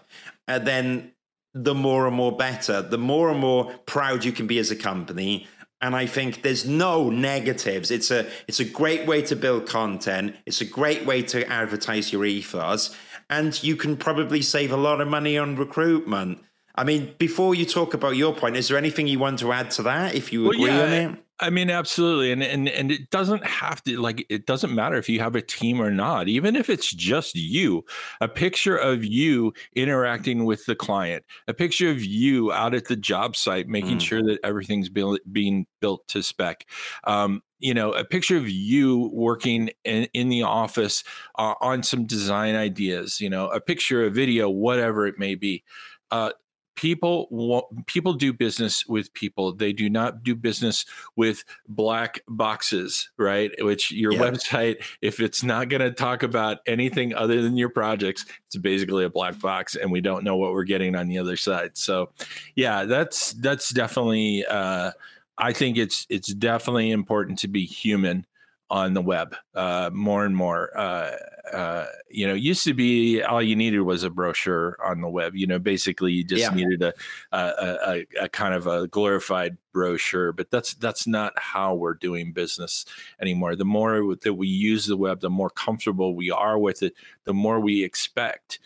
and 0.48 0.66
then 0.66 1.12
the 1.54 1.74
more 1.74 2.08
and 2.08 2.16
more 2.16 2.36
better, 2.36 2.82
the 2.82 2.98
more 2.98 3.30
and 3.30 3.40
more 3.40 3.72
proud 3.86 4.24
you 4.24 4.32
can 4.32 4.48
be 4.48 4.60
as 4.60 4.72
a 4.72 4.76
company. 4.76 5.48
And 5.82 5.96
I 5.96 6.06
think 6.06 6.42
there's 6.42 6.68
no 6.68 7.10
negatives. 7.10 7.90
It's 7.90 8.12
a 8.12 8.28
it's 8.48 8.60
a 8.60 8.66
great 8.66 9.08
way 9.08 9.22
to 9.24 9.36
build 9.36 9.66
content. 9.66 10.36
It's 10.46 10.62
a 10.62 10.66
great 10.66 11.06
way 11.06 11.22
to 11.24 11.50
advertise 11.50 12.12
your 12.12 12.26
ethos, 12.26 12.96
and 13.30 13.62
you 13.64 13.78
can 13.78 13.96
probably 13.96 14.42
save 14.42 14.74
a 14.74 14.78
lot 14.78 15.00
of 15.00 15.08
money 15.08 15.38
on 15.38 15.56
recruitment. 15.56 16.44
I 16.76 16.84
mean, 16.84 17.16
before 17.18 17.56
you 17.56 17.66
talk 17.66 17.94
about 17.94 18.16
your 18.18 18.36
point, 18.36 18.58
is 18.58 18.68
there 18.68 18.78
anything 18.78 19.08
you 19.08 19.20
want 19.20 19.40
to 19.40 19.52
add 19.52 19.72
to 19.72 19.84
that? 19.84 20.16
If 20.16 20.34
you 20.34 20.50
agree 20.50 20.64
well, 20.64 20.90
yeah, 20.90 21.08
on 21.08 21.14
it, 21.14 21.24
I 21.42 21.50
mean, 21.50 21.70
absolutely, 21.70 22.32
and 22.32 22.44
and 22.44 22.68
and 22.68 22.92
it 22.92 23.10
doesn't 23.12 23.46
have 23.46 23.82
to 23.84 24.00
like 24.00 24.26
it 24.30 24.46
doesn't 24.46 24.76
matter 24.76 24.98
if 24.98 25.08
you 25.08 25.22
have 25.22 25.36
a 25.36 25.42
team 25.42 25.82
or 25.82 25.90
not. 25.90 26.28
Even 26.28 26.56
if 26.56 26.70
it's 26.70 26.92
just 26.92 27.36
you, 27.36 27.86
a 28.20 28.28
picture 28.28 28.76
of 28.76 29.06
you 29.06 29.54
interacting 29.74 30.44
with 30.44 30.66
the 30.66 30.76
client, 30.76 31.24
a 31.48 31.54
picture 31.54 31.90
of 31.90 32.04
you 32.04 32.52
out 32.52 32.74
at 32.74 32.88
the 32.88 32.98
job 32.98 33.38
site, 33.38 33.68
making 33.68 33.98
mm. 33.98 34.02
sure 34.02 34.22
that 34.22 34.40
everything's 34.44 34.90
built, 34.90 35.22
being 35.32 35.66
built 35.80 36.06
to 36.10 36.22
spec. 36.22 36.66
Um, 37.06 37.42
you 37.60 37.74
know, 37.74 37.94
a 37.94 38.04
picture 38.04 38.38
of 38.38 38.50
you 38.50 39.10
working 39.14 39.70
in, 39.86 40.08
in 40.14 40.30
the 40.30 40.44
office 40.44 41.04
uh, 41.38 41.56
on 41.62 41.84
some 41.84 42.06
design 42.06 42.56
ideas. 42.56 43.22
You 43.22 43.30
know, 43.30 43.48
a 43.48 43.62
picture, 43.62 44.06
a 44.06 44.10
video, 44.10 44.50
whatever 44.50 45.08
it 45.08 45.18
may 45.18 45.36
be. 45.36 45.64
Uh, 46.12 46.32
people 46.80 47.68
people 47.88 48.14
do 48.14 48.32
business 48.32 48.86
with 48.88 49.14
people. 49.14 49.54
They 49.54 49.74
do 49.74 49.90
not 49.90 50.24
do 50.24 50.34
business 50.34 50.86
with 51.18 51.44
black 51.68 52.22
boxes 52.30 53.10
right? 53.18 53.52
Which 53.60 53.92
your 53.92 54.14
yeah. 54.14 54.22
website 54.22 54.78
if 55.02 55.20
it's 55.20 55.44
not 55.44 55.68
going 55.68 55.82
to 55.82 55.92
talk 55.92 56.24
about 56.24 56.60
anything 56.66 57.14
other 57.14 57.42
than 57.42 57.58
your 57.58 57.68
projects 57.68 58.26
it's 58.48 58.56
basically 58.56 59.04
a 59.04 59.10
black 59.10 59.38
box 59.40 59.76
and 59.76 59.92
we 59.92 60.00
don't 60.00 60.24
know 60.24 60.38
what 60.38 60.54
we're 60.54 60.64
getting 60.64 60.96
on 60.96 61.10
the 61.10 61.18
other 61.18 61.36
side. 61.36 61.78
So 61.78 62.12
yeah 62.56 62.86
that's 62.86 63.34
that's 63.34 63.72
definitely 63.72 64.46
uh, 64.46 64.92
i 65.38 65.52
think 65.52 65.78
it's 65.78 66.06
it's 66.10 66.34
definitely 66.34 66.92
important 66.92 67.40
to 67.40 67.48
be 67.50 67.66
human 67.66 68.26
on 68.70 68.94
the 68.94 69.02
web 69.02 69.36
uh, 69.56 69.90
more 69.94 70.26
and 70.26 70.36
more. 70.36 70.78
Uh, 70.78 71.12
uh, 71.54 71.86
you 72.10 72.28
know, 72.28 72.34
used 72.34 72.64
to 72.64 72.74
be 72.74 73.24
all 73.24 73.42
you 73.42 73.56
needed 73.56 73.82
was 73.82 74.04
a 74.04 74.10
brochure 74.10 74.78
on 74.84 75.02
the 75.02 75.10
web. 75.10 75.36
You 75.36 75.48
know, 75.48 75.58
basically 75.58 76.14
you 76.14 76.24
just 76.24 76.42
yeah. 76.42 76.54
needed 76.54 76.84
a, 76.84 76.94
a, 77.32 77.40
a, 77.40 78.06
a, 78.26 78.30
kind 78.30 78.54
of 78.54 78.68
a 78.68 78.88
glorified 78.88 79.58
brochure. 79.74 80.32
But 80.32 80.52
that's 80.52 80.76
that's 80.76 81.08
not 81.08 81.34
how 81.38 81.74
we're 81.74 81.96
doing 81.96 82.32
business 82.32 82.86
anymore. 83.20 83.56
The 83.56 83.66
more 83.66 84.16
that 84.16 84.34
we 84.34 84.48
use 84.48 84.86
the 84.86 84.98
web, 84.98 85.22
the 85.22 85.30
more 85.30 85.50
comfortable 85.50 86.16
we 86.16 86.30
are 86.30 86.60
with 86.60 86.84
it. 86.84 86.94
The 87.24 87.34
more 87.34 87.60
we 87.60 87.84
expect 87.84 88.60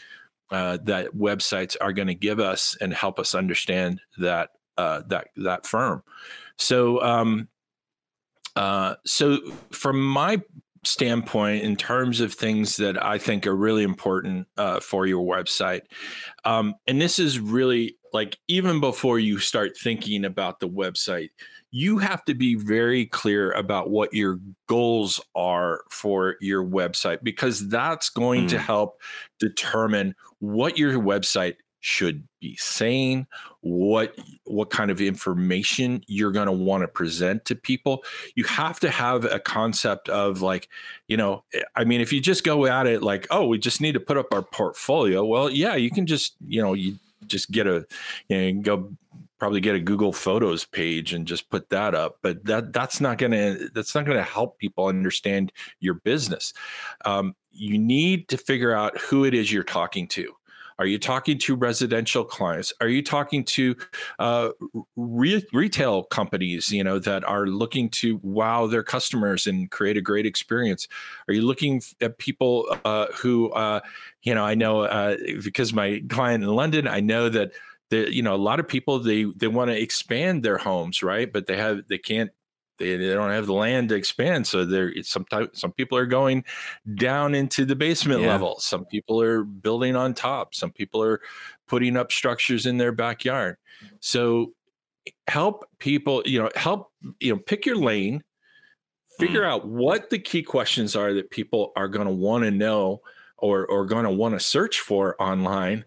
uh, 0.52 0.78
that 0.84 1.16
websites 1.16 1.78
are 1.80 1.94
going 1.94 2.10
to 2.10 2.16
give 2.16 2.40
us 2.40 2.76
and 2.82 2.94
help 2.94 3.20
us 3.20 3.34
understand 3.34 4.02
that 4.18 4.50
uh, 4.78 5.04
that 5.08 5.30
that 5.38 5.66
firm. 5.66 6.04
So 6.58 7.02
um, 7.02 7.48
uh, 8.56 8.96
so, 9.06 9.40
from 9.72 10.04
my 10.04 10.42
standpoint, 10.86 11.64
in 11.64 11.76
terms 11.76 12.20
of 12.20 12.34
things 12.34 12.78
that 12.78 13.04
I 13.04 13.18
think 13.18 13.48
are 13.48 13.56
really 13.56 13.84
important 13.84 14.48
uh, 14.58 14.80
for 14.80 15.08
your 15.08 15.26
website, 15.26 15.82
um, 16.46 16.76
and 16.88 17.02
this 17.02 17.20
is 17.20 17.40
really 17.40 17.98
like 18.12 18.38
even 18.48 18.80
before 18.80 19.18
you 19.18 19.40
start 19.40 19.78
thinking 19.78 20.24
about 20.24 20.60
the 20.60 20.70
website, 20.70 21.30
you 21.72 21.98
have 21.98 22.24
to 22.26 22.36
be 22.36 22.54
very 22.54 23.08
clear 23.08 23.52
about 23.52 23.90
what 23.90 24.14
your 24.14 24.40
goals 24.68 25.20
are 25.34 25.82
for 25.90 26.36
your 26.40 26.64
website 26.64 27.24
because 27.24 27.68
that's 27.70 28.10
going 28.10 28.46
mm. 28.46 28.50
to 28.50 28.60
help 28.60 29.02
determine 29.40 30.14
what 30.40 30.78
your 30.78 30.94
website 31.00 31.56
should 31.80 32.28
be 32.44 32.58
saying 32.58 33.26
what 33.62 34.18
what 34.44 34.70
kind 34.70 34.92
of 34.92 35.00
information 35.00 36.04
you're 36.08 36.32
going 36.32 36.46
to 36.48 36.52
want 36.52 36.82
to 36.82 36.88
present 36.90 37.46
to 37.46 37.56
people 37.56 38.04
you 38.36 38.44
have 38.44 38.82
to 38.82 38.90
have 38.90 39.24
a 39.24 39.40
concept 39.40 40.10
of 40.10 40.42
like 40.42 40.68
you 41.08 41.16
know 41.16 41.44
eh, 41.54 41.62
i 41.76 41.86
mean 41.86 42.02
if 42.02 42.12
you 42.12 42.20
just 42.20 42.44
go 42.44 42.66
at 42.66 42.86
it 42.86 43.02
like 43.02 43.26
oh 43.32 43.48
we 43.48 43.58
just 43.58 43.80
need 43.80 43.94
to 43.94 44.00
put 44.00 44.18
up 44.18 44.34
our 44.34 44.42
portfolio 44.42 45.24
well 45.24 45.50
yeah 45.50 45.76
you 45.76 45.90
can 45.90 46.06
just 46.06 46.36
you 46.46 46.62
know 46.62 46.74
you 46.74 47.00
just 47.28 47.50
get 47.50 47.66
a 47.66 47.86
you 48.28 48.54
know 48.54 48.62
go 48.62 48.90
probably 49.40 49.60
get 49.60 49.76
a 49.76 49.80
Google 49.80 50.14
Photos 50.14 50.64
page 50.64 51.12
and 51.12 51.28
just 51.28 51.50
put 51.50 51.68
that 51.68 51.94
up. 51.94 52.18
But 52.22 52.46
that 52.46 52.72
that's 52.72 53.02
not 53.02 53.18
gonna 53.18 53.58
that's 53.74 53.94
not 53.94 54.06
gonna 54.06 54.24
help 54.24 54.58
people 54.58 54.86
understand 54.86 55.52
your 55.82 55.96
business. 55.96 56.54
Um, 57.04 57.36
you 57.52 57.78
need 57.78 58.30
to 58.30 58.38
figure 58.38 58.74
out 58.74 58.98
who 58.98 59.26
it 59.26 59.34
is 59.34 59.52
you're 59.52 59.64
talking 59.66 60.08
to. 60.10 60.34
Are 60.80 60.86
you 60.86 60.98
talking 60.98 61.38
to 61.40 61.56
residential 61.56 62.24
clients? 62.24 62.74
Are 62.82 62.88
you 62.88 63.02
talking 63.02 63.44
to 63.46 63.76
uh, 64.20 64.50
re- 64.96 65.46
retail 65.54 66.04
companies, 66.04 66.72
you 66.72 66.84
know, 66.84 67.00
that 67.00 67.24
are 67.24 67.48
looking 67.48 67.90
to 67.90 68.20
wow 68.24 68.68
their 68.68 68.84
customers 68.84 69.48
and 69.48 69.70
create 69.72 69.98
a 69.98 70.02
great 70.02 70.26
experience? 70.26 70.88
Are 71.28 71.34
you 71.34 71.42
looking 71.42 71.82
at 72.02 72.18
people 72.18 72.76
uh, 72.86 73.08
who, 73.14 73.52
uh, 73.52 73.82
you 74.24 74.34
know, 74.34 74.46
I 74.46 74.56
know 74.56 74.82
uh, 74.82 75.18
because 75.44 75.74
my 75.74 76.02
client 76.10 76.44
in 76.44 76.50
London, 76.50 76.88
I 76.88 77.00
know 77.00 77.30
that 77.30 77.52
the, 77.90 78.14
you 78.14 78.24
know, 78.24 78.34
a 78.34 78.38
lot 78.38 78.60
of 78.60 78.68
people 78.68 79.00
they 79.00 79.24
they 79.24 79.48
want 79.48 79.70
to 79.70 79.80
expand 79.80 80.44
their 80.44 80.58
homes, 80.58 81.04
right? 81.04 81.32
But 81.32 81.48
they 81.48 81.58
have 81.58 81.88
they 81.88 81.98
can't 81.98 82.32
they, 82.84 82.98
they 82.98 83.14
don't 83.14 83.32
have 83.32 83.46
the 83.46 83.54
land 83.54 83.90
to 83.90 83.96
expand 83.96 84.46
so 84.46 84.66
there 84.66 84.94
sometimes 85.04 85.50
some 85.54 85.72
people 85.72 85.98
are 85.98 86.06
going 86.06 86.44
down 86.96 87.36
into 87.36 87.66
the 87.66 87.76
basement 87.76 88.22
yeah. 88.22 88.28
level. 88.28 88.60
Some 88.60 88.86
people 88.86 89.22
are 89.22 89.44
building 89.44 89.96
on 89.96 90.14
top. 90.14 90.56
Some 90.56 90.72
people 90.72 91.04
are 91.04 91.22
putting 91.68 91.98
up 91.98 92.12
structures 92.12 92.66
in 92.66 92.78
their 92.78 92.92
backyard. 92.92 93.58
So 94.00 94.54
help 95.28 95.66
people 95.80 96.24
you 96.26 96.42
know 96.42 96.50
help 96.56 96.92
you 97.20 97.34
know 97.34 97.40
pick 97.40 97.66
your 97.66 97.78
lane. 97.78 98.24
Figure 99.20 99.44
mm. 99.44 99.48
out 99.48 99.68
what 99.68 100.10
the 100.10 100.20
key 100.20 100.42
questions 100.42 100.96
are 100.96 101.14
that 101.14 101.30
people 101.30 101.72
are 101.76 101.88
going 101.88 102.08
to 102.08 102.14
want 102.14 102.44
to 102.44 102.52
know 102.52 103.02
or 103.38 103.66
or 103.68 103.86
going 103.86 104.06
to 104.06 104.12
want 104.12 104.34
to 104.34 104.40
search 104.40 104.80
for 104.80 105.22
online 105.22 105.86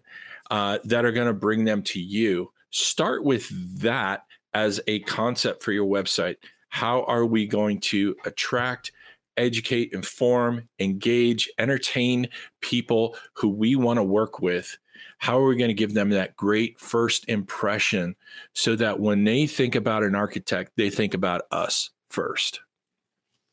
uh, 0.49 0.79
that 0.85 1.05
are 1.05 1.11
going 1.11 1.27
to 1.27 1.33
bring 1.33 1.65
them 1.65 1.81
to 1.83 1.99
you. 1.99 2.51
Start 2.69 3.23
with 3.23 3.49
that 3.81 4.23
as 4.53 4.79
a 4.87 4.99
concept 5.01 5.61
for 5.61 5.71
your 5.71 5.85
website 5.85 6.37
how 6.77 7.01
are 7.05 7.25
we 7.25 7.47
going 7.47 7.79
to 7.79 8.15
attract, 8.23 8.91
educate, 9.35 9.93
inform, 9.93 10.69
engage, 10.77 11.49
entertain 11.57 12.29
people 12.61 13.15
who 13.33 13.49
we 13.49 13.75
want 13.75 13.97
to 13.97 14.03
work 14.03 14.41
with? 14.41 14.77
How 15.17 15.39
are 15.39 15.47
we 15.47 15.55
going 15.55 15.69
to 15.69 15.73
give 15.73 15.95
them 15.95 16.11
that 16.11 16.35
great 16.35 16.79
first 16.79 17.27
impression 17.29 18.15
so 18.53 18.75
that 18.75 18.99
when 18.99 19.23
they 19.23 19.47
think 19.47 19.73
about 19.73 20.03
an 20.03 20.13
architect, 20.13 20.73
they 20.75 20.91
think 20.91 21.15
about 21.15 21.47
us 21.49 21.89
first? 22.11 22.59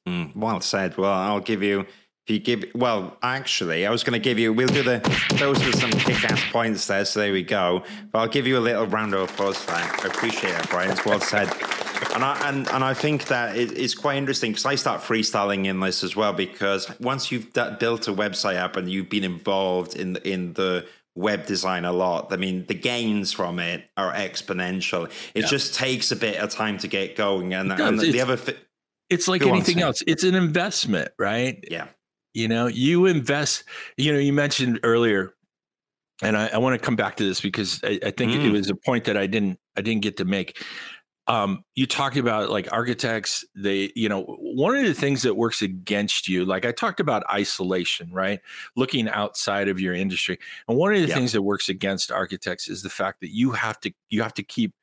Mm, 0.07 0.37
well 0.37 0.61
said. 0.61 0.99
Well, 0.99 1.11
I'll 1.11 1.41
give 1.41 1.63
you 1.63 1.87
if 2.27 2.31
you 2.33 2.39
give 2.39 2.65
well 2.75 3.17
actually 3.23 3.87
i 3.87 3.91
was 3.91 4.03
going 4.03 4.13
to 4.13 4.19
give 4.19 4.39
you 4.39 4.53
we'll 4.53 4.69
do 4.69 4.83
the 4.83 4.99
those 5.39 5.65
were 5.65 5.73
some 5.73 5.91
kick-ass 5.91 6.43
points 6.51 6.87
there 6.87 7.05
so 7.05 7.21
there 7.21 7.33
we 7.33 7.43
go 7.43 7.83
but 8.13 8.19
i'll 8.19 8.29
give 8.29 8.47
you 8.47 8.59
a 8.59 8.61
little 8.61 8.87
round 8.87 9.15
of 9.15 9.31
applause 9.31 9.59
for 9.59 9.73
that 9.73 10.05
i 10.05 10.09
appreciate 10.09 10.55
it 10.55 10.69
brian 10.71 10.91
it's 10.91 11.05
well 11.05 11.21
said 11.21 11.49
and 12.15 12.25
I 12.25 12.49
and, 12.49 12.69
and 12.69 12.85
I 12.85 12.93
think 12.95 13.27
that 13.27 13.57
it, 13.57 13.77
it's 13.79 13.95
quite 13.95 14.17
interesting 14.17 14.53
because 14.53 14.67
I 14.67 14.75
start 14.75 15.01
freestyling 15.01 15.67
in 15.67 15.81
this 15.81 16.05
as 16.05 16.15
well 16.15 16.33
because 16.33 16.89
once 17.01 17.33
you've 17.33 17.53
d- 17.53 17.71
built 17.81 18.09
a 18.09 18.13
website 18.13 18.57
up 18.57 18.77
and 18.77 18.91
you've 18.91 19.09
been 19.09 19.25
involved 19.25 19.97
in 19.97 20.17
in 20.17 20.53
the 20.53 20.87
web 21.15 21.47
design 21.47 21.85
a 21.85 21.93
lot. 21.93 22.33
I 22.33 22.37
mean, 22.37 22.67
the 22.67 22.75
gains 22.75 23.33
from 23.33 23.59
it 23.59 23.85
are 23.97 24.13
exponential. 24.13 25.07
It 25.35 25.43
yeah. 25.43 25.47
just 25.47 25.75
takes 25.75 26.11
a 26.11 26.17
bit 26.17 26.39
of 26.39 26.51
time 26.51 26.79
to 26.79 26.89
get 26.89 27.17
going, 27.17 27.55
and, 27.55 27.73
and 27.73 27.99
the 27.99 28.21
other. 28.21 28.37
Fi- 28.37 28.57
it's 29.11 29.29
like 29.29 29.43
anything 29.43 29.81
else. 29.81 30.03
It's 30.07 30.25
an 30.25 30.35
investment, 30.35 31.11
right? 31.19 31.63
Yeah. 31.71 31.87
You 32.35 32.49
know, 32.49 32.67
you 32.67 33.07
invest. 33.07 33.65
You 33.97 34.13
know, 34.13 34.19
you 34.19 34.33
mentioned 34.33 34.81
earlier, 34.83 35.35
and 36.23 36.37
I, 36.37 36.49
I 36.49 36.59
want 36.59 36.79
to 36.79 36.85
come 36.85 36.97
back 36.97 37.17
to 37.17 37.25
this 37.25 37.41
because 37.41 37.81
I, 37.83 37.99
I 38.05 38.11
think 38.11 38.33
mm. 38.33 38.45
it 38.45 38.53
was 38.53 38.69
a 38.69 38.75
point 38.75 39.05
that 39.05 39.17
I 39.17 39.27
didn't 39.27 39.59
I 39.77 39.81
didn't 39.81 40.03
get 40.03 40.17
to 40.19 40.25
make 40.25 40.63
um, 41.27 41.65
you 41.75 41.87
talked 41.87 42.17
about 42.17 42.51
like 42.51 42.71
architects 42.71 43.45
they 43.55 43.91
you 43.95 44.09
know 44.09 44.23
one 44.39 44.77
of 44.77 44.85
the 44.85 44.95
things 44.95 45.23
that 45.23 45.35
works 45.35 45.63
against 45.63 46.29
you 46.29 46.45
like 46.45 46.67
i 46.67 46.73
talked 46.73 47.01
about 47.01 47.23
isolation 47.33 48.11
right 48.13 48.41
looking 48.77 49.09
outside 49.09 49.69
of 49.69 49.81
your 49.81 49.95
industry 49.95 50.39
and 50.69 50.77
one 50.77 50.95
of 50.95 51.01
the 51.01 51.09
yeah. 51.09 51.15
things 51.15 51.33
that 51.33 51.43
works 51.43 51.69
against 51.69 52.13
architects 52.13 52.69
is 52.69 52.83
the 52.83 52.91
fact 52.91 53.21
that 53.21 53.35
you 53.35 53.53
have 53.53 53.81
to 53.81 53.93
you 54.11 54.23
have 54.23 54.35
to 54.35 54.43
keep 54.43 54.75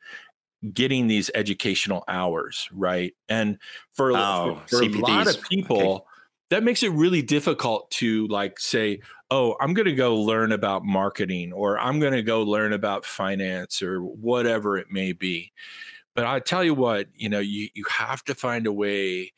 getting 0.73 1.07
these 1.07 1.29
educational 1.35 2.03
hours 2.07 2.67
right 2.71 3.13
and 3.29 3.57
for, 3.93 4.11
oh, 4.15 4.61
for, 4.67 4.77
for 4.77 4.83
a 4.83 4.87
lot 4.89 5.27
of 5.27 5.41
people 5.43 5.93
okay. 5.93 6.05
That 6.51 6.63
makes 6.63 6.83
it 6.83 6.91
really 6.91 7.23
difficult 7.23 7.89
to 7.89 8.27
like 8.27 8.59
say 8.59 9.01
oh 9.31 9.55
i'm 9.59 9.73
going 9.73 9.87
to 9.87 9.95
go 9.95 10.15
learn 10.15 10.51
about 10.51 10.85
marketing 10.85 11.51
or 11.51 11.79
i'm 11.79 11.99
going 11.99 12.13
to 12.13 12.21
go 12.21 12.43
learn 12.43 12.73
about 12.73 13.03
finance 13.05 13.81
or 13.81 14.01
whatever 14.01 14.77
it 14.77 14.91
may 14.91 15.11
be. 15.11 15.51
But 16.13 16.25
I 16.25 16.39
tell 16.39 16.63
you 16.63 16.73
what, 16.73 17.07
you 17.15 17.29
know, 17.29 17.39
you 17.39 17.69
you 17.73 17.85
have 17.89 18.23
to 18.25 18.35
find 18.35 18.67
a 18.67 18.73
way 18.73 19.31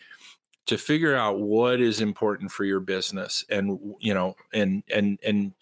to 0.66 0.78
figure 0.78 1.16
out 1.16 1.40
what 1.40 1.80
is 1.80 2.02
important 2.02 2.52
for 2.52 2.64
your 2.64 2.80
business 2.80 3.46
and 3.50 3.80
you 4.00 4.14
know 4.14 4.36
and 4.54 4.84
and 4.94 5.20
and 5.24 5.54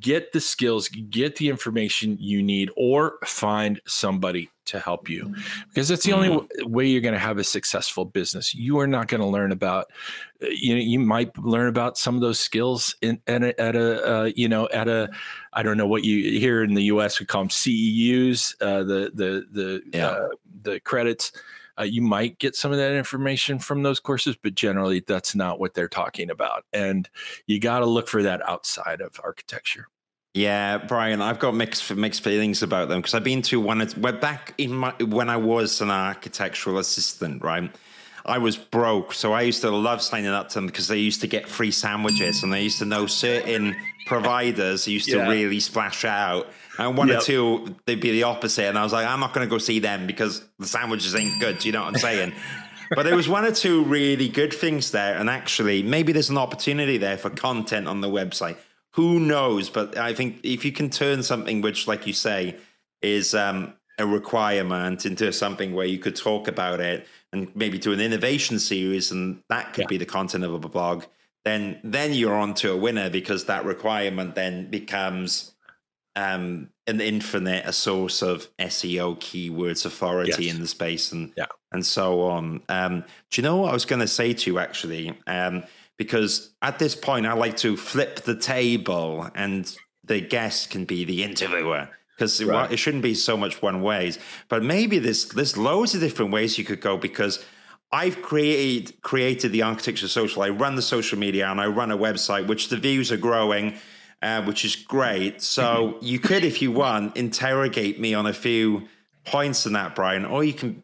get 0.00 0.32
the 0.32 0.40
skills 0.40 0.88
get 0.88 1.36
the 1.36 1.48
information 1.48 2.16
you 2.18 2.42
need 2.42 2.70
or 2.76 3.18
find 3.24 3.80
somebody 3.86 4.50
to 4.64 4.80
help 4.80 5.08
you 5.08 5.32
because 5.68 5.88
that's 5.88 6.04
the 6.04 6.12
only 6.12 6.28
mm-hmm. 6.28 6.72
way 6.72 6.86
you're 6.86 7.00
going 7.00 7.14
to 7.14 7.20
have 7.20 7.38
a 7.38 7.44
successful 7.44 8.04
business 8.04 8.52
you 8.52 8.78
are 8.80 8.86
not 8.86 9.06
going 9.06 9.20
to 9.20 9.26
learn 9.26 9.52
about 9.52 9.86
uh, 10.42 10.46
you 10.50 10.74
know 10.74 10.80
you 10.80 10.98
might 10.98 11.36
learn 11.38 11.68
about 11.68 11.96
some 11.96 12.16
of 12.16 12.20
those 12.20 12.40
skills 12.40 12.96
in 13.00 13.20
at 13.28 13.44
a, 13.44 13.60
at 13.60 13.76
a 13.76 14.12
uh, 14.12 14.30
you 14.34 14.48
know 14.48 14.68
at 14.68 14.88
a 14.88 15.08
i 15.52 15.62
don't 15.62 15.76
know 15.76 15.86
what 15.86 16.02
you 16.02 16.38
here 16.38 16.64
in 16.64 16.74
the 16.74 16.82
us 16.82 17.20
we 17.20 17.26
call 17.26 17.42
them 17.42 17.48
ceus 17.48 18.54
uh, 18.60 18.82
the 18.82 19.12
the 19.14 19.46
the 19.52 19.82
yeah. 19.92 20.08
uh, 20.08 20.28
the 20.62 20.80
credits 20.80 21.32
uh, 21.78 21.84
you 21.84 22.02
might 22.02 22.38
get 22.38 22.56
some 22.56 22.72
of 22.72 22.78
that 22.78 22.92
information 22.92 23.58
from 23.58 23.82
those 23.82 24.00
courses, 24.00 24.36
but 24.40 24.54
generally 24.54 25.00
that's 25.00 25.34
not 25.34 25.60
what 25.60 25.74
they're 25.74 25.88
talking 25.88 26.30
about. 26.30 26.64
And 26.72 27.08
you 27.46 27.60
got 27.60 27.80
to 27.80 27.86
look 27.86 28.08
for 28.08 28.22
that 28.22 28.46
outside 28.48 29.00
of 29.00 29.20
architecture. 29.22 29.88
Yeah, 30.34 30.76
Brian, 30.76 31.22
I've 31.22 31.38
got 31.38 31.54
mixed 31.54 31.94
mixed 31.94 32.22
feelings 32.22 32.62
about 32.62 32.90
them 32.90 33.00
because 33.00 33.14
I've 33.14 33.24
been 33.24 33.40
to 33.42 33.58
one. 33.58 33.86
We're 33.96 34.12
back 34.12 34.52
in 34.58 34.70
my 34.74 34.92
when 35.00 35.30
I 35.30 35.38
was 35.38 35.80
an 35.80 35.90
architectural 35.90 36.76
assistant, 36.76 37.42
right? 37.42 37.74
I 38.26 38.36
was 38.36 38.56
broke, 38.56 39.14
so 39.14 39.32
I 39.32 39.42
used 39.42 39.62
to 39.62 39.70
love 39.70 40.02
signing 40.02 40.28
up 40.28 40.50
to 40.50 40.54
them 40.56 40.66
because 40.66 40.88
they 40.88 40.98
used 40.98 41.22
to 41.22 41.26
get 41.26 41.48
free 41.48 41.70
sandwiches, 41.70 42.42
and 42.42 42.52
they 42.52 42.62
used 42.62 42.80
to 42.80 42.84
know 42.84 43.06
certain 43.06 43.74
providers 44.06 44.86
used 44.86 45.08
yeah. 45.08 45.24
to 45.24 45.30
really 45.30 45.58
splash 45.58 46.04
out. 46.04 46.48
And 46.78 46.96
one 46.96 47.08
yep. 47.08 47.20
or 47.20 47.24
two, 47.24 47.76
they'd 47.86 48.00
be 48.00 48.12
the 48.12 48.24
opposite. 48.24 48.66
And 48.66 48.78
I 48.78 48.82
was 48.82 48.92
like, 48.92 49.06
I'm 49.06 49.20
not 49.20 49.32
going 49.32 49.46
to 49.46 49.50
go 49.50 49.58
see 49.58 49.78
them 49.78 50.06
because 50.06 50.42
the 50.58 50.66
sandwiches 50.66 51.14
ain't 51.14 51.40
good. 51.40 51.64
You 51.64 51.72
know 51.72 51.82
what 51.82 51.94
I'm 51.94 52.00
saying? 52.00 52.32
but 52.94 53.04
there 53.04 53.16
was 53.16 53.28
one 53.28 53.44
or 53.44 53.52
two 53.52 53.84
really 53.84 54.28
good 54.28 54.52
things 54.52 54.90
there. 54.90 55.16
And 55.16 55.30
actually, 55.30 55.82
maybe 55.82 56.12
there's 56.12 56.30
an 56.30 56.38
opportunity 56.38 56.98
there 56.98 57.16
for 57.16 57.30
content 57.30 57.88
on 57.88 58.00
the 58.00 58.08
website. 58.08 58.56
Who 58.92 59.20
knows? 59.20 59.68
But 59.70 59.96
I 59.96 60.14
think 60.14 60.40
if 60.42 60.64
you 60.64 60.72
can 60.72 60.90
turn 60.90 61.22
something 61.22 61.60
which, 61.60 61.86
like 61.86 62.06
you 62.06 62.12
say, 62.12 62.56
is 63.02 63.34
um, 63.34 63.74
a 63.98 64.06
requirement 64.06 65.06
into 65.06 65.32
something 65.32 65.74
where 65.74 65.86
you 65.86 65.98
could 65.98 66.16
talk 66.16 66.48
about 66.48 66.80
it 66.80 67.06
and 67.32 67.54
maybe 67.54 67.78
do 67.78 67.92
an 67.92 68.00
innovation 68.00 68.58
series, 68.58 69.10
and 69.10 69.42
that 69.48 69.72
could 69.72 69.82
yeah. 69.82 69.88
be 69.88 69.96
the 69.98 70.06
content 70.06 70.44
of 70.44 70.54
a 70.54 70.58
blog, 70.58 71.04
then 71.44 71.78
then 71.84 72.12
you're 72.12 72.34
on 72.34 72.54
to 72.54 72.72
a 72.72 72.76
winner 72.76 73.10
because 73.10 73.44
that 73.44 73.64
requirement 73.64 74.34
then 74.34 74.70
becomes 74.70 75.52
um, 76.16 76.70
an 76.86 77.00
infinite 77.00 77.64
a 77.66 77.72
source 77.72 78.22
of 78.22 78.48
SEO 78.58 79.18
keywords 79.18 79.84
authority 79.84 80.44
yes. 80.44 80.54
in 80.54 80.60
the 80.60 80.66
space 80.66 81.12
and 81.12 81.32
yeah. 81.36 81.46
and 81.72 81.84
so 81.84 82.22
on. 82.22 82.62
Um, 82.68 83.04
do 83.30 83.40
you 83.40 83.42
know 83.42 83.58
what 83.58 83.70
I 83.70 83.74
was 83.74 83.84
going 83.84 84.00
to 84.00 84.08
say 84.08 84.32
to 84.32 84.50
you 84.50 84.58
actually? 84.58 85.16
Um, 85.26 85.64
because 85.98 86.54
at 86.62 86.78
this 86.78 86.94
point, 86.94 87.26
I 87.26 87.34
like 87.34 87.56
to 87.58 87.76
flip 87.76 88.20
the 88.20 88.36
table, 88.36 89.28
and 89.34 89.74
the 90.04 90.20
guest 90.20 90.70
can 90.70 90.84
be 90.84 91.04
the 91.04 91.22
interviewer 91.22 91.88
because 92.14 92.42
right. 92.42 92.70
it 92.72 92.78
shouldn't 92.78 93.02
be 93.02 93.14
so 93.14 93.36
much 93.36 93.60
one 93.60 93.82
ways. 93.82 94.18
But 94.48 94.62
maybe 94.62 94.98
there's 94.98 95.28
there's 95.28 95.56
loads 95.56 95.94
of 95.94 96.00
different 96.00 96.32
ways 96.32 96.58
you 96.58 96.64
could 96.64 96.80
go 96.80 96.96
because. 96.96 97.44
I've 97.92 98.20
created 98.20 99.00
created 99.02 99.52
the 99.52 99.62
architecture 99.62 100.08
social. 100.08 100.42
I 100.42 100.48
run 100.48 100.74
the 100.74 100.82
social 100.82 101.20
media 101.20 101.48
and 101.48 101.60
I 101.60 101.66
run 101.66 101.92
a 101.92 101.96
website, 101.96 102.48
which 102.48 102.68
the 102.68 102.76
views 102.76 103.12
are 103.12 103.16
growing 103.16 103.76
uh, 104.26 104.42
which 104.42 104.64
is 104.64 104.74
great. 104.74 105.40
So 105.40 105.98
you 106.00 106.18
could, 106.18 106.44
if 106.44 106.60
you 106.60 106.72
want, 106.72 107.16
interrogate 107.16 108.00
me 108.00 108.12
on 108.12 108.26
a 108.26 108.32
few 108.32 108.88
points 109.24 109.66
in 109.66 109.74
that, 109.74 109.94
Brian, 109.94 110.24
or 110.24 110.42
you 110.42 110.52
can 110.52 110.82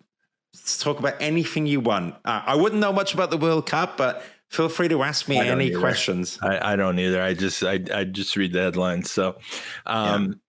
talk 0.78 1.00
about 1.00 1.14
anything 1.20 1.66
you 1.66 1.80
want. 1.80 2.14
Uh, 2.24 2.42
I 2.46 2.54
wouldn't 2.54 2.80
know 2.80 2.92
much 2.92 3.14
about 3.14 3.30
the 3.30 3.36
World 3.36 3.66
Cup, 3.66 3.96
but 3.96 4.22
feel 4.48 4.68
free 4.68 4.86
to 4.88 5.02
ask 5.02 5.28
me 5.28 5.38
any 5.38 5.66
either. 5.66 5.80
questions. 5.80 6.38
I, 6.40 6.74
I, 6.74 6.76
don't 6.76 7.00
either. 7.00 7.20
I 7.20 7.34
just 7.34 7.64
I, 7.64 7.80
I 7.92 8.04
just 8.04 8.36
read 8.36 8.52
the 8.52 8.60
headlines. 8.60 9.10
So, 9.10 9.36
um, 9.86 10.40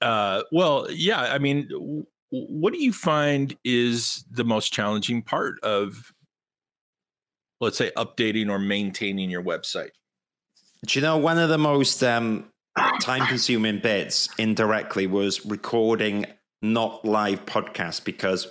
yeah. 0.00 0.08
uh, 0.08 0.42
well, 0.52 0.86
yeah. 0.88 1.22
I 1.22 1.38
mean, 1.38 2.06
what 2.30 2.72
do 2.72 2.80
you 2.80 2.92
find 2.92 3.56
is 3.64 4.24
the 4.30 4.44
most 4.44 4.72
challenging 4.72 5.20
part 5.20 5.58
of, 5.64 6.12
let's 7.60 7.76
say, 7.76 7.90
updating 7.96 8.50
or 8.50 8.60
maintaining 8.60 9.30
your 9.30 9.42
website? 9.42 9.90
Do 10.84 10.98
you 10.98 11.02
know 11.02 11.16
one 11.16 11.38
of 11.38 11.48
the 11.48 11.58
most 11.58 12.02
um, 12.02 12.50
time 13.00 13.26
consuming 13.26 13.78
bits 13.78 14.28
indirectly 14.38 15.06
was 15.06 15.44
recording 15.46 16.26
not 16.62 17.04
live 17.04 17.44
podcasts 17.46 18.02
because 18.02 18.48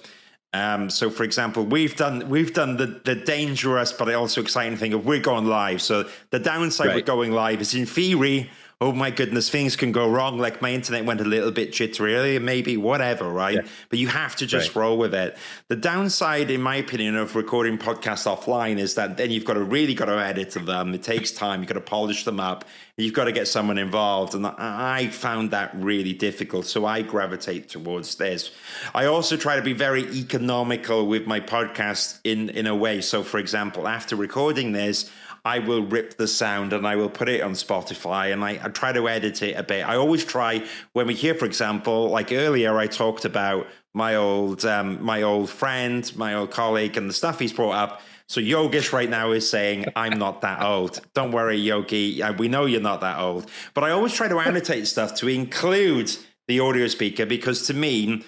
um, 0.54 0.90
so 0.90 1.10
for 1.10 1.24
example 1.24 1.66
we've 1.66 1.96
done 1.96 2.30
we've 2.30 2.54
done 2.54 2.78
the 2.78 2.88
the 3.04 3.16
dangerous 3.16 3.92
but 3.92 4.14
also 4.14 4.42
exciting 4.42 4.78
thing 4.78 4.94
of 4.94 5.06
we're 5.06 5.20
going 5.20 5.46
live 5.46 5.82
so 5.82 6.08
the 6.30 6.40
downside 6.40 6.88
right. 6.88 6.96
with 6.96 7.06
going 7.06 7.32
live 7.32 7.62
is 7.62 7.74
in 7.74 7.86
theory 7.86 8.50
oh 8.82 8.92
my 8.92 9.10
goodness, 9.10 9.50
things 9.50 9.76
can 9.76 9.92
go 9.92 10.10
wrong. 10.10 10.38
Like 10.38 10.62
my 10.62 10.72
internet 10.72 11.06
went 11.06 11.22
a 11.22 11.26
little 11.26 11.52
bit 11.52 11.72
jittery 11.72 12.16
earlier, 12.16 12.40
maybe 12.42 12.76
whatever, 12.76 13.30
right? 13.30 13.56
Yeah. 13.56 13.68
But 13.90 14.00
you 14.00 14.10
have 14.10 14.36
to 14.38 14.46
just 14.46 14.76
right. 14.76 14.82
roll 14.82 14.98
with 14.98 15.14
it. 15.14 15.38
The 15.70 15.78
downside, 15.78 16.52
in 16.52 16.62
my 16.62 16.76
opinion, 16.76 17.16
of 17.16 17.36
recording 17.36 17.78
podcasts 17.78 18.26
offline 18.26 18.78
is 18.78 18.96
that 18.96 19.16
then 19.16 19.32
you've 19.32 19.46
got 19.46 19.54
to 19.54 19.64
really 19.64 19.94
got 19.94 20.06
to 20.06 20.20
edit 20.20 20.52
them. 20.52 20.94
It 20.94 21.04
takes 21.04 21.32
time. 21.32 21.62
You've 21.62 21.70
got 21.70 21.76
to 21.76 21.82
polish 21.82 22.26
them 22.26 22.40
up. 22.40 22.66
You've 22.98 23.14
got 23.14 23.26
to 23.26 23.32
get 23.32 23.48
someone 23.48 23.78
involved. 23.78 24.36
And 24.36 24.46
I 24.46 25.08
found 25.08 25.52
that 25.52 25.72
really 25.76 26.14
difficult. 26.14 26.66
So 26.66 26.86
I 26.86 27.02
gravitate 27.02 27.70
towards 27.70 28.16
this. 28.16 28.52
I 28.94 29.06
also 29.06 29.38
try 29.38 29.56
to 29.56 29.62
be 29.62 29.74
very 29.74 30.04
economical 30.14 31.08
with 31.08 31.28
my 31.28 31.40
podcast 31.40 32.20
in, 32.26 32.50
in 32.50 32.68
a 32.68 32.76
way. 32.76 33.00
So, 33.02 33.24
for 33.24 33.38
example, 33.38 33.88
after 33.88 34.16
recording 34.16 34.74
this, 34.74 35.10
I 35.46 35.60
will 35.60 35.84
rip 35.84 36.18
the 36.18 36.28
sound 36.28 36.74
and 36.74 36.88
I 36.88 36.96
will 36.96 37.10
put 37.10 37.30
it 37.30 37.42
on 37.42 37.52
Spotify 37.52 38.34
and 38.34 38.44
I, 38.44 38.60
I, 38.64 38.70
try 38.70 38.92
to 38.92 39.08
edit 39.08 39.44
it 39.44 39.56
a 39.56 39.62
bit. 39.62 39.88
I 39.88 39.96
always 39.96 40.26
try 40.26 40.66
when 40.94 41.06
we 41.06 41.14
hear, 41.14 41.36
for 41.36 41.46
example, 41.46 42.10
like 42.10 42.32
earlier, 42.32 42.76
I 42.80 42.88
talked 42.88 43.26
about 43.26 43.68
my 43.94 44.16
old 44.16 44.66
um, 44.66 45.02
my 45.04 45.22
old 45.22 45.50
friend, 45.50 46.12
my 46.18 46.34
old 46.34 46.52
colleague, 46.52 46.98
and 46.98 47.08
the 47.08 47.14
stuff 47.14 47.40
he's 47.40 47.54
brought 47.54 47.76
up. 47.76 48.02
So 48.28 48.42
Yogesh 48.42 48.92
right 48.92 49.10
now 49.10 49.32
is 49.32 49.48
saying, 49.48 49.86
"I'm 49.96 50.18
not 50.18 50.42
that 50.42 50.62
old." 50.64 51.00
Don't 51.14 51.32
worry, 51.32 51.58
Yogi. 51.58 52.22
We 52.38 52.48
know 52.48 52.66
you're 52.66 52.82
not 52.82 53.02
that 53.02 53.20
old. 53.20 53.50
But 53.76 53.84
I 53.84 53.92
always 53.92 54.14
try 54.14 54.28
to 54.28 54.40
annotate 54.40 54.88
stuff 54.88 55.16
to 55.18 55.30
include 55.30 56.12
the 56.48 56.60
audio 56.60 56.88
speaker 56.88 57.26
because 57.26 57.68
to 57.68 57.74
me. 57.74 58.26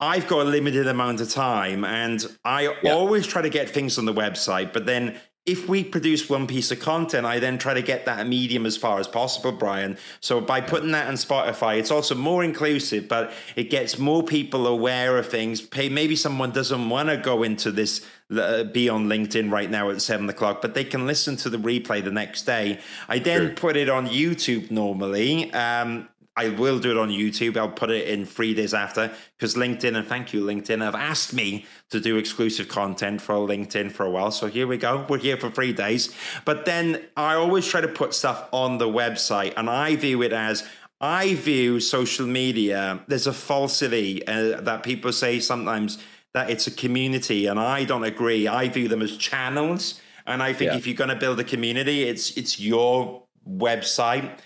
I've 0.00 0.26
got 0.26 0.40
a 0.40 0.50
limited 0.50 0.88
amount 0.88 1.20
of 1.20 1.30
time 1.30 1.84
and 1.84 2.26
I 2.44 2.74
yeah. 2.82 2.92
always 2.92 3.28
try 3.28 3.42
to 3.42 3.48
get 3.48 3.70
things 3.70 3.96
on 3.96 4.04
the 4.04 4.12
website, 4.12 4.72
but 4.72 4.86
then 4.86 5.18
if 5.46 5.68
we 5.68 5.84
produce 5.84 6.30
one 6.30 6.46
piece 6.46 6.70
of 6.70 6.80
content, 6.80 7.26
I 7.26 7.38
then 7.38 7.58
try 7.58 7.74
to 7.74 7.82
get 7.82 8.06
that 8.06 8.26
medium 8.26 8.64
as 8.64 8.78
far 8.78 8.98
as 8.98 9.06
possible, 9.06 9.52
Brian. 9.52 9.98
So 10.20 10.40
by 10.40 10.62
putting 10.62 10.92
that 10.92 11.06
on 11.06 11.14
Spotify, 11.14 11.78
it's 11.78 11.90
also 11.90 12.14
more 12.14 12.42
inclusive, 12.42 13.08
but 13.08 13.30
it 13.54 13.64
gets 13.68 13.98
more 13.98 14.22
people 14.22 14.66
aware 14.66 15.18
of 15.18 15.28
things. 15.28 15.66
Maybe 15.76 16.16
someone 16.16 16.52
doesn't 16.52 16.88
want 16.88 17.10
to 17.10 17.18
go 17.18 17.42
into 17.42 17.70
this, 17.70 18.06
uh, 18.34 18.64
be 18.64 18.88
on 18.88 19.06
LinkedIn 19.06 19.50
right 19.50 19.70
now 19.70 19.90
at 19.90 20.00
seven 20.00 20.30
o'clock, 20.30 20.62
but 20.62 20.72
they 20.72 20.84
can 20.84 21.06
listen 21.06 21.36
to 21.36 21.50
the 21.50 21.58
replay 21.58 22.02
the 22.02 22.10
next 22.10 22.44
day. 22.44 22.80
I 23.06 23.18
then 23.18 23.48
sure. 23.48 23.54
put 23.54 23.76
it 23.76 23.90
on 23.90 24.08
YouTube 24.08 24.70
normally. 24.70 25.52
Um, 25.52 26.08
I 26.36 26.48
will 26.48 26.80
do 26.80 26.90
it 26.90 26.96
on 26.96 27.10
YouTube. 27.10 27.56
I'll 27.56 27.68
put 27.68 27.90
it 27.90 28.08
in 28.08 28.26
three 28.26 28.54
days 28.54 28.74
after 28.74 29.12
because 29.36 29.54
LinkedIn, 29.54 29.96
and 29.96 30.06
thank 30.06 30.32
you, 30.32 30.42
LinkedIn, 30.42 30.82
have 30.82 30.94
asked 30.94 31.32
me 31.32 31.64
to 31.90 32.00
do 32.00 32.16
exclusive 32.16 32.68
content 32.68 33.20
for 33.20 33.34
LinkedIn 33.34 33.92
for 33.92 34.04
a 34.04 34.10
while. 34.10 34.32
So 34.32 34.48
here 34.48 34.66
we 34.66 34.76
go. 34.76 35.06
We're 35.08 35.18
here 35.18 35.36
for 35.36 35.50
three 35.50 35.72
days. 35.72 36.12
But 36.44 36.64
then 36.64 37.04
I 37.16 37.34
always 37.34 37.66
try 37.66 37.80
to 37.80 37.88
put 37.88 38.14
stuff 38.14 38.48
on 38.52 38.78
the 38.78 38.88
website, 38.88 39.54
and 39.56 39.70
I 39.70 39.94
view 39.94 40.22
it 40.22 40.32
as 40.32 40.66
I 41.00 41.34
view 41.34 41.80
social 41.80 42.26
media, 42.26 43.04
there's 43.08 43.26
a 43.26 43.32
falsity 43.32 44.26
uh, 44.26 44.60
that 44.62 44.82
people 44.82 45.12
say 45.12 45.38
sometimes 45.38 45.98
that 46.32 46.50
it's 46.50 46.66
a 46.66 46.70
community, 46.70 47.46
and 47.46 47.60
I 47.60 47.84
don't 47.84 48.04
agree. 48.04 48.48
I 48.48 48.68
view 48.68 48.88
them 48.88 49.02
as 49.02 49.16
channels. 49.16 50.00
And 50.26 50.42
I 50.42 50.52
think 50.52 50.70
yeah. 50.72 50.78
if 50.78 50.86
you're 50.86 50.96
going 50.96 51.10
to 51.10 51.16
build 51.16 51.38
a 51.38 51.44
community, 51.44 52.04
it's 52.04 52.36
it's 52.36 52.58
your 52.58 53.22
website 53.46 54.38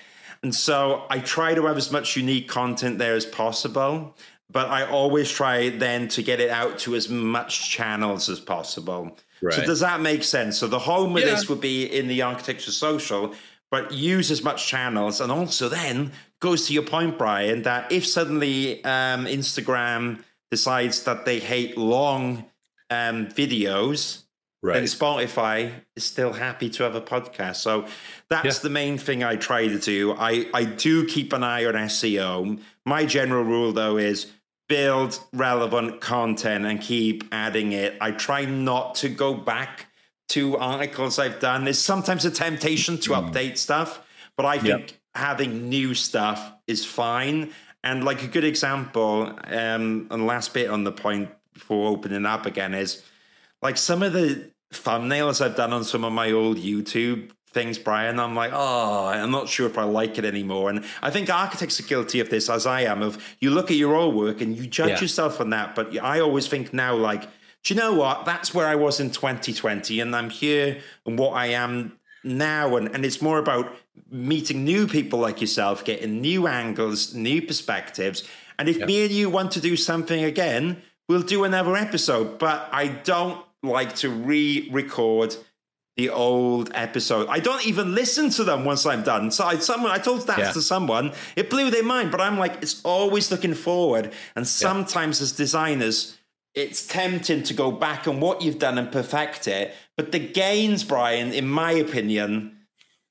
and 0.42 0.54
so 0.54 1.04
I 1.10 1.18
try 1.18 1.54
to 1.54 1.66
have 1.66 1.76
as 1.76 1.90
much 1.90 2.16
unique 2.16 2.48
content 2.48 2.98
there 2.98 3.14
as 3.14 3.26
possible, 3.26 4.16
but 4.50 4.68
I 4.68 4.86
always 4.86 5.30
try 5.30 5.70
then 5.70 6.08
to 6.08 6.22
get 6.22 6.40
it 6.40 6.50
out 6.50 6.78
to 6.80 6.94
as 6.94 7.08
much 7.08 7.70
channels 7.70 8.28
as 8.28 8.40
possible. 8.40 9.16
Right. 9.42 9.54
So 9.54 9.64
does 9.64 9.80
that 9.80 10.00
make 10.00 10.22
sense? 10.22 10.58
So 10.58 10.66
the 10.66 10.78
home 10.78 11.16
of 11.16 11.22
yeah. 11.22 11.30
this 11.30 11.48
would 11.48 11.60
be 11.60 11.84
in 11.84 12.08
the 12.08 12.22
architecture 12.22 12.72
social, 12.72 13.34
but 13.70 13.92
use 13.92 14.30
as 14.30 14.42
much 14.42 14.66
channels, 14.66 15.20
and 15.20 15.30
also 15.30 15.68
then 15.68 16.12
goes 16.40 16.66
to 16.66 16.72
your 16.72 16.84
point, 16.84 17.18
Brian, 17.18 17.62
that 17.62 17.90
if 17.92 18.06
suddenly 18.06 18.82
um, 18.84 19.26
Instagram 19.26 20.22
decides 20.50 21.04
that 21.04 21.24
they 21.24 21.38
hate 21.38 21.76
long 21.76 22.46
um, 22.90 23.26
videos, 23.26 24.22
Right. 24.60 24.78
And 24.78 24.86
Spotify 24.86 25.72
is 25.94 26.04
still 26.04 26.32
happy 26.32 26.68
to 26.70 26.82
have 26.82 26.96
a 26.96 27.00
podcast. 27.00 27.56
So 27.56 27.86
that's 28.28 28.44
yeah. 28.44 28.62
the 28.62 28.70
main 28.70 28.98
thing 28.98 29.22
I 29.22 29.36
try 29.36 29.68
to 29.68 29.78
do. 29.78 30.14
I, 30.18 30.46
I 30.52 30.64
do 30.64 31.06
keep 31.06 31.32
an 31.32 31.44
eye 31.44 31.64
on 31.64 31.74
SEO. 31.74 32.60
My 32.84 33.04
general 33.06 33.44
rule, 33.44 33.72
though, 33.72 33.98
is 33.98 34.26
build 34.68 35.20
relevant 35.32 36.00
content 36.00 36.66
and 36.66 36.80
keep 36.80 37.24
adding 37.30 37.72
it. 37.72 37.96
I 38.00 38.10
try 38.10 38.44
not 38.44 38.96
to 38.96 39.08
go 39.08 39.32
back 39.32 39.86
to 40.30 40.56
articles 40.58 41.18
I've 41.18 41.40
done. 41.40 41.64
There's 41.64 41.78
sometimes 41.78 42.24
a 42.24 42.30
temptation 42.30 42.98
to 42.98 43.10
mm. 43.10 43.32
update 43.32 43.56
stuff, 43.56 44.04
but 44.36 44.44
I 44.44 44.58
think 44.58 44.90
yep. 44.90 44.90
having 45.14 45.68
new 45.68 45.94
stuff 45.94 46.52
is 46.66 46.84
fine. 46.84 47.52
And 47.82 48.04
like 48.04 48.22
a 48.22 48.26
good 48.26 48.44
example, 48.44 49.32
um, 49.44 50.08
and 50.10 50.26
last 50.26 50.52
bit 50.52 50.68
on 50.68 50.84
the 50.84 50.92
point 50.92 51.30
before 51.54 51.88
opening 51.88 52.26
up 52.26 52.44
again 52.44 52.74
is 52.74 53.02
like 53.62 53.76
some 53.76 54.02
of 54.02 54.12
the 54.12 54.50
thumbnails 54.72 55.44
I've 55.44 55.56
done 55.56 55.72
on 55.72 55.84
some 55.84 56.04
of 56.04 56.12
my 56.12 56.32
old 56.32 56.58
YouTube 56.58 57.30
things, 57.50 57.78
Brian, 57.78 58.20
I'm 58.20 58.34
like, 58.34 58.52
oh, 58.54 59.06
I'm 59.06 59.30
not 59.30 59.48
sure 59.48 59.66
if 59.66 59.78
I 59.78 59.84
like 59.84 60.18
it 60.18 60.24
anymore. 60.24 60.70
And 60.70 60.84
I 61.02 61.10
think 61.10 61.30
architects 61.30 61.80
are 61.80 61.84
guilty 61.84 62.20
of 62.20 62.30
this, 62.30 62.48
as 62.48 62.66
I 62.66 62.82
am, 62.82 63.02
of 63.02 63.22
you 63.40 63.50
look 63.50 63.70
at 63.70 63.76
your 63.76 63.94
old 63.94 64.14
work 64.14 64.40
and 64.40 64.56
you 64.56 64.66
judge 64.66 64.90
yeah. 64.90 65.00
yourself 65.00 65.40
on 65.40 65.50
that. 65.50 65.74
But 65.74 65.98
I 65.98 66.20
always 66.20 66.46
think 66.46 66.72
now, 66.72 66.94
like, 66.94 67.22
do 67.64 67.74
you 67.74 67.80
know 67.80 67.94
what? 67.94 68.24
That's 68.24 68.54
where 68.54 68.66
I 68.66 68.76
was 68.76 69.00
in 69.00 69.10
2020, 69.10 70.00
and 70.00 70.14
I'm 70.14 70.30
here 70.30 70.80
and 71.06 71.18
what 71.18 71.32
I 71.32 71.46
am 71.46 71.98
now. 72.22 72.76
And, 72.76 72.94
and 72.94 73.04
it's 73.04 73.20
more 73.20 73.38
about 73.38 73.74
meeting 74.10 74.64
new 74.64 74.86
people 74.86 75.18
like 75.18 75.40
yourself, 75.40 75.84
getting 75.84 76.20
new 76.20 76.46
angles, 76.46 77.14
new 77.14 77.42
perspectives. 77.42 78.24
And 78.58 78.68
if 78.68 78.78
yeah. 78.78 78.86
me 78.86 79.04
and 79.04 79.10
you 79.10 79.30
want 79.30 79.52
to 79.52 79.60
do 79.60 79.76
something 79.76 80.22
again, 80.22 80.82
we'll 81.08 81.22
do 81.22 81.44
another 81.44 81.76
episode. 81.76 82.38
But 82.38 82.68
I 82.70 82.88
don't 82.88 83.44
like 83.62 83.96
to 83.96 84.10
re-record 84.10 85.36
the 85.98 86.10
old 86.10 86.70
episode. 86.74 87.26
I 87.28 87.40
don't 87.40 87.66
even 87.66 87.92
listen 87.94 88.30
to 88.30 88.44
them 88.44 88.64
once 88.64 88.86
I'm 88.86 89.02
done. 89.02 89.32
So 89.32 89.44
I 89.44 89.56
someone 89.56 89.90
I 89.90 89.98
told 89.98 90.28
that 90.28 90.38
yeah. 90.38 90.52
to 90.52 90.62
someone, 90.62 91.12
it 91.34 91.50
blew 91.50 91.70
their 91.70 91.82
mind. 91.82 92.12
But 92.12 92.20
I'm 92.20 92.38
like, 92.38 92.62
it's 92.62 92.80
always 92.84 93.32
looking 93.32 93.54
forward. 93.54 94.12
And 94.36 94.46
sometimes 94.46 95.18
yeah. 95.18 95.24
as 95.24 95.32
designers, 95.32 96.16
it's 96.54 96.86
tempting 96.86 97.42
to 97.42 97.52
go 97.52 97.72
back 97.72 98.06
on 98.06 98.20
what 98.20 98.42
you've 98.42 98.60
done 98.60 98.78
and 98.78 98.92
perfect 98.92 99.48
it. 99.48 99.74
But 99.96 100.12
the 100.12 100.20
gains, 100.20 100.84
Brian, 100.84 101.32
in 101.32 101.48
my 101.48 101.72
opinion, 101.72 102.56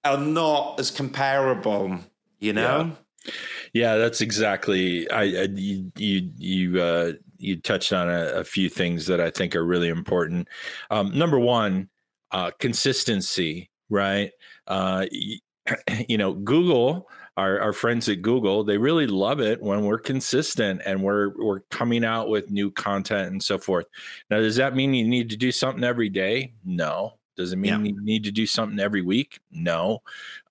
are 0.05 0.17
not 0.17 0.79
as 0.79 0.89
comparable. 0.89 1.99
You 2.39 2.53
know. 2.53 2.95
Yeah, 3.25 3.31
yeah 3.73 3.95
that's 3.97 4.21
exactly. 4.21 5.11
I, 5.11 5.23
I 5.23 5.47
you 5.53 5.91
you 5.97 6.31
you 6.37 6.81
uh, 6.81 7.11
you 7.37 7.59
touched 7.59 7.93
on 7.93 8.09
a, 8.09 8.25
a, 8.39 8.43
few 8.43 8.69
things 8.69 9.05
that 9.07 9.21
I 9.21 9.29
think 9.29 9.55
are 9.55 9.65
really 9.65 9.89
important. 9.89 10.47
Um, 10.89 11.17
number 11.17 11.39
one, 11.39 11.89
uh, 12.31 12.51
consistency, 12.59 13.69
right? 13.89 14.31
Uh, 14.67 15.05
you, 15.11 15.39
you 16.07 16.17
know, 16.17 16.33
Google, 16.33 17.09
our, 17.37 17.59
our 17.59 17.73
friends 17.73 18.09
at 18.09 18.21
Google, 18.21 18.63
they 18.63 18.77
really 18.77 19.07
love 19.07 19.39
it 19.39 19.61
when 19.61 19.85
we're 19.85 19.99
consistent 19.99 20.81
and 20.85 21.01
we're 21.03 21.29
we're 21.37 21.59
coming 21.71 22.03
out 22.03 22.29
with 22.29 22.49
new 22.49 22.71
content 22.71 23.31
and 23.31 23.43
so 23.43 23.57
forth. 23.57 23.85
Now, 24.29 24.39
does 24.39 24.55
that 24.55 24.75
mean 24.75 24.93
you 24.93 25.07
need 25.07 25.29
to 25.29 25.37
do 25.37 25.51
something 25.51 25.83
every 25.83 26.09
day? 26.09 26.53
No. 26.65 27.13
Does 27.37 27.53
it 27.53 27.57
mean 27.57 27.85
yeah. 27.85 27.91
you 27.91 28.03
need 28.03 28.23
to 28.23 28.31
do 28.31 28.47
something 28.47 28.79
every 28.79 29.03
week? 29.03 29.39
No. 29.51 29.99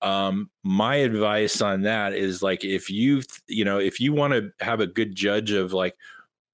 Um, 0.01 0.49
my 0.63 0.95
advice 0.95 1.61
on 1.61 1.81
that 1.81 2.13
is 2.13 2.41
like 2.41 2.63
if 2.63 2.89
you 2.89 3.21
you 3.47 3.65
know 3.65 3.79
if 3.79 3.99
you 3.99 4.13
want 4.13 4.33
to 4.33 4.51
have 4.61 4.79
a 4.79 4.87
good 4.87 5.13
judge 5.13 5.51
of 5.51 5.73
like 5.73 5.97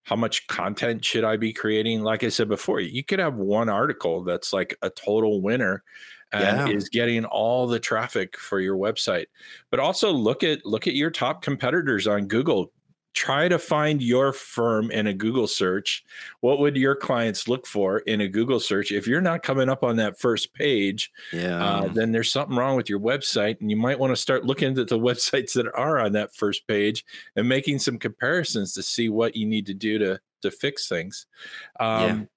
how 0.03 0.15
much 0.15 0.47
content 0.47 1.03
should 1.05 1.23
I 1.23 1.37
be 1.37 1.53
creating? 1.53 2.01
Like 2.01 2.23
I 2.23 2.29
said 2.29 2.49
before, 2.49 2.81
you 2.81 3.03
could 3.03 3.19
have 3.19 3.35
one 3.35 3.69
article 3.69 4.23
that's 4.23 4.51
like 4.51 4.75
a 4.81 4.89
total 4.89 5.41
winner 5.41 5.83
and 6.33 6.67
yeah. 6.67 6.75
is 6.75 6.89
getting 6.89 7.25
all 7.25 7.67
the 7.67 7.79
traffic 7.79 8.37
for 8.37 8.59
your 8.59 8.75
website. 8.75 9.27
But 9.69 9.79
also 9.79 10.11
look 10.11 10.43
at 10.43 10.65
look 10.65 10.87
at 10.87 10.95
your 10.95 11.11
top 11.11 11.41
competitors 11.41 12.07
on 12.07 12.27
Google 12.27 12.72
try 13.13 13.47
to 13.47 13.59
find 13.59 14.01
your 14.01 14.33
firm 14.33 14.89
in 14.91 15.07
a 15.07 15.13
Google 15.13 15.47
search. 15.47 16.03
What 16.41 16.59
would 16.59 16.75
your 16.75 16.95
clients 16.95 17.47
look 17.47 17.67
for 17.67 17.99
in 17.99 18.21
a 18.21 18.27
Google 18.27 18.59
search? 18.59 18.91
If 18.91 19.07
you're 19.07 19.21
not 19.21 19.43
coming 19.43 19.69
up 19.69 19.83
on 19.83 19.95
that 19.97 20.19
first 20.19 20.53
page, 20.53 21.11
yeah. 21.31 21.63
Uh, 21.63 21.87
then 21.87 22.11
there's 22.11 22.31
something 22.31 22.57
wrong 22.57 22.75
with 22.75 22.89
your 22.89 22.99
website. 22.99 23.61
And 23.61 23.69
you 23.69 23.77
might 23.77 23.99
want 23.99 24.11
to 24.11 24.15
start 24.15 24.45
looking 24.45 24.77
at 24.77 24.87
the 24.87 24.99
websites 24.99 25.53
that 25.53 25.67
are 25.75 25.99
on 25.99 26.13
that 26.13 26.35
first 26.35 26.67
page 26.67 27.05
and 27.35 27.47
making 27.47 27.79
some 27.79 27.97
comparisons 27.97 28.73
to 28.73 28.83
see 28.83 29.09
what 29.09 29.35
you 29.35 29.45
need 29.45 29.67
to 29.67 29.73
do 29.73 29.97
to, 29.99 30.19
to 30.41 30.51
fix 30.51 30.87
things. 30.87 31.27
Um, 31.79 32.27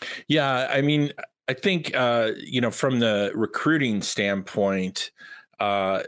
yeah. 0.00 0.08
yeah, 0.28 0.68
I 0.70 0.80
mean, 0.80 1.12
I 1.48 1.54
think, 1.54 1.94
uh, 1.94 2.32
you 2.38 2.60
know, 2.60 2.70
from 2.70 3.00
the 3.00 3.32
recruiting 3.34 4.02
standpoint, 4.02 5.10
uh, 5.58 6.02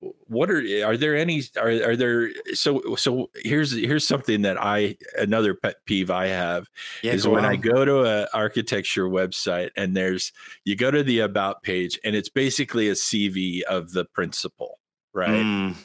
what 0.00 0.50
are 0.50 0.62
are 0.84 0.96
there 0.96 1.16
any 1.16 1.42
are 1.56 1.70
are 1.70 1.96
there 1.96 2.30
so 2.54 2.96
so 2.96 3.30
here's 3.36 3.72
here's 3.72 4.06
something 4.06 4.42
that 4.42 4.62
I 4.62 4.96
another 5.16 5.54
pet 5.54 5.76
peeve 5.86 6.10
I 6.10 6.26
have 6.26 6.66
yeah, 7.02 7.12
is 7.12 7.26
when 7.26 7.44
on. 7.44 7.52
I 7.52 7.56
go 7.56 7.84
to 7.84 8.02
an 8.02 8.26
architecture 8.34 9.08
website 9.08 9.70
and 9.76 9.96
there's 9.96 10.32
you 10.64 10.76
go 10.76 10.90
to 10.90 11.02
the 11.02 11.20
about 11.20 11.62
page 11.62 11.98
and 12.04 12.14
it's 12.14 12.28
basically 12.28 12.88
a 12.88 12.92
CV 12.92 13.62
of 13.62 13.92
the 13.92 14.04
principal, 14.04 14.78
right? 15.14 15.44
Mm, 15.44 15.76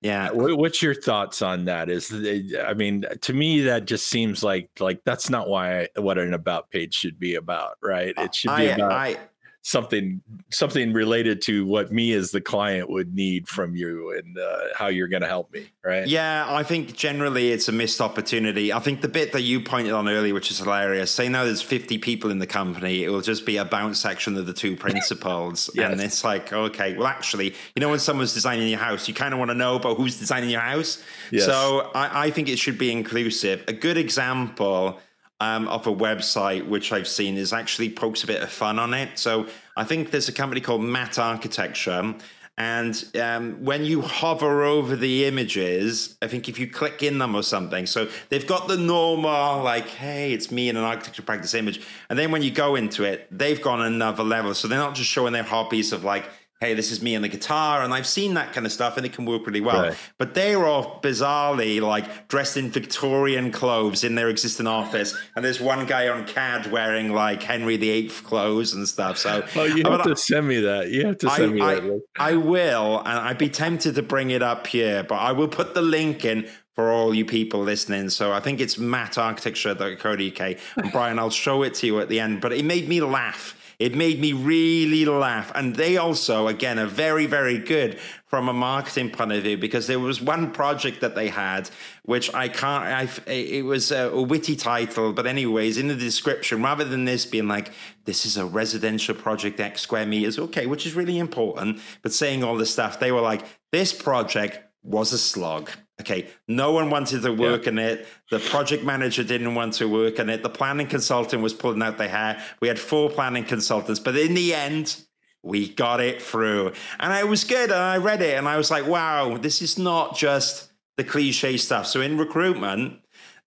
yeah. 0.00 0.30
What's 0.32 0.82
your 0.82 0.94
thoughts 0.94 1.42
on 1.42 1.66
that? 1.66 1.90
Is 1.90 2.12
I 2.12 2.74
mean, 2.74 3.04
to 3.20 3.32
me 3.32 3.60
that 3.62 3.84
just 3.84 4.08
seems 4.08 4.42
like 4.42 4.70
like 4.80 5.02
that's 5.04 5.28
not 5.28 5.48
why 5.48 5.82
I, 5.82 6.00
what 6.00 6.18
an 6.18 6.32
about 6.32 6.70
page 6.70 6.94
should 6.94 7.18
be 7.18 7.34
about, 7.34 7.76
right? 7.82 8.14
It 8.16 8.34
should 8.34 8.56
be 8.56 8.70
I, 8.70 8.74
about 8.74 8.92
I, 8.92 9.16
something 9.62 10.22
something 10.50 10.92
related 10.94 11.42
to 11.42 11.66
what 11.66 11.92
me 11.92 12.12
as 12.12 12.30
the 12.30 12.40
client 12.40 12.88
would 12.88 13.14
need 13.14 13.46
from 13.46 13.76
you 13.76 14.10
and 14.16 14.38
uh, 14.38 14.58
how 14.74 14.86
you're 14.86 15.08
going 15.08 15.20
to 15.20 15.28
help 15.28 15.52
me 15.52 15.70
right? 15.84 16.06
Yeah 16.06 16.46
i 16.48 16.62
think 16.62 16.96
generally 16.96 17.52
it's 17.52 17.68
a 17.68 17.72
missed 17.72 18.00
opportunity. 18.00 18.72
I 18.72 18.78
think 18.78 19.02
the 19.02 19.08
bit 19.08 19.32
that 19.32 19.42
you 19.42 19.60
pointed 19.60 19.92
on 19.92 20.08
earlier 20.08 20.32
which 20.32 20.50
is 20.50 20.58
hilarious 20.58 21.10
say 21.10 21.28
now 21.28 21.44
there's 21.44 21.60
50 21.60 21.98
people 21.98 22.30
in 22.30 22.38
the 22.38 22.46
company 22.46 23.04
it 23.04 23.10
will 23.10 23.20
just 23.20 23.44
be 23.44 23.58
a 23.58 23.64
bounce 23.64 24.00
section 24.00 24.36
of 24.38 24.46
the 24.46 24.54
two 24.54 24.76
principals. 24.84 25.68
Yes. 25.74 25.92
and 25.92 26.00
it's 26.00 26.24
like 26.24 26.52
okay 26.52 26.96
well 26.96 27.06
actually 27.06 27.54
you 27.74 27.80
know 27.80 27.90
when 27.90 27.98
someone's 27.98 28.32
designing 28.32 28.68
your 28.68 28.78
house 28.78 29.08
you 29.08 29.14
kind 29.14 29.34
of 29.34 29.38
want 29.38 29.50
to 29.50 29.54
know 29.54 29.76
about 29.76 29.98
who's 29.98 30.18
designing 30.18 30.48
your 30.48 30.60
house? 30.60 31.02
Yes. 31.30 31.44
so 31.44 31.90
I, 31.94 32.26
I 32.26 32.30
think 32.30 32.48
it 32.48 32.58
should 32.58 32.78
be 32.78 32.90
inclusive. 32.90 33.62
A 33.68 33.72
good 33.72 33.98
example 33.98 35.00
um, 35.40 35.68
of 35.68 35.86
a 35.86 35.92
website 35.92 36.66
which 36.68 36.92
I've 36.92 37.08
seen 37.08 37.36
is 37.36 37.52
actually 37.52 37.90
pokes 37.90 38.22
a 38.22 38.26
bit 38.26 38.42
of 38.42 38.50
fun 38.50 38.78
on 38.78 38.94
it. 38.94 39.18
So 39.18 39.46
I 39.76 39.84
think 39.84 40.10
there's 40.10 40.28
a 40.28 40.32
company 40.32 40.60
called 40.60 40.82
Matt 40.82 41.18
Architecture. 41.18 42.14
And 42.58 43.04
um, 43.18 43.64
when 43.64 43.86
you 43.86 44.02
hover 44.02 44.64
over 44.64 44.94
the 44.94 45.24
images, 45.24 46.18
I 46.20 46.26
think 46.26 46.46
if 46.46 46.58
you 46.58 46.70
click 46.70 47.02
in 47.02 47.16
them 47.16 47.34
or 47.34 47.42
something, 47.42 47.86
so 47.86 48.08
they've 48.28 48.46
got 48.46 48.68
the 48.68 48.76
normal, 48.76 49.62
like, 49.62 49.86
hey, 49.86 50.34
it's 50.34 50.50
me 50.50 50.68
in 50.68 50.76
an 50.76 50.84
architecture 50.84 51.22
practice 51.22 51.54
image. 51.54 51.80
And 52.10 52.18
then 52.18 52.30
when 52.30 52.42
you 52.42 52.50
go 52.50 52.74
into 52.74 53.04
it, 53.04 53.26
they've 53.30 53.62
gone 53.62 53.80
another 53.80 54.22
level. 54.22 54.52
So 54.54 54.68
they're 54.68 54.78
not 54.78 54.94
just 54.94 55.08
showing 55.08 55.32
their 55.32 55.42
hobbies 55.42 55.92
of 55.94 56.04
like, 56.04 56.26
hey, 56.60 56.74
this 56.74 56.92
is 56.92 57.00
me 57.00 57.14
and 57.14 57.24
the 57.24 57.28
guitar, 57.28 57.82
and 57.82 57.94
I've 57.94 58.06
seen 58.06 58.34
that 58.34 58.52
kind 58.52 58.66
of 58.66 58.72
stuff, 58.72 58.98
and 58.98 59.06
it 59.06 59.14
can 59.14 59.24
work 59.24 59.46
really 59.46 59.62
well. 59.62 59.82
Right. 59.82 59.96
But 60.18 60.34
they're 60.34 60.66
all 60.66 61.00
bizarrely 61.02 61.80
like 61.80 62.28
dressed 62.28 62.58
in 62.58 62.70
Victorian 62.70 63.50
clothes 63.50 64.04
in 64.04 64.14
their 64.14 64.28
existing 64.28 64.66
office, 64.66 65.16
and 65.34 65.44
there's 65.44 65.60
one 65.60 65.86
guy 65.86 66.08
on 66.08 66.26
CAD 66.26 66.70
wearing 66.70 67.12
like 67.14 67.42
Henry 67.42 67.78
VIII 67.78 68.10
clothes 68.10 68.74
and 68.74 68.86
stuff. 68.86 69.16
So, 69.16 69.42
oh, 69.56 69.64
you 69.64 69.84
have 69.90 70.02
to 70.04 70.14
send 70.16 70.46
me 70.46 70.60
that. 70.60 70.90
You 70.90 71.06
have 71.06 71.18
to 71.18 71.30
send 71.30 71.52
I, 71.52 71.54
me 71.54 71.60
I, 71.62 71.74
that. 71.76 72.02
I 72.18 72.34
will, 72.34 72.98
and 72.98 73.18
I'd 73.18 73.38
be 73.38 73.48
tempted 73.48 73.94
to 73.94 74.02
bring 74.02 74.30
it 74.30 74.42
up 74.42 74.66
here, 74.66 75.02
but 75.02 75.16
I 75.16 75.32
will 75.32 75.48
put 75.48 75.72
the 75.74 75.82
link 75.82 76.26
in 76.26 76.46
for 76.74 76.90
all 76.90 77.14
you 77.14 77.24
people 77.24 77.60
listening. 77.60 78.10
So 78.10 78.32
I 78.32 78.40
think 78.40 78.60
it's 78.60 78.78
Matt 78.78 79.12
mattarchitecture.co.uk. 79.12 80.58
And 80.76 80.92
Brian, 80.92 81.18
I'll 81.18 81.28
show 81.28 81.62
it 81.62 81.74
to 81.74 81.86
you 81.86 82.00
at 82.00 82.08
the 82.08 82.20
end. 82.20 82.40
But 82.40 82.52
it 82.52 82.64
made 82.64 82.88
me 82.88 83.00
laugh 83.00 83.56
it 83.80 83.94
made 83.96 84.20
me 84.20 84.32
really 84.32 85.04
laugh. 85.06 85.50
And 85.54 85.74
they 85.74 85.96
also, 85.96 86.46
again, 86.46 86.78
are 86.78 86.86
very, 86.86 87.26
very 87.26 87.58
good 87.58 87.98
from 88.26 88.48
a 88.48 88.52
marketing 88.52 89.10
point 89.10 89.32
of 89.32 89.42
view 89.42 89.56
because 89.56 89.88
there 89.88 89.98
was 89.98 90.20
one 90.20 90.52
project 90.52 91.00
that 91.00 91.16
they 91.16 91.28
had 91.28 91.70
which 92.10 92.34
I 92.34 92.48
can't. 92.48 92.84
I, 93.28 93.30
it 93.30 93.64
was 93.64 93.92
a, 93.92 94.10
witty 94.10 94.56
title, 94.56 95.12
but 95.12 95.28
anyways, 95.28 95.78
in 95.78 95.86
the 95.86 95.94
description, 95.94 96.60
rather 96.60 96.84
than 96.84 97.04
this 97.04 97.24
being 97.24 97.46
like 97.46 97.70
this 98.04 98.26
is 98.26 98.36
a 98.36 98.44
residential 98.44 99.14
project 99.14 99.60
X 99.60 99.82
square 99.82 100.06
meters, 100.06 100.36
okay, 100.36 100.66
which 100.66 100.86
is 100.86 100.94
really 100.94 101.20
important, 101.20 101.78
but 102.02 102.12
saying 102.12 102.42
all 102.42 102.56
this 102.56 102.72
stuff, 102.72 102.98
they 102.98 103.12
were 103.12 103.20
like 103.20 103.44
this 103.70 103.92
project 103.92 104.58
was 104.82 105.12
a 105.12 105.18
slog. 105.18 105.70
Okay, 106.00 106.28
no 106.48 106.72
one 106.72 106.90
wanted 106.90 107.22
to 107.22 107.32
work 107.32 107.64
yeah. 107.64 107.72
on 107.72 107.78
it. 107.78 108.06
The 108.30 108.38
project 108.38 108.84
manager 108.84 109.22
didn't 109.22 109.54
want 109.54 109.74
to 109.74 109.86
work 109.86 110.18
on 110.18 110.30
it. 110.30 110.42
The 110.42 110.48
planning 110.48 110.86
consultant 110.86 111.42
was 111.42 111.52
pulling 111.52 111.82
out 111.82 111.98
their 111.98 112.08
hair. 112.08 112.42
We 112.60 112.68
had 112.68 112.78
four 112.78 113.10
planning 113.10 113.44
consultants, 113.44 114.00
but 114.00 114.16
in 114.16 114.34
the 114.34 114.54
end, 114.54 115.04
we 115.42 115.68
got 115.68 116.00
it 116.00 116.22
through. 116.22 116.72
And 116.98 117.12
I 117.12 117.24
was 117.24 117.44
good. 117.44 117.70
And 117.70 117.78
I 117.78 117.98
read 117.98 118.22
it 118.22 118.36
and 118.36 118.48
I 118.48 118.56
was 118.56 118.70
like, 118.70 118.86
wow, 118.86 119.36
this 119.36 119.62
is 119.62 119.78
not 119.78 120.16
just 120.16 120.70
the 120.96 121.04
cliche 121.04 121.56
stuff. 121.56 121.86
So 121.86 122.00
in 122.00 122.18
recruitment, 122.18 123.00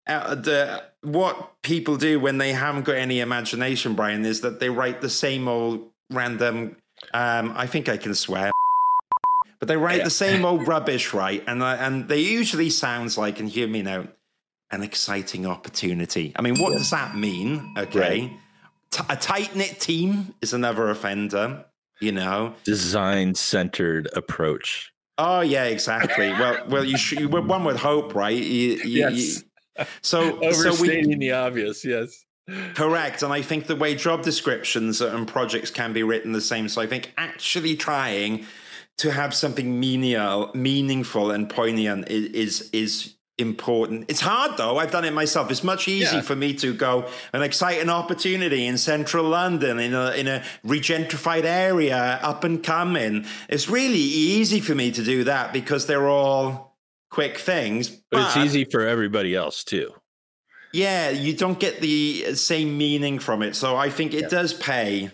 uh, 0.08 0.36
the 0.36 0.84
what 1.02 1.62
people 1.64 1.98
do 1.98 2.20
when 2.20 2.38
they 2.38 2.54
haven't 2.54 2.84
got 2.84 2.96
any 2.96 3.20
imagination, 3.20 3.94
Brian, 3.94 4.26
is 4.26 4.42
that 4.42 4.60
they 4.60 4.70
write 4.70 5.02
the 5.02 5.10
same 5.10 5.48
old 5.48 5.90
random. 6.10 6.78
Um, 7.14 7.54
I 7.56 7.68
think 7.68 7.90
I 7.90 7.98
can 7.98 8.16
swear 8.16 8.52
but 9.64 9.70
they 9.70 9.78
write 9.78 10.00
yeah. 10.00 10.04
the 10.04 10.10
same 10.10 10.44
old 10.44 10.68
rubbish, 10.68 11.14
right? 11.14 11.42
And 11.48 11.64
uh, 11.64 11.78
and 11.80 12.10
they 12.10 12.20
usually 12.20 12.70
sounds 12.70 13.18
like, 13.18 13.40
and 13.40 13.48
hear 13.48 13.66
me 13.66 13.82
now, 13.82 14.10
an 14.72 14.84
exciting 14.84 15.46
opportunity. 15.46 16.34
I 16.36 16.42
mean, 16.42 16.60
what 16.60 16.74
yeah. 16.74 16.80
does 16.80 16.90
that 16.90 17.16
mean? 17.16 17.74
Okay, 17.78 18.00
right. 18.00 18.32
T- 18.92 19.04
a 19.08 19.16
tight 19.16 19.56
knit 19.56 19.80
team 19.80 20.36
is 20.42 20.52
another 20.52 20.90
offender. 20.90 21.64
You 22.02 22.12
know, 22.12 22.56
design 22.66 23.36
centered 23.36 24.10
approach. 24.18 24.92
Oh 25.18 25.40
yeah, 25.40 25.64
exactly. 25.64 26.32
well, 26.32 26.66
well, 26.68 26.84
you 26.84 26.98
should. 26.98 27.32
One 27.32 27.64
would 27.64 27.78
hope, 27.78 28.16
right? 28.16 28.36
You, 28.36 28.44
you, 28.44 28.80
yes. 28.84 29.44
You, 29.78 29.86
so 30.02 30.42
overstating 30.44 31.04
so 31.06 31.08
we, 31.08 31.16
the 31.16 31.32
obvious. 31.32 31.86
Yes. 31.86 32.26
Correct. 32.76 33.24
And 33.24 33.32
I 33.32 33.42
think 33.42 33.68
the 33.68 33.78
way 33.78 33.96
job 33.96 34.24
descriptions 34.24 35.00
and 35.00 35.26
projects 35.26 35.72
can 35.72 35.94
be 35.94 36.04
written 36.04 36.34
the 36.34 36.42
same. 36.42 36.68
So 36.68 36.82
I 36.82 36.88
think 36.88 37.14
actually 37.16 37.78
trying 37.78 38.46
to 38.98 39.12
have 39.12 39.34
something 39.34 39.80
menial, 39.80 40.52
meaningful 40.54 41.32
and 41.32 41.50
poignant 41.50 42.10
is, 42.10 42.26
is, 42.62 42.70
is 42.72 43.16
important. 43.38 44.06
It's 44.10 44.20
hard 44.22 44.58
though. 44.58 44.78
I've 44.78 44.92
done 44.92 45.06
it 45.06 45.14
myself. 45.14 45.50
It's 45.50 45.64
much 45.64 45.88
easier 45.88 46.20
yeah. 46.20 46.22
for 46.22 46.36
me 46.36 46.54
to 46.56 46.74
go 46.74 47.10
an 47.34 47.42
exciting 47.42 47.90
opportunity 47.90 48.68
in 48.68 48.78
central 48.78 49.26
London 49.26 49.80
in 49.80 49.94
a 49.94 50.12
in 50.12 50.28
a 50.28 50.44
regentrified 50.66 51.44
area, 51.44 52.20
up 52.22 52.44
and 52.44 52.64
coming. 52.64 53.26
It's 53.50 53.70
really 53.70 53.98
easy 53.98 54.60
for 54.60 54.76
me 54.76 54.92
to 54.92 55.04
do 55.04 55.24
that 55.26 55.54
because 55.54 55.88
they're 55.88 56.08
all 56.08 56.78
quick 57.10 57.38
things. 57.38 57.90
But, 57.90 58.04
but 58.12 58.28
it's 58.28 58.38
easy 58.38 58.66
for 58.66 58.88
everybody 58.88 59.36
else 59.36 59.64
too. 59.64 59.94
Yeah, 60.72 61.10
you 61.10 61.36
don't 61.36 61.60
get 61.60 61.82
the 61.82 62.34
same 62.34 62.78
meaning 62.78 63.20
from 63.20 63.44
it. 63.44 63.56
So 63.56 63.76
I 63.76 63.90
think 63.90 64.14
it 64.14 64.24
yeah. 64.24 64.30
does 64.30 64.54
pay 64.54 65.12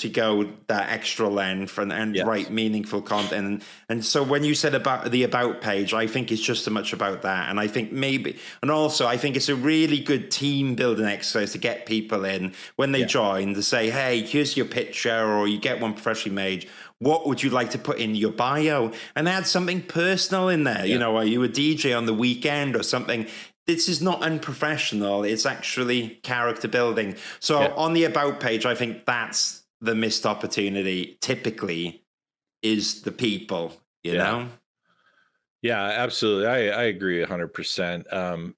to 0.00 0.08
go 0.08 0.48
that 0.66 0.90
extra 0.90 1.28
length 1.28 1.76
and, 1.78 1.92
and 1.92 2.16
yes. 2.16 2.26
write 2.26 2.50
meaningful 2.50 3.02
content. 3.02 3.46
And, 3.46 3.64
and 3.88 4.04
so 4.04 4.22
when 4.22 4.44
you 4.44 4.54
said 4.54 4.74
about 4.74 5.10
the 5.10 5.24
about 5.24 5.60
page, 5.60 5.92
I 5.92 6.06
think 6.06 6.32
it's 6.32 6.40
just 6.40 6.64
so 6.64 6.70
much 6.70 6.92
about 6.92 7.22
that. 7.22 7.50
And 7.50 7.60
I 7.60 7.66
think 7.66 7.92
maybe, 7.92 8.38
and 8.62 8.70
also 8.70 9.06
I 9.06 9.16
think 9.16 9.36
it's 9.36 9.48
a 9.48 9.54
really 9.54 10.00
good 10.00 10.30
team 10.30 10.74
building 10.74 11.04
exercise 11.04 11.52
to 11.52 11.58
get 11.58 11.84
people 11.84 12.24
in 12.24 12.54
when 12.76 12.92
they 12.92 13.00
yeah. 13.00 13.06
join 13.06 13.54
to 13.54 13.62
say, 13.62 13.90
hey, 13.90 14.22
here's 14.22 14.56
your 14.56 14.66
picture, 14.66 15.24
or 15.24 15.46
you 15.46 15.58
get 15.58 15.80
one 15.80 15.92
professionally 15.92 16.34
made. 16.34 16.68
What 16.98 17.26
would 17.26 17.42
you 17.42 17.50
like 17.50 17.70
to 17.70 17.78
put 17.78 17.98
in 17.98 18.14
your 18.14 18.32
bio? 18.32 18.92
And 19.16 19.28
add 19.28 19.46
something 19.46 19.82
personal 19.82 20.48
in 20.48 20.64
there. 20.64 20.84
Yeah. 20.84 20.92
You 20.92 20.98
know, 20.98 21.16
are 21.16 21.24
you 21.24 21.42
a 21.44 21.48
DJ 21.48 21.96
on 21.96 22.06
the 22.06 22.14
weekend 22.14 22.76
or 22.76 22.82
something? 22.82 23.26
this 23.66 23.88
is 23.88 24.02
not 24.02 24.22
unprofessional. 24.22 25.22
It's 25.22 25.46
actually 25.46 26.20
character 26.22 26.66
building. 26.66 27.14
So 27.38 27.60
yeah. 27.60 27.74
on 27.76 27.92
the 27.92 28.04
about 28.04 28.40
page, 28.40 28.66
I 28.66 28.74
think 28.74 29.04
that's 29.06 29.59
the 29.80 29.94
missed 29.94 30.26
opportunity 30.26 31.18
typically 31.20 32.02
is 32.62 33.02
the 33.02 33.12
people, 33.12 33.72
you 34.02 34.12
yeah. 34.12 34.24
know? 34.24 34.48
Yeah, 35.62 35.82
absolutely. 35.82 36.46
I, 36.46 36.56
I 36.68 36.82
agree 36.84 37.24
100%. 37.24 38.12
Um, 38.12 38.54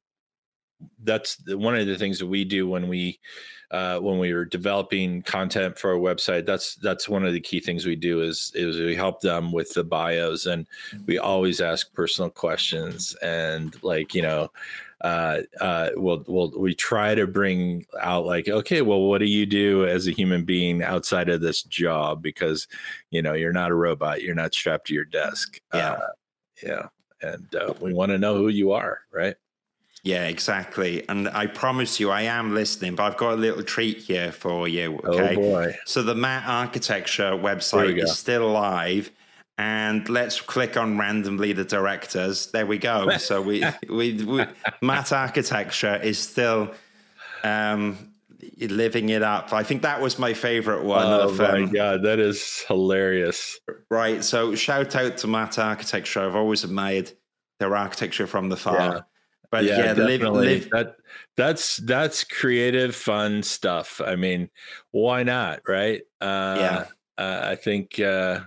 that's 1.03 1.39
one 1.47 1.77
of 1.77 1.87
the 1.87 1.97
things 1.97 2.19
that 2.19 2.27
we 2.27 2.45
do 2.45 2.69
when 2.69 2.89
we 2.89 3.19
uh, 3.71 3.99
when 3.99 4.19
we 4.19 4.33
are 4.33 4.45
developing 4.45 5.23
content 5.23 5.79
for 5.79 5.93
our 5.93 5.99
website 5.99 6.45
that's 6.45 6.75
that's 6.77 7.09
one 7.09 7.25
of 7.25 7.33
the 7.33 7.41
key 7.41 7.59
things 7.59 7.87
we 7.87 7.97
do 7.97 8.21
is 8.21 8.53
is 8.55 8.79
we 8.79 8.95
help 8.95 9.21
them 9.21 9.51
with 9.51 9.73
the 9.73 9.83
bios 9.83 10.45
and 10.45 10.67
we 11.07 11.19
always 11.19 11.61
ask 11.61 11.91
personal 11.95 12.29
questions 12.29 13.17
and 13.23 13.83
like 13.83 14.15
you 14.15 14.21
know 14.21 14.51
uh, 15.03 15.39
uh, 15.61 15.91
we'll, 15.97 16.25
we'll, 16.27 16.53
we 16.57 16.75
try 16.75 17.15
to 17.15 17.27
bring 17.27 17.85
out 18.01 18.25
like, 18.25 18.49
okay, 18.49 18.83
well, 18.83 19.03
what 19.03 19.19
do 19.19 19.27
you 19.27 19.45
do 19.47 19.85
as 19.87 20.07
a 20.07 20.13
human 20.13 20.45
being 20.45 20.83
outside 20.83 21.29
of 21.29 21.41
this 21.41 21.63
job? 21.63 22.23
Because, 22.23 22.69
you 23.11 23.21
know, 23.21 23.35
you're 23.35 23.53
not 23.53 23.71
a 23.71 23.75
robot. 23.75 24.23
You're 24.23 24.35
not 24.35 24.55
strapped 24.55 24.87
to 24.87 24.95
your 24.95 25.05
desk. 25.05 25.61
Yeah. 25.75 25.93
Uh, 25.93 26.07
yeah. 26.63 26.89
And 27.21 27.55
uh, 27.55 27.75
we 27.81 27.93
want 27.93 28.11
to 28.11 28.19
know 28.19 28.37
who 28.37 28.49
you 28.49 28.73
are. 28.73 29.01
Right. 29.13 29.37
Yeah, 30.05 30.27
exactly. 30.27 31.09
And 31.09 31.29
I 31.29 31.47
promise 31.47 32.01
you, 32.01 32.11
I 32.11 32.23
am 32.23 32.55
listening, 32.55 32.97
but 32.97 33.05
I've 33.05 33.17
got 33.17 33.35
a 33.35 33.37
little 33.37 33.63
treat 33.63 33.99
here 33.99 34.33
for 34.33 34.67
you. 34.67 35.01
Oh, 35.05 35.13
okay. 35.13 35.37
Oh 35.37 35.41
boy. 35.41 35.77
So 35.85 36.03
the 36.03 36.17
Matt 36.17 36.43
Architecture 36.49 37.33
website 37.33 38.03
is 38.03 38.19
still 38.19 38.51
live 38.51 39.13
and 39.63 40.09
let's 40.09 40.41
click 40.41 40.77
on 40.77 40.99
randomly 40.99 41.53
the 41.53 41.65
directors. 41.65 42.51
There 42.51 42.67
we 42.67 42.79
go. 42.79 43.17
So 43.19 43.41
we, 43.41 43.65
we, 43.89 44.25
we 44.25 44.45
Matt 44.81 45.13
Architecture 45.13 46.01
is 46.03 46.19
still, 46.19 46.73
um, 47.45 48.13
living 48.59 49.11
it 49.11 49.23
up. 49.23 49.53
I 49.53 49.63
think 49.63 49.83
that 49.83 50.01
was 50.01 50.19
my 50.19 50.35
favorite 50.35 50.83
one. 50.83 51.07
Oh 51.07 51.29
of, 51.29 51.39
my 51.39 51.63
um, 51.63 51.71
god, 51.71 52.03
that 52.03 52.19
is 52.19 52.65
hilarious. 52.67 53.61
Right. 53.89 54.25
So 54.25 54.57
shout 54.57 54.97
out 54.97 55.17
to 55.19 55.29
Matt 55.29 55.61
Architecture. 55.61 56.21
I've 56.27 56.35
always 56.35 56.65
admired 56.65 57.13
their 57.61 57.77
architecture 57.77 58.27
from 58.27 58.49
the 58.49 58.57
far. 58.57 58.75
Yeah. 58.75 59.01
But 59.53 59.65
yeah, 59.65 59.85
yeah, 59.85 59.93
live, 59.93 60.23
live, 60.23 60.71
that 60.71 60.97
that's 61.37 61.77
that's 61.77 62.25
creative, 62.25 62.97
fun 62.97 63.43
stuff. 63.45 64.01
I 64.05 64.17
mean, 64.17 64.49
why 64.91 65.23
not, 65.23 65.61
right? 65.69 66.01
Uh, 66.21 66.57
Yeah. 66.59 66.85
uh, 67.19 67.41
I 67.45 67.57
think 67.57 68.01
uh, 68.01 68.41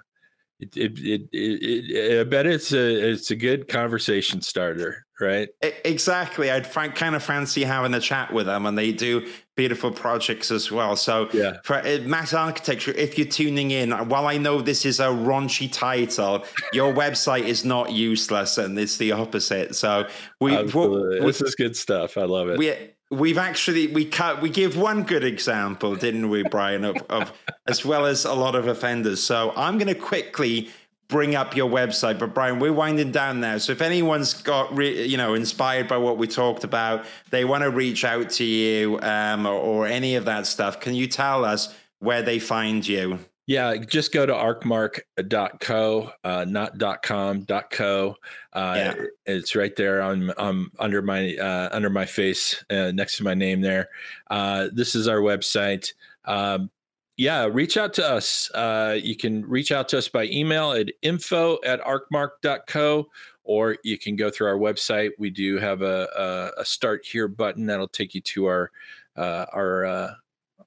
it, 0.60 0.78
it, 0.78 1.00
it, 1.00 1.22
it, 1.34 1.92
it, 1.92 2.20
I 2.22 2.24
bet 2.24 2.46
it's 2.46 2.72
a 2.72 3.10
it's 3.12 3.32
a 3.32 3.36
good 3.36 3.68
conversation 3.68 4.42
starter, 4.42 5.06
right? 5.20 5.50
Exactly. 5.84 6.50
I'd 6.50 6.72
kind 6.96 7.16
of 7.16 7.24
fancy 7.24 7.64
having 7.64 7.94
a 7.94 8.00
chat 8.00 8.32
with 8.34 8.46
them, 8.46 8.66
and 8.66 8.78
they 8.78 8.92
do 8.94 9.28
beautiful 9.56 9.92
projects 9.92 10.52
as 10.52 10.72
well. 10.72 10.96
So, 10.96 11.30
Yeah. 11.34 11.58
for 11.64 11.76
uh, 11.76 12.00
Matt 12.04 12.34
Architecture, 12.34 12.92
if 12.92 13.18
you're 13.18 13.28
tuning 13.28 13.72
in, 13.72 13.92
while 13.92 14.28
I 14.28 14.38
know 14.38 14.62
this 14.62 14.86
is 14.86 15.00
a 15.00 15.08
raunchy 15.08 15.72
title, 15.72 16.44
your 16.74 16.94
website 17.04 17.44
is 17.44 17.64
not 17.66 17.92
useless, 17.92 18.58
and 18.58 18.78
it's 18.78 18.98
the 18.98 19.12
opposite. 19.12 19.76
So, 19.76 20.08
we, 20.40 20.56
we, 20.64 21.20
this 21.22 21.42
is 21.42 21.56
good 21.56 21.76
stuff. 21.76 22.18
I 22.18 22.24
love 22.24 22.50
it. 22.50 22.58
we 22.58 22.74
we've 23.12 23.38
actually 23.38 23.88
we 23.88 24.06
cut 24.06 24.42
we 24.42 24.50
give 24.50 24.78
one 24.78 25.04
good 25.04 25.24
example, 25.24 25.96
didn't 25.96 26.30
we, 26.30 26.44
Brian? 26.44 26.84
Of, 26.86 26.98
of 27.10 27.34
as 27.68 27.86
well 27.86 28.06
as 28.06 28.26
a 28.26 28.34
lot 28.34 28.56
of 28.56 28.68
offenders. 28.68 29.22
So, 29.24 29.54
I'm 29.56 29.78
going 29.78 29.94
to 29.94 30.00
quickly 30.00 30.70
bring 31.08 31.36
up 31.36 31.56
your 31.56 31.70
website. 31.70 32.18
But 32.20 32.34
Brian, 32.34 32.60
we're 32.60 32.74
winding 32.74 33.12
down 33.12 33.40
now. 33.40 33.58
So 33.58 33.72
if 33.72 33.82
anyone's 33.82 34.34
got 34.34 34.76
re- 34.76 35.06
you 35.06 35.18
know 35.18 35.34
inspired 35.34 35.88
by 35.88 35.98
what 35.98 36.18
we 36.18 36.28
talked 36.28 36.64
about, 36.64 37.06
they 37.30 37.46
want 37.46 37.64
to 37.64 37.70
reach 37.70 38.04
out 38.04 38.30
to 38.32 38.44
you 38.44 39.00
um, 39.02 39.46
or, 39.46 39.54
or 39.54 39.88
any 39.88 40.16
of 40.16 40.26
that 40.26 40.48
stuff. 40.48 40.80
Can 40.80 40.96
you 40.96 41.08
tell 41.08 41.46
us 41.46 41.74
where 42.00 42.22
they 42.22 42.40
find 42.40 42.86
you? 42.88 43.20
Yeah, 43.48 43.76
just 43.78 44.12
go 44.12 44.26
to 44.26 44.34
arcmark.co, 44.34 46.12
uh, 46.24 46.46
not 46.48 47.02
.com, 47.04 47.46
.co. 47.70 48.16
Uh, 48.54 48.74
Yeah. 48.76 48.94
It's 49.28 49.56
right 49.56 49.76
there 49.76 50.02
on 50.02 50.32
um, 50.38 50.72
under 50.80 51.02
my 51.04 51.36
uh, 51.36 51.70
under 51.72 51.90
my 51.92 52.06
face, 52.06 52.64
uh, 52.72 52.92
next 52.92 53.18
to 53.18 53.24
my 53.24 53.36
name 53.36 53.62
there. 53.62 53.90
Uh, 54.32 54.70
this 54.74 54.96
is 54.96 55.08
our 55.08 55.20
website. 55.20 55.94
Um, 56.26 56.72
yeah, 57.18 57.46
reach 57.46 57.78
out 57.78 57.94
to 57.94 58.06
us. 58.06 58.50
Uh, 58.52 58.98
you 59.02 59.16
can 59.16 59.46
reach 59.46 59.72
out 59.72 59.88
to 59.90 60.00
us 60.00 60.10
by 60.10 60.26
email 60.26 60.72
at 60.74 60.88
info 61.02 61.60
at 61.64 61.80
arcmark.co, 61.82 63.08
or 63.44 63.78
you 63.84 63.98
can 63.98 64.16
go 64.16 64.30
through 64.30 64.48
our 64.48 64.58
website. 64.58 65.12
We 65.18 65.30
do 65.30 65.58
have 65.58 65.82
a, 65.82 66.52
a, 66.58 66.62
a 66.62 66.66
start 66.66 67.06
here 67.06 67.28
button 67.28 67.68
that'll 67.68 67.88
take 67.88 68.16
you 68.16 68.22
to 68.22 68.46
our 68.48 68.72
uh, 69.16 69.46
our 69.54 69.86
uh, 69.86 70.14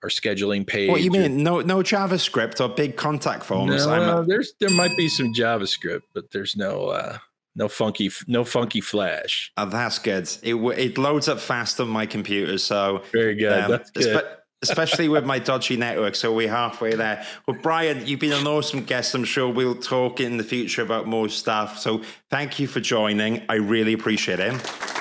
our 0.02 0.08
scheduling 0.08 0.66
page. 0.66 0.90
What 0.90 1.02
you 1.02 1.10
mean? 1.10 1.42
No, 1.42 1.60
no 1.60 1.78
JavaScript 1.78 2.60
or 2.60 2.68
big 2.74 2.96
contact 2.96 3.44
forms? 3.44 3.86
No, 3.86 3.92
I'm 3.92 4.26
there's 4.28 4.52
there 4.60 4.70
might 4.70 4.96
be 4.96 5.08
some 5.08 5.32
JavaScript, 5.34 6.02
but 6.14 6.30
there's 6.32 6.56
no 6.56 6.86
uh, 6.86 7.18
no 7.56 7.68
funky 7.68 8.10
no 8.26 8.44
funky 8.44 8.80
Flash. 8.80 9.52
oh, 9.56 9.66
that's 9.66 9.98
good. 9.98 10.30
It 10.42 10.54
it 10.54 10.98
loads 10.98 11.28
up 11.28 11.40
fast 11.40 11.80
on 11.80 11.88
my 11.88 12.06
computer, 12.06 12.58
so 12.58 13.02
Very 13.12 13.34
good. 13.34 13.52
Um, 13.52 13.70
That's 13.70 13.90
good. 13.90 14.16
espe- 14.16 14.34
especially 14.62 15.08
with 15.08 15.24
my 15.24 15.38
dodgy 15.50 15.76
network. 15.76 16.14
So 16.14 16.32
we're 16.32 16.50
halfway 16.50 16.94
there. 16.94 17.24
Well, 17.46 17.56
Brian, 17.62 18.06
you've 18.06 18.20
been 18.20 18.32
an 18.32 18.46
awesome 18.46 18.82
guest. 18.84 19.14
I'm 19.14 19.24
sure 19.24 19.48
we'll 19.48 19.74
talk 19.76 20.20
in 20.20 20.36
the 20.36 20.44
future 20.44 20.82
about 20.82 21.06
more 21.06 21.28
stuff. 21.28 21.78
So 21.78 22.02
thank 22.30 22.58
you 22.58 22.66
for 22.66 22.80
joining. 22.80 23.42
I 23.48 23.54
really 23.54 23.92
appreciate 23.92 24.40
it. 24.40 24.97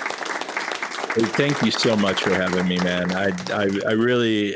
Thank 1.19 1.63
you 1.63 1.71
so 1.71 1.95
much 1.95 2.21
for 2.21 2.33
having 2.33 2.67
me, 2.67 2.77
man. 2.79 3.11
I, 3.15 3.31
I, 3.51 3.69
I 3.87 3.91
really, 3.93 4.55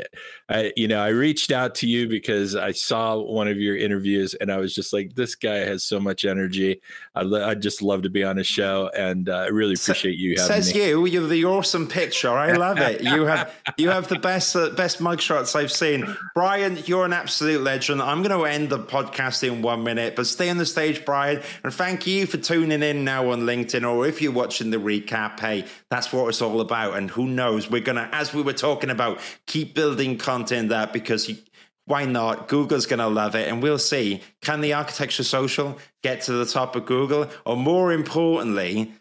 I, 0.52 0.72
you 0.76 0.86
know, 0.86 1.00
I 1.00 1.08
reached 1.08 1.50
out 1.50 1.74
to 1.76 1.86
you 1.86 2.08
because 2.08 2.54
I 2.54 2.72
saw 2.72 3.16
one 3.18 3.48
of 3.48 3.58
your 3.58 3.74
interviews 3.74 4.34
and 4.34 4.52
I 4.52 4.58
was 4.58 4.74
just 4.74 4.92
like, 4.92 5.14
this 5.14 5.34
guy 5.34 5.58
has 5.58 5.82
so 5.82 5.98
much 5.98 6.26
energy. 6.26 6.82
I, 7.14 7.22
lo- 7.22 7.48
I 7.48 7.54
just 7.54 7.80
love 7.80 8.02
to 8.02 8.10
be 8.10 8.22
on 8.22 8.36
his 8.36 8.46
show, 8.46 8.90
and 8.96 9.28
uh, 9.28 9.36
I 9.36 9.46
really 9.46 9.74
appreciate 9.74 10.18
you 10.18 10.34
having 10.38 10.46
Says 10.46 10.74
me. 10.74 10.88
you, 10.88 11.06
you're 11.06 11.26
the 11.26 11.44
awesome 11.46 11.86
picture. 11.86 12.30
I 12.30 12.52
love 12.52 12.78
it. 12.78 13.02
You 13.02 13.24
have 13.24 13.52
you 13.78 13.90
have 13.90 14.08
the 14.08 14.18
best 14.18 14.54
uh, 14.56 14.70
best 14.70 14.98
mugshots 15.00 15.56
I've 15.56 15.72
seen. 15.72 16.16
Brian, 16.34 16.78
you're 16.86 17.04
an 17.04 17.12
absolute 17.12 17.62
legend. 17.62 18.02
I'm 18.02 18.22
going 18.22 18.38
to 18.38 18.44
end 18.44 18.70
the 18.70 18.78
podcast 18.78 19.46
in 19.46 19.62
one 19.62 19.84
minute, 19.84 20.16
but 20.16 20.26
stay 20.26 20.48
on 20.50 20.58
the 20.58 20.66
stage, 20.66 21.04
Brian, 21.04 21.42
and 21.64 21.72
thank 21.72 22.06
you 22.06 22.26
for 22.26 22.36
tuning 22.36 22.82
in 22.82 23.04
now 23.04 23.30
on 23.30 23.42
LinkedIn, 23.42 23.90
or 23.90 24.06
if 24.06 24.20
you're 24.20 24.32
watching 24.32 24.70
the 24.70 24.78
recap. 24.78 25.40
Hey, 25.40 25.66
that's 25.90 26.12
what 26.12 26.28
it's 26.28 26.42
all 26.42 26.60
about. 26.60 26.96
And 26.96 27.10
who 27.10 27.26
knows, 27.26 27.70
we're 27.70 27.80
gonna, 27.80 28.08
as 28.12 28.34
we 28.34 28.42
were 28.42 28.52
talking 28.52 28.90
about, 28.90 29.18
keep 29.46 29.74
building 29.74 30.18
content 30.18 30.41
up 30.50 30.92
because 30.92 31.28
you. 31.28 31.36
Why 31.84 32.04
not? 32.04 32.46
Google's 32.46 32.86
going 32.86 33.00
to 33.00 33.08
love 33.08 33.34
it, 33.34 33.48
and 33.48 33.60
we'll 33.60 33.76
see. 33.76 34.22
Can 34.40 34.60
the 34.60 34.72
architecture 34.72 35.24
social 35.24 35.78
get 36.02 36.22
to 36.22 36.32
the 36.32 36.46
top 36.46 36.76
of 36.76 36.86
Google? 36.86 37.28
Or 37.44 37.56
more 37.56 37.92
importantly, 37.92 38.92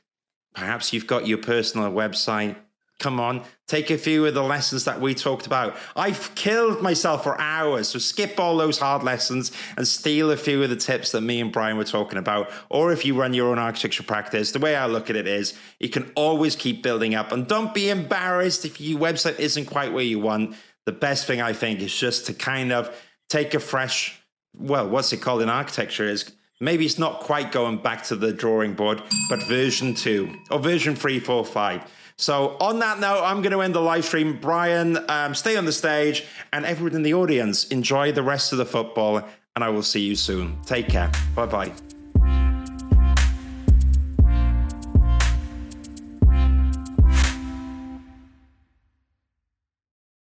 Perhaps 0.54 0.92
you've 0.92 1.08
got 1.08 1.28
your 1.28 1.38
personal 1.38 1.92
website. 1.92 2.56
Come 3.00 3.20
on, 3.20 3.42
take 3.68 3.90
a 3.90 3.98
few 3.98 4.28
of 4.28 4.36
the 4.36 4.44
lessons 4.44 4.86
that 4.86 5.02
we 5.02 5.16
talked 5.16 5.48
about. 5.48 5.76
I've 5.96 6.36
killed 6.36 6.84
myself 6.84 7.24
for 7.24 7.40
hours, 7.42 7.90
so 7.90 7.98
skip 7.98 8.40
all 8.40 8.58
those 8.58 8.78
hard 8.78 9.02
lessons 9.02 9.52
and 9.76 9.88
steal 9.88 10.30
a 10.30 10.38
few 10.38 10.62
of 10.62 10.70
the 10.70 10.76
tips 10.76 11.12
that 11.14 11.22
me 11.22 11.42
and 11.42 11.52
Brian 11.52 11.78
were 11.78 11.84
talking 11.84 12.20
about. 12.20 12.52
Or 12.70 12.92
if 12.92 13.04
you 13.04 13.20
run 13.20 13.34
your 13.34 13.50
own 13.50 13.58
architecture 13.58 14.04
practice, 14.04 14.52
the 14.52 14.60
way 14.60 14.76
I 14.76 14.86
look 14.86 15.10
at 15.10 15.16
it 15.16 15.26
is 15.26 15.58
you 15.80 15.90
can 15.90 16.12
always 16.16 16.56
keep 16.56 16.84
building 16.84 17.16
up 17.16 17.32
and 17.32 17.48
don't 17.48 17.74
be 17.74 17.90
embarrassed 17.90 18.66
if 18.66 18.80
your 18.80 19.00
website 19.00 19.40
isn't 19.40 19.66
quite 19.66 19.94
where 19.94 20.04
you 20.04 20.20
want. 20.20 20.56
The 20.86 20.92
best 20.92 21.28
thing 21.28 21.42
I 21.42 21.54
think 21.54 21.80
is 21.82 21.96
just 21.96 22.26
to 22.28 22.34
kind 22.34 22.72
of 22.72 22.96
take 23.30 23.54
a 23.54 23.60
fresh, 23.60 24.20
well, 24.58 24.90
what's 24.90 25.14
it 25.14 25.18
called 25.18 25.42
in 25.42 25.50
architecture 25.50 26.06
is 26.06 26.32
maybe 26.60 26.86
it's 26.86 27.00
not 27.00 27.20
quite 27.20 27.52
going 27.52 27.78
back 27.78 28.04
to 28.04 28.16
the 28.16 28.34
drawing 28.34 28.74
board, 28.74 29.02
but 29.30 29.44
version 29.44 29.94
two 29.94 30.34
or 30.50 30.60
version 30.60 30.96
three, 30.96 31.20
four, 31.20 31.46
five. 31.46 31.84
So 32.18 32.56
on 32.60 32.80
that 32.80 33.00
note, 33.00 33.24
I'm 33.24 33.42
going 33.42 33.52
to 33.52 33.62
end 33.62 33.74
the 33.74 33.82
live 33.82 34.06
stream. 34.06 34.38
Brian, 34.40 34.98
um, 35.10 35.34
stay 35.34 35.58
on 35.58 35.66
the 35.66 35.72
stage, 35.72 36.26
and 36.54 36.66
everyone 36.66 36.96
in 36.96 37.04
the 37.04 37.16
audience, 37.16 37.66
enjoy 37.70 38.12
the 38.12 38.24
rest 38.24 38.52
of 38.52 38.60
the 38.60 38.66
football, 38.66 39.24
and 39.56 39.64
I 39.64 39.70
will 39.70 39.84
see 39.84 40.02
you 40.02 40.16
soon. 40.16 40.62
Take 40.66 40.88
care. 40.88 41.12
Bye 41.36 41.48
bye. 41.48 41.91